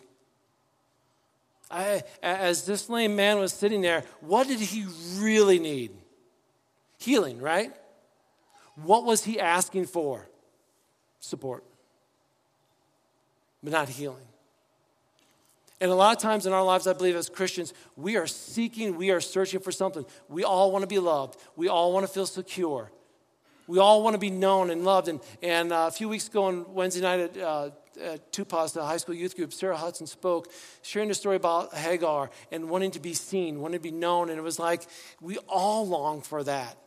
I, 1.69 2.03
as 2.23 2.65
this 2.65 2.89
lame 2.89 3.15
man 3.15 3.37
was 3.37 3.53
sitting 3.53 3.81
there, 3.81 4.03
what 4.21 4.47
did 4.47 4.59
he 4.59 4.85
really 5.17 5.59
need? 5.59 5.91
Healing, 6.97 7.39
right? 7.39 7.71
What 8.83 9.03
was 9.03 9.23
he 9.23 9.39
asking 9.39 9.85
for? 9.85 10.27
Support, 11.19 11.63
but 13.61 13.73
not 13.73 13.89
healing. 13.89 14.25
And 15.81 15.91
a 15.91 15.95
lot 15.95 16.15
of 16.15 16.21
times 16.21 16.45
in 16.45 16.53
our 16.53 16.63
lives, 16.63 16.87
I 16.87 16.93
believe 16.93 17.15
as 17.15 17.29
Christians, 17.29 17.73
we 17.95 18.17
are 18.17 18.27
seeking, 18.27 18.97
we 18.97 19.11
are 19.11 19.21
searching 19.21 19.59
for 19.59 19.71
something. 19.71 20.05
We 20.27 20.43
all 20.43 20.71
want 20.71 20.83
to 20.83 20.87
be 20.87 20.99
loved, 20.99 21.37
we 21.55 21.67
all 21.67 21.93
want 21.93 22.05
to 22.05 22.11
feel 22.11 22.25
secure. 22.25 22.91
We 23.67 23.77
all 23.77 24.01
want 24.01 24.15
to 24.15 24.19
be 24.19 24.31
known 24.31 24.71
and 24.71 24.83
loved. 24.83 25.09
And, 25.09 25.19
and 25.43 25.71
uh, 25.71 25.85
a 25.87 25.91
few 25.91 26.09
weeks 26.09 26.27
ago 26.27 26.45
on 26.45 26.73
Wednesday 26.73 27.01
night 27.01 27.19
at, 27.19 27.37
uh, 27.37 27.69
at 28.01 28.33
the 28.33 28.83
high 28.83 28.97
school 28.97 29.13
youth 29.13 29.35
group, 29.35 29.53
Sarah 29.53 29.77
Hudson 29.77 30.07
spoke, 30.07 30.51
sharing 30.81 31.11
a 31.11 31.13
story 31.13 31.35
about 31.35 31.75
Hagar 31.75 32.31
and 32.51 32.67
wanting 32.67 32.89
to 32.91 32.99
be 32.99 33.13
seen, 33.13 33.61
wanting 33.61 33.77
to 33.77 33.83
be 33.83 33.91
known. 33.91 34.29
And 34.29 34.39
it 34.39 34.41
was 34.41 34.57
like 34.57 34.87
we 35.21 35.37
all 35.47 35.87
long 35.87 36.23
for 36.23 36.43
that. 36.45 36.77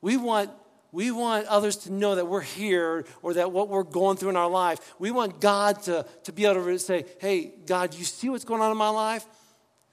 We 0.00 0.16
want 0.16 0.50
we 0.96 1.10
want 1.10 1.46
others 1.48 1.76
to 1.76 1.92
know 1.92 2.14
that 2.14 2.26
we're 2.26 2.40
here 2.40 3.04
or 3.20 3.34
that 3.34 3.52
what 3.52 3.68
we're 3.68 3.82
going 3.82 4.16
through 4.16 4.30
in 4.30 4.36
our 4.36 4.48
life. 4.48 4.94
We 4.98 5.10
want 5.10 5.42
God 5.42 5.82
to, 5.82 6.06
to 6.24 6.32
be 6.32 6.46
able 6.46 6.64
to 6.64 6.78
say, 6.78 7.04
hey, 7.18 7.52
God, 7.66 7.92
you 7.92 8.02
see 8.02 8.30
what's 8.30 8.46
going 8.46 8.62
on 8.62 8.70
in 8.70 8.78
my 8.78 8.88
life? 8.88 9.26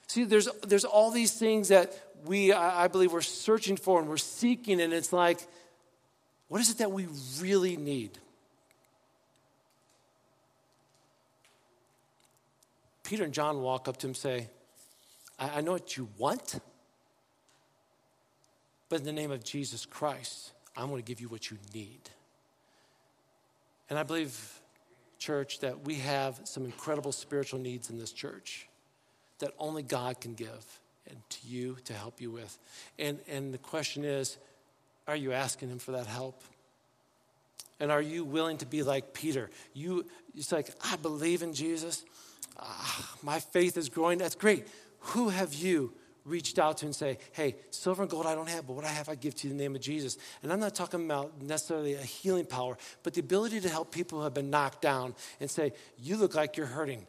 See, 0.07 0.23
there's, 0.23 0.47
there's 0.65 0.85
all 0.85 1.11
these 1.11 1.33
things 1.33 1.67
that 1.67 1.93
we, 2.23 2.53
I, 2.53 2.85
I 2.85 2.87
believe, 2.87 3.11
we're 3.11 3.19
searching 3.19 3.75
for 3.75 3.99
and 3.99 4.07
we're 4.07 4.15
seeking, 4.15 4.79
and 4.79 4.93
it's 4.93 5.11
like, 5.11 5.45
what 6.47 6.61
is 6.61 6.69
it 6.69 6.77
that 6.77 6.89
we 6.89 7.09
really 7.41 7.75
need? 7.75 8.17
Peter 13.03 13.25
and 13.25 13.33
John 13.33 13.59
walk 13.59 13.89
up 13.89 13.97
to 13.97 14.07
him 14.07 14.11
and 14.11 14.17
say, 14.17 14.47
I, 15.37 15.57
I 15.57 15.61
know 15.61 15.73
what 15.73 15.97
you 15.97 16.07
want, 16.17 16.61
but 18.87 19.01
in 19.01 19.05
the 19.05 19.11
name 19.11 19.31
of 19.31 19.43
Jesus 19.43 19.85
Christ, 19.85 20.52
I'm 20.75 20.89
going 20.89 21.01
to 21.01 21.05
give 21.07 21.21
you 21.21 21.29
what 21.29 21.51
you 21.51 21.57
need. 21.73 22.09
And 23.89 23.99
I 23.99 24.03
believe, 24.03 24.59
church, 25.19 25.59
that 25.59 25.85
we 25.85 25.95
have 25.95 26.41
some 26.45 26.65
incredible 26.65 27.11
spiritual 27.11 27.59
needs 27.59 27.89
in 27.89 27.99
this 27.99 28.11
church 28.11 28.67
that 29.39 29.51
only 29.59 29.83
God 29.83 30.19
can 30.19 30.33
give 30.33 30.79
and 31.07 31.17
to 31.29 31.47
you 31.47 31.77
to 31.85 31.93
help 31.93 32.21
you 32.21 32.31
with. 32.31 32.57
And, 32.97 33.19
and 33.27 33.53
the 33.53 33.57
question 33.57 34.03
is 34.03 34.37
are 35.07 35.15
you 35.15 35.33
asking 35.33 35.69
Him 35.69 35.79
for 35.79 35.91
that 35.91 36.07
help? 36.07 36.43
And 37.79 37.91
are 37.91 38.01
you 38.01 38.23
willing 38.23 38.57
to 38.59 38.65
be 38.65 38.83
like 38.83 39.13
Peter? 39.13 39.49
You, 39.73 40.05
it's 40.35 40.51
like, 40.51 40.69
I 40.89 40.95
believe 40.95 41.43
in 41.43 41.53
Jesus. 41.53 42.05
Ah, 42.57 43.15
my 43.21 43.39
faith 43.39 43.77
is 43.77 43.89
growing. 43.89 44.17
That's 44.17 44.35
great. 44.35 44.67
Who 44.99 45.29
have 45.29 45.53
you 45.53 45.93
reached 46.25 46.59
out 46.59 46.77
to 46.77 46.85
and 46.85 46.95
say, 46.95 47.17
hey, 47.33 47.55
silver 47.71 48.03
and 48.03 48.09
gold 48.09 48.25
I 48.25 48.35
don't 48.35 48.49
have, 48.49 48.65
but 48.67 48.73
what 48.73 48.85
I 48.85 48.89
have 48.89 49.09
I 49.09 49.15
give 49.15 49.35
to 49.35 49.47
you 49.47 49.51
in 49.51 49.57
the 49.57 49.63
name 49.63 49.75
of 49.75 49.81
Jesus. 49.81 50.17
And 50.41 50.51
I'm 50.51 50.59
not 50.59 50.75
talking 50.75 51.03
about 51.03 51.41
necessarily 51.41 51.93
a 51.95 52.01
healing 52.01 52.45
power, 52.45 52.77
but 53.03 53.13
the 53.13 53.19
ability 53.19 53.59
to 53.61 53.69
help 53.69 53.91
people 53.91 54.19
who 54.19 54.23
have 54.23 54.33
been 54.33 54.49
knocked 54.49 54.81
down 54.81 55.15
and 55.39 55.49
say, 55.49 55.73
you 55.97 56.17
look 56.17 56.35
like 56.35 56.55
you're 56.55 56.65
hurting. 56.65 57.05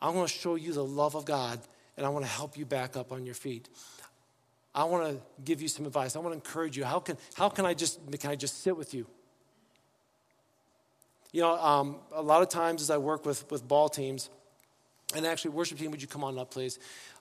I 0.00 0.10
want 0.10 0.28
to 0.28 0.34
show 0.34 0.56
you 0.56 0.72
the 0.72 0.84
love 0.84 1.14
of 1.14 1.24
God 1.24 1.60
and 1.96 2.04
I 2.04 2.08
want 2.08 2.24
to 2.24 2.30
help 2.30 2.58
you 2.58 2.66
back 2.66 2.96
up 2.96 3.12
on 3.12 3.24
your 3.24 3.34
feet. 3.34 3.68
I 4.74 4.84
want 4.84 5.08
to 5.08 5.22
give 5.42 5.62
you 5.62 5.68
some 5.68 5.86
advice. 5.86 6.16
I 6.16 6.18
want 6.18 6.32
to 6.32 6.36
encourage 6.36 6.76
you. 6.76 6.84
How 6.84 6.98
can, 7.00 7.16
how 7.34 7.48
can 7.48 7.64
I 7.64 7.72
just 7.72 7.98
can 8.20 8.30
I 8.30 8.36
just 8.36 8.62
sit 8.62 8.76
with 8.76 8.92
you? 8.92 9.06
You 11.32 11.42
know, 11.42 11.56
um, 11.56 11.96
a 12.14 12.22
lot 12.22 12.42
of 12.42 12.48
times 12.48 12.82
as 12.82 12.90
I 12.90 12.98
work 12.98 13.24
with, 13.24 13.50
with 13.50 13.66
ball 13.66 13.88
teams, 13.88 14.28
and 15.14 15.26
actually, 15.26 15.52
worship 15.52 15.78
team, 15.78 15.90
would 15.90 16.02
you 16.02 16.08
come 16.08 16.24
on 16.24 16.38
up, 16.38 16.50
please? 16.50 16.78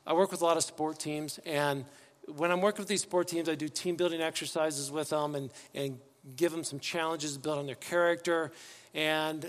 I 0.08 0.13
work 0.13 0.32
with 0.32 0.41
a 0.41 0.45
lot 0.45 0.58
of 0.58 0.63
sport 0.63 1.00
teams, 1.00 1.39
and 1.45 1.86
when 2.28 2.52
I'm 2.52 2.62
working 2.62 2.80
with 2.80 2.88
these 2.88 3.04
sport 3.04 3.28
teams, 3.28 3.48
I 3.48 3.56
do 3.56 3.67
team 3.67 3.95
building 3.95 4.21
exercises 4.21 4.91
with 4.91 5.10
them 5.10 5.36
and, 5.36 5.52
and 5.74 6.00
give 6.36 6.52
them 6.52 6.63
some 6.63 6.80
challenges 6.80 7.34
to 7.34 7.39
build 7.39 7.60
on 7.60 7.65
their 7.67 7.76
character. 7.76 8.52
And 8.93 9.46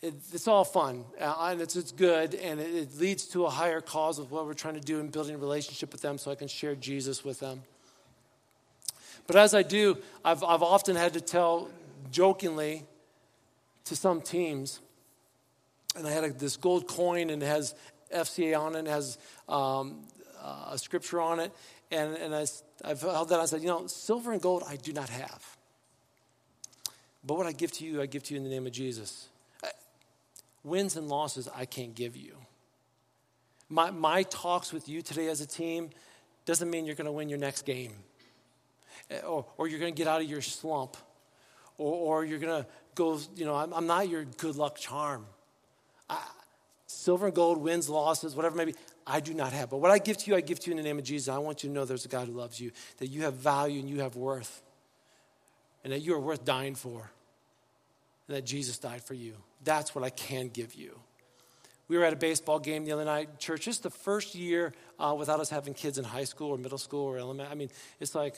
it, 0.00 0.14
it's 0.32 0.46
all 0.46 0.64
fun, 0.64 1.04
uh, 1.20 1.48
and 1.50 1.60
it's, 1.60 1.76
it's 1.76 1.92
good, 1.92 2.34
and 2.34 2.60
it, 2.60 2.74
it 2.74 2.98
leads 2.98 3.24
to 3.26 3.46
a 3.46 3.50
higher 3.50 3.80
cause 3.80 4.18
of 4.18 4.30
what 4.30 4.46
we're 4.46 4.54
trying 4.54 4.74
to 4.74 4.80
do 4.80 5.00
in 5.00 5.08
building 5.08 5.34
a 5.34 5.38
relationship 5.38 5.92
with 5.92 6.02
them 6.02 6.18
so 6.18 6.30
I 6.30 6.34
can 6.34 6.48
share 6.48 6.74
Jesus 6.74 7.24
with 7.24 7.40
them. 7.40 7.62
But 9.26 9.36
as 9.36 9.54
I 9.54 9.62
do, 9.62 9.98
I've, 10.24 10.42
I've 10.42 10.62
often 10.62 10.96
had 10.96 11.12
to 11.14 11.20
tell 11.20 11.68
jokingly 12.10 12.84
to 13.84 13.96
some 13.96 14.20
teams, 14.20 14.80
and 15.96 16.06
I 16.06 16.10
had 16.10 16.24
a, 16.24 16.32
this 16.32 16.56
gold 16.56 16.86
coin 16.86 17.30
and 17.30 17.42
it 17.42 17.46
has 17.46 17.74
FCA 18.12 18.58
on 18.58 18.74
it, 18.74 18.80
and 18.80 18.88
has 18.88 19.18
um, 19.48 20.02
uh, 20.42 20.70
a 20.72 20.78
scripture 20.78 21.20
on 21.20 21.40
it. 21.40 21.52
And, 21.90 22.16
and 22.16 22.34
I, 22.34 22.46
I've 22.84 23.00
held 23.00 23.30
that. 23.30 23.40
I 23.40 23.46
said, 23.46 23.62
you 23.62 23.68
know, 23.68 23.86
silver 23.86 24.32
and 24.32 24.40
gold 24.40 24.62
I 24.68 24.76
do 24.76 24.92
not 24.92 25.08
have. 25.08 25.56
But 27.24 27.36
what 27.36 27.46
I 27.46 27.52
give 27.52 27.72
to 27.72 27.84
you, 27.84 28.02
I 28.02 28.06
give 28.06 28.22
to 28.24 28.34
you 28.34 28.38
in 28.38 28.44
the 28.44 28.50
name 28.50 28.66
of 28.66 28.72
Jesus. 28.72 29.28
Wins 30.64 30.96
and 30.96 31.08
losses 31.08 31.48
I 31.54 31.64
can't 31.64 31.94
give 31.94 32.16
you. 32.16 32.36
My, 33.68 33.90
my 33.90 34.22
talks 34.24 34.72
with 34.72 34.88
you 34.88 35.02
today 35.02 35.28
as 35.28 35.40
a 35.40 35.46
team 35.46 35.90
doesn't 36.44 36.68
mean 36.68 36.84
you're 36.84 36.94
going 36.94 37.06
to 37.06 37.12
win 37.12 37.28
your 37.28 37.38
next 37.38 37.62
game 37.62 37.92
eh, 39.10 39.20
or, 39.20 39.46
or 39.56 39.68
you're 39.68 39.80
going 39.80 39.94
to 39.94 39.96
get 39.96 40.06
out 40.06 40.20
of 40.20 40.28
your 40.28 40.42
slump 40.42 40.96
or, 41.78 42.20
or 42.20 42.24
you're 42.24 42.38
going 42.38 42.62
to 42.62 42.68
go, 42.94 43.18
you 43.34 43.44
know, 43.44 43.54
I'm, 43.54 43.72
I'm, 43.72 43.86
not 43.86 44.08
your 44.08 44.24
good 44.24 44.56
luck 44.56 44.76
charm. 44.76 45.24
I, 46.12 46.18
silver 46.86 47.26
and 47.26 47.34
gold, 47.34 47.58
wins, 47.58 47.88
losses, 47.88 48.36
whatever 48.36 48.56
maybe, 48.56 48.74
I 49.06 49.20
do 49.20 49.34
not 49.34 49.52
have. 49.52 49.70
But 49.70 49.78
what 49.78 49.90
I 49.90 49.98
give 49.98 50.16
to 50.18 50.30
you, 50.30 50.36
I 50.36 50.40
give 50.40 50.60
to 50.60 50.70
you 50.70 50.72
in 50.72 50.76
the 50.76 50.82
name 50.82 50.98
of 50.98 51.04
Jesus. 51.04 51.28
I 51.28 51.38
want 51.38 51.62
you 51.62 51.70
to 51.70 51.74
know 51.74 51.84
there's 51.84 52.04
a 52.04 52.08
God 52.08 52.28
who 52.28 52.34
loves 52.34 52.60
you, 52.60 52.70
that 52.98 53.08
you 53.08 53.22
have 53.22 53.34
value 53.34 53.80
and 53.80 53.88
you 53.88 54.00
have 54.00 54.16
worth, 54.16 54.62
and 55.82 55.92
that 55.92 56.00
you 56.00 56.14
are 56.14 56.20
worth 56.20 56.44
dying 56.44 56.74
for, 56.74 57.10
and 58.28 58.36
that 58.36 58.44
Jesus 58.44 58.78
died 58.78 59.02
for 59.02 59.14
you. 59.14 59.34
That's 59.64 59.94
what 59.94 60.04
I 60.04 60.10
can 60.10 60.48
give 60.48 60.74
you. 60.74 60.98
We 61.88 61.98
were 61.98 62.04
at 62.04 62.12
a 62.12 62.16
baseball 62.16 62.58
game 62.58 62.84
the 62.84 62.92
other 62.92 63.04
night, 63.04 63.38
church. 63.38 63.66
This 63.66 63.76
is 63.76 63.80
the 63.82 63.90
first 63.90 64.34
year 64.34 64.72
uh, 64.98 65.14
without 65.18 65.40
us 65.40 65.50
having 65.50 65.74
kids 65.74 65.98
in 65.98 66.04
high 66.04 66.24
school 66.24 66.50
or 66.50 66.58
middle 66.58 66.78
school 66.78 67.04
or 67.04 67.18
elementary. 67.18 67.52
I 67.52 67.54
mean, 67.54 67.70
it's 68.00 68.14
like 68.14 68.36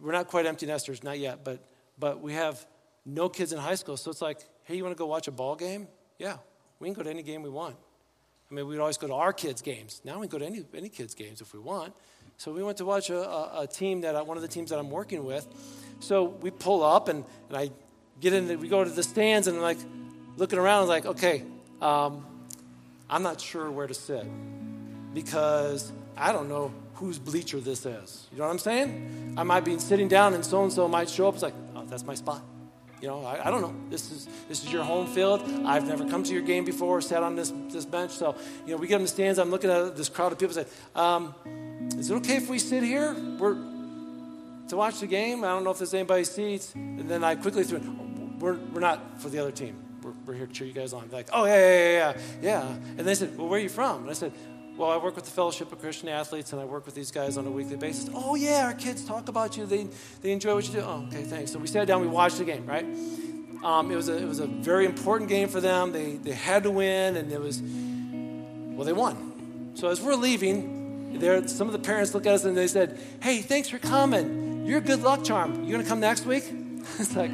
we're 0.00 0.12
not 0.12 0.28
quite 0.28 0.46
empty 0.46 0.66
nesters, 0.66 1.02
not 1.02 1.18
yet, 1.18 1.44
but 1.44 1.64
but 1.98 2.20
we 2.20 2.34
have 2.34 2.64
no 3.04 3.28
kids 3.28 3.52
in 3.52 3.58
high 3.58 3.74
school. 3.74 3.96
So 3.96 4.10
it's 4.10 4.22
like, 4.22 4.38
hey, 4.64 4.76
you 4.76 4.84
want 4.84 4.96
to 4.96 4.98
go 4.98 5.06
watch 5.06 5.28
a 5.28 5.32
ball 5.32 5.56
game? 5.56 5.88
Yeah, 6.20 6.36
we 6.78 6.86
can 6.86 6.94
go 6.94 7.02
to 7.02 7.08
any 7.08 7.22
game 7.22 7.42
we 7.42 7.48
want. 7.48 7.76
I 8.50 8.54
mean, 8.54 8.66
we'd 8.66 8.78
always 8.78 8.98
go 8.98 9.06
to 9.06 9.14
our 9.14 9.32
kids' 9.32 9.62
games. 9.62 10.02
Now 10.04 10.20
we 10.20 10.28
can 10.28 10.38
go 10.38 10.38
to 10.38 10.44
any, 10.44 10.66
any 10.74 10.90
kids' 10.90 11.14
games 11.14 11.40
if 11.40 11.54
we 11.54 11.60
want. 11.60 11.94
So 12.36 12.52
we 12.52 12.62
went 12.62 12.76
to 12.78 12.84
watch 12.84 13.08
a, 13.08 13.18
a, 13.18 13.62
a 13.62 13.66
team 13.66 14.02
that, 14.02 14.26
one 14.26 14.36
of 14.36 14.42
the 14.42 14.48
teams 14.48 14.68
that 14.68 14.78
I'm 14.78 14.90
working 14.90 15.24
with. 15.24 15.48
So 16.00 16.24
we 16.24 16.50
pull 16.50 16.82
up 16.82 17.08
and, 17.08 17.24
and 17.48 17.56
I 17.56 17.70
get 18.20 18.34
in, 18.34 18.48
the, 18.48 18.56
we 18.56 18.68
go 18.68 18.84
to 18.84 18.90
the 18.90 19.02
stands 19.02 19.46
and 19.46 19.56
I'm 19.56 19.62
like 19.62 19.78
looking 20.36 20.58
around, 20.58 20.82
I'm 20.82 20.88
like, 20.88 21.06
okay, 21.06 21.42
um, 21.80 22.26
I'm 23.08 23.22
not 23.22 23.40
sure 23.40 23.70
where 23.70 23.86
to 23.86 23.94
sit 23.94 24.26
because 25.14 25.90
I 26.18 26.32
don't 26.32 26.50
know 26.50 26.70
whose 26.96 27.18
bleacher 27.18 27.60
this 27.60 27.86
is. 27.86 28.28
You 28.30 28.38
know 28.38 28.44
what 28.44 28.50
I'm 28.50 28.58
saying? 28.58 29.34
I 29.38 29.42
might 29.42 29.64
be 29.64 29.78
sitting 29.78 30.08
down 30.08 30.34
and 30.34 30.44
so 30.44 30.62
and 30.64 30.72
so 30.72 30.86
might 30.86 31.08
show 31.08 31.28
up. 31.28 31.34
It's 31.34 31.42
like, 31.42 31.54
oh, 31.74 31.86
that's 31.86 32.04
my 32.04 32.14
spot. 32.14 32.42
You 33.00 33.08
know, 33.08 33.24
I, 33.24 33.48
I, 33.48 33.50
don't 33.50 33.62
know. 33.62 33.74
This 33.88 34.10
is 34.12 34.28
this 34.46 34.62
is 34.62 34.70
your 34.70 34.84
home 34.84 35.06
field. 35.06 35.42
I've 35.64 35.86
never 35.88 36.04
come 36.06 36.22
to 36.22 36.32
your 36.32 36.42
game 36.42 36.66
before 36.66 36.98
or 36.98 37.00
sat 37.00 37.22
on 37.22 37.34
this 37.34 37.52
this 37.68 37.86
bench. 37.86 38.10
So, 38.10 38.36
you 38.66 38.72
know, 38.72 38.76
we 38.76 38.86
get 38.86 38.96
in 38.96 39.02
the 39.02 39.08
stands. 39.08 39.38
I'm 39.38 39.50
looking 39.50 39.70
at 39.70 39.96
this 39.96 40.10
crowd 40.10 40.32
of 40.32 40.38
people. 40.38 40.54
Say, 40.54 40.66
um, 40.94 41.34
is 41.96 42.10
it 42.10 42.14
okay 42.16 42.36
if 42.36 42.50
we 42.50 42.58
sit 42.58 42.82
here? 42.82 43.14
We're 43.38 43.56
to 44.70 44.76
watch 44.76 45.00
the 45.00 45.06
game. 45.06 45.44
I 45.44 45.48
don't 45.48 45.64
know 45.64 45.70
if 45.70 45.78
there's 45.78 45.94
anybody 45.94 46.24
seats. 46.24 46.74
And 46.74 47.08
then 47.08 47.24
I 47.24 47.34
quickly 47.34 47.64
threw 47.64 47.78
in, 47.78 48.38
we're 48.38 48.58
we're 48.72 48.80
not 48.80 49.20
for 49.20 49.28
the 49.28 49.38
other 49.38 49.50
team. 49.50 49.82
We're, 50.02 50.12
we're 50.26 50.34
here 50.34 50.46
to 50.46 50.52
cheer 50.52 50.66
you 50.66 50.72
guys 50.72 50.92
on. 50.92 51.08
They're 51.08 51.20
like, 51.20 51.30
oh 51.32 51.44
yeah 51.44 51.56
yeah 51.56 51.92
yeah 51.92 52.20
yeah. 52.42 52.76
And 52.98 53.06
they 53.06 53.14
said, 53.14 53.36
well, 53.36 53.48
where 53.48 53.58
are 53.58 53.62
you 53.62 53.68
from? 53.68 54.02
And 54.02 54.10
I 54.10 54.14
said, 54.14 54.32
well, 54.80 54.90
I 54.90 54.96
work 54.96 55.14
with 55.14 55.26
the 55.26 55.30
Fellowship 55.30 55.70
of 55.72 55.78
Christian 55.78 56.08
Athletes, 56.08 56.54
and 56.54 56.62
I 56.62 56.64
work 56.64 56.86
with 56.86 56.94
these 56.94 57.10
guys 57.10 57.36
on 57.36 57.46
a 57.46 57.50
weekly 57.50 57.76
basis. 57.76 58.08
Oh, 58.14 58.34
yeah, 58.34 58.64
our 58.64 58.72
kids 58.72 59.04
talk 59.04 59.28
about 59.28 59.54
you. 59.54 59.66
They, 59.66 59.86
they 60.22 60.32
enjoy 60.32 60.54
what 60.54 60.66
you 60.66 60.72
do. 60.72 60.80
Oh, 60.80 61.04
okay, 61.08 61.22
thanks. 61.22 61.52
So 61.52 61.58
we 61.58 61.66
sat 61.66 61.86
down, 61.86 62.00
we 62.00 62.06
watched 62.06 62.38
the 62.38 62.46
game, 62.46 62.64
right? 62.64 62.86
Um, 63.62 63.90
it, 63.90 63.94
was 63.94 64.08
a, 64.08 64.16
it 64.16 64.26
was 64.26 64.40
a 64.40 64.46
very 64.46 64.86
important 64.86 65.28
game 65.28 65.48
for 65.48 65.60
them. 65.60 65.92
They, 65.92 66.12
they 66.12 66.32
had 66.32 66.62
to 66.62 66.70
win, 66.70 67.18
and 67.18 67.30
it 67.30 67.38
was, 67.38 67.60
well, 67.60 68.86
they 68.86 68.94
won. 68.94 69.72
So 69.74 69.88
as 69.88 70.00
we're 70.00 70.14
leaving, 70.14 71.18
there, 71.18 71.46
some 71.46 71.66
of 71.66 71.74
the 71.74 71.78
parents 71.78 72.14
look 72.14 72.24
at 72.24 72.32
us 72.32 72.46
and 72.46 72.56
they 72.56 72.66
said, 72.66 72.98
hey, 73.22 73.42
thanks 73.42 73.68
for 73.68 73.78
coming. 73.78 74.64
You're 74.64 74.78
a 74.78 74.80
good 74.80 75.02
luck 75.02 75.24
charm. 75.24 75.62
You 75.62 75.72
going 75.72 75.82
to 75.82 75.88
come 75.88 76.00
next 76.00 76.24
week? 76.24 76.44
it's 76.98 77.14
like, 77.14 77.32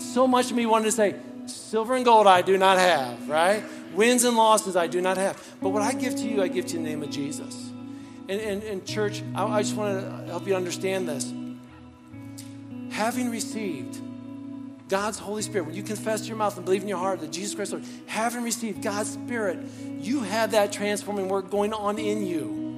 so 0.00 0.26
much 0.26 0.50
of 0.50 0.56
me 0.56 0.66
wanted 0.66 0.86
to 0.86 0.92
say, 0.92 1.14
silver 1.46 1.94
and 1.94 2.04
gold 2.04 2.26
I 2.26 2.42
do 2.42 2.58
not 2.58 2.78
have, 2.78 3.28
right? 3.28 3.62
Wins 3.98 4.22
and 4.22 4.36
losses 4.36 4.76
I 4.76 4.86
do 4.86 5.00
not 5.00 5.16
have. 5.16 5.44
But 5.60 5.70
what 5.70 5.82
I 5.82 5.92
give 5.92 6.14
to 6.14 6.22
you, 6.22 6.40
I 6.40 6.46
give 6.46 6.66
to 6.66 6.74
you 6.74 6.78
in 6.78 6.84
the 6.84 6.90
name 6.90 7.02
of 7.02 7.10
Jesus. 7.10 7.72
And, 8.28 8.40
and, 8.40 8.62
and 8.62 8.86
church, 8.86 9.24
I, 9.34 9.44
I 9.44 9.62
just 9.62 9.74
want 9.74 10.00
to 10.00 10.26
help 10.26 10.46
you 10.46 10.54
understand 10.54 11.08
this. 11.08 11.32
Having 12.90 13.32
received 13.32 14.00
God's 14.88 15.18
Holy 15.18 15.42
Spirit, 15.42 15.66
when 15.66 15.74
you 15.74 15.82
confess 15.82 16.28
your 16.28 16.36
mouth 16.36 16.54
and 16.54 16.64
believe 16.64 16.82
in 16.82 16.88
your 16.88 16.98
heart 16.98 17.18
that 17.22 17.32
Jesus 17.32 17.56
Christ, 17.56 17.72
Lord, 17.72 17.84
having 18.06 18.44
received 18.44 18.84
God's 18.84 19.10
Spirit, 19.10 19.58
you 19.98 20.20
have 20.20 20.52
that 20.52 20.70
transforming 20.70 21.28
work 21.28 21.50
going 21.50 21.72
on 21.72 21.98
in 21.98 22.24
you. 22.24 22.68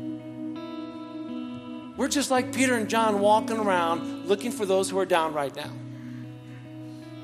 We're 1.98 2.08
just 2.08 2.30
like 2.30 2.54
Peter 2.54 2.76
and 2.76 2.88
John 2.88 3.20
walking 3.20 3.58
around 3.58 4.24
looking 4.26 4.52
for 4.52 4.64
those 4.64 4.88
who 4.88 4.98
are 4.98 5.04
down 5.04 5.34
right 5.34 5.54
now 5.54 5.70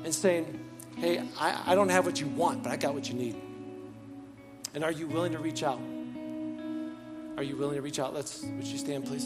and 0.03 0.13
saying, 0.13 0.59
Hey, 0.97 1.23
I, 1.39 1.71
I 1.71 1.73
don't 1.73 1.89
have 1.89 2.05
what 2.05 2.21
you 2.21 2.27
want, 2.27 2.61
but 2.61 2.71
I 2.71 2.75
got 2.75 2.93
what 2.93 3.09
you 3.09 3.15
need. 3.15 3.46
And 4.77 4.83
are 4.83 4.91
you 4.91 5.07
willing 5.07 5.31
to 5.31 5.39
reach 5.39 5.63
out? 5.63 5.79
Are 7.35 7.41
you 7.41 7.57
willing 7.57 7.77
to 7.77 7.81
reach 7.81 7.97
out? 7.97 8.13
Let's, 8.13 8.43
would 8.43 8.67
you 8.67 8.77
stand, 8.77 9.07
please? 9.07 9.25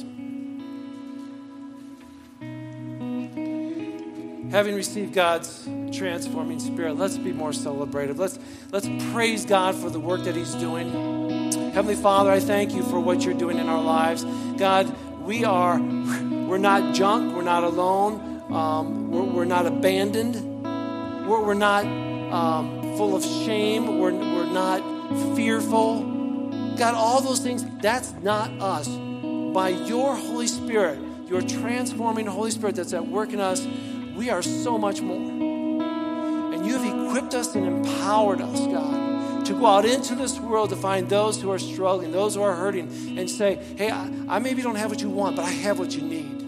Having 4.54 4.76
received 4.76 5.14
God's 5.14 5.68
transforming 5.92 6.58
spirit, 6.58 6.96
let's 6.96 7.18
be 7.18 7.34
more 7.34 7.50
celebrative. 7.50 8.18
Let's, 8.18 8.40
let's 8.72 8.88
praise 9.12 9.44
God 9.44 9.76
for 9.76 9.90
the 9.90 10.00
work 10.00 10.24
that 10.24 10.38
He's 10.38 10.56
doing. 10.56 11.52
Heavenly 11.74 12.02
Father, 12.02 12.32
I 12.32 12.40
thank 12.40 12.72
you 12.72 12.84
for 12.84 13.02
what 13.02 13.26
you're 13.26 13.34
doing 13.34 13.58
in 13.58 13.68
our 13.68 13.82
lives. 13.82 14.24
God, 14.58 14.88
we 15.20 15.44
are, 15.44 15.78
we're 15.82 16.60
not 16.60 16.96
junk, 16.96 17.36
we're 17.36 17.42
not 17.42 17.66
alone, 17.66 18.42
um, 18.54 19.12
we're, 19.12 19.24
we're, 19.24 19.44
not 19.44 19.66
abandoned, 19.66 20.64
we're, 21.28 21.44
we're 21.44 21.54
not 21.56 21.84
um, 22.32 22.96
full 22.96 23.18
of 23.18 23.26
shame, 23.26 24.00
we're, 24.00 24.14
we're 24.14 24.50
not 24.50 24.91
fearful. 25.36 26.04
God, 26.78 26.96
all 26.96 27.22
those 27.22 27.40
things, 27.40 27.66
that's 27.82 28.12
not 28.14 28.50
us. 28.62 28.88
By 29.54 29.70
your 29.70 30.16
Holy 30.16 30.48
Spirit, 30.48 31.00
your 31.28 31.42
transforming 31.42 32.26
Holy 32.26 32.52
Spirit 32.52 32.76
that's 32.76 32.94
at 32.94 33.08
work 33.08 33.34
in 33.34 33.40
us, 33.40 33.66
we 34.16 34.30
are 34.30 34.42
so 34.42 34.78
much 34.78 35.02
more. 35.02 35.20
And 36.54 36.66
you 36.66 36.78
have 36.78 36.86
equipped 36.86 37.34
us 37.34 37.56
and 37.56 37.66
empowered 37.66 38.42
us, 38.42 38.60
God, 38.68 39.46
to 39.46 39.54
go 39.54 39.66
out 39.66 39.86
into 39.86 40.16
this 40.16 40.40
world 40.40 40.70
to 40.70 40.76
find 40.76 41.10
those 41.10 41.42
who 41.42 41.52
are 41.52 41.60
struggling, 41.60 42.12
those 42.12 42.36
who 42.36 42.42
are 42.42 42.56
hurting, 42.56 43.18
and 43.18 43.30
say, 43.30 43.56
hey, 43.78 43.90
I, 43.90 44.10
I 44.28 44.40
maybe 44.40 44.62
don't 44.62 44.76
have 44.76 44.90
what 44.90 45.02
you 45.02 45.10
want, 45.10 45.36
but 45.36 45.46
I 45.46 45.52
have 45.52 45.80
what 45.80 45.96
you 45.96 46.02
need. 46.02 46.41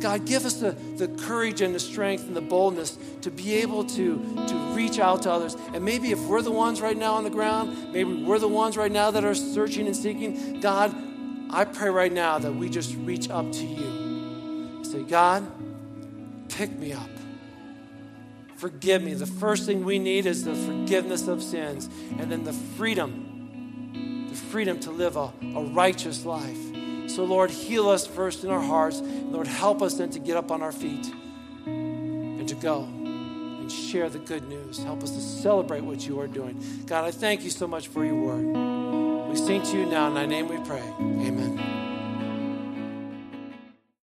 God, 0.00 0.24
give 0.24 0.44
us 0.44 0.54
the, 0.54 0.72
the 0.72 1.08
courage 1.08 1.60
and 1.60 1.74
the 1.74 1.80
strength 1.80 2.26
and 2.26 2.34
the 2.34 2.40
boldness 2.40 2.98
to 3.22 3.30
be 3.30 3.54
able 3.56 3.84
to, 3.84 4.46
to 4.48 4.54
reach 4.74 4.98
out 4.98 5.22
to 5.22 5.30
others. 5.30 5.56
And 5.74 5.84
maybe 5.84 6.10
if 6.10 6.18
we're 6.20 6.42
the 6.42 6.50
ones 6.50 6.80
right 6.80 6.96
now 6.96 7.14
on 7.14 7.24
the 7.24 7.30
ground, 7.30 7.92
maybe 7.92 8.22
we're 8.22 8.38
the 8.38 8.48
ones 8.48 8.76
right 8.76 8.90
now 8.90 9.10
that 9.10 9.24
are 9.24 9.34
searching 9.34 9.86
and 9.86 9.96
seeking, 9.96 10.60
God, 10.60 10.94
I 11.50 11.64
pray 11.64 11.90
right 11.90 12.12
now 12.12 12.38
that 12.38 12.52
we 12.52 12.68
just 12.68 12.94
reach 12.96 13.28
up 13.28 13.50
to 13.52 13.64
you. 13.64 14.84
Say, 14.84 15.02
God, 15.02 15.46
pick 16.48 16.70
me 16.70 16.92
up. 16.92 17.10
Forgive 18.56 19.02
me. 19.02 19.14
The 19.14 19.26
first 19.26 19.66
thing 19.66 19.84
we 19.84 19.98
need 19.98 20.26
is 20.26 20.44
the 20.44 20.54
forgiveness 20.54 21.28
of 21.28 21.42
sins 21.42 21.88
and 22.18 22.30
then 22.30 22.44
the 22.44 22.52
freedom, 22.52 24.28
the 24.28 24.36
freedom 24.36 24.78
to 24.80 24.90
live 24.90 25.16
a, 25.16 25.32
a 25.54 25.64
righteous 25.64 26.24
life. 26.24 26.69
So, 27.14 27.24
Lord, 27.24 27.50
heal 27.50 27.88
us 27.88 28.06
first 28.06 28.44
in 28.44 28.50
our 28.50 28.60
hearts. 28.60 29.00
Lord, 29.00 29.48
help 29.48 29.82
us 29.82 29.94
then 29.94 30.10
to 30.10 30.20
get 30.20 30.36
up 30.36 30.52
on 30.52 30.62
our 30.62 30.70
feet 30.70 31.12
and 31.66 32.48
to 32.48 32.54
go 32.54 32.84
and 32.84 33.70
share 33.70 34.08
the 34.08 34.20
good 34.20 34.48
news. 34.48 34.78
Help 34.78 35.02
us 35.02 35.10
to 35.10 35.20
celebrate 35.20 35.82
what 35.82 36.06
you 36.06 36.20
are 36.20 36.28
doing. 36.28 36.62
God, 36.86 37.04
I 37.04 37.10
thank 37.10 37.42
you 37.42 37.50
so 37.50 37.66
much 37.66 37.88
for 37.88 38.04
your 38.04 38.14
word. 38.14 39.28
We 39.28 39.36
sing 39.36 39.62
to 39.62 39.76
you 39.76 39.86
now. 39.86 40.06
In 40.08 40.14
thy 40.14 40.26
name 40.26 40.48
we 40.48 40.58
pray. 40.58 40.82
Amen. 41.00 41.89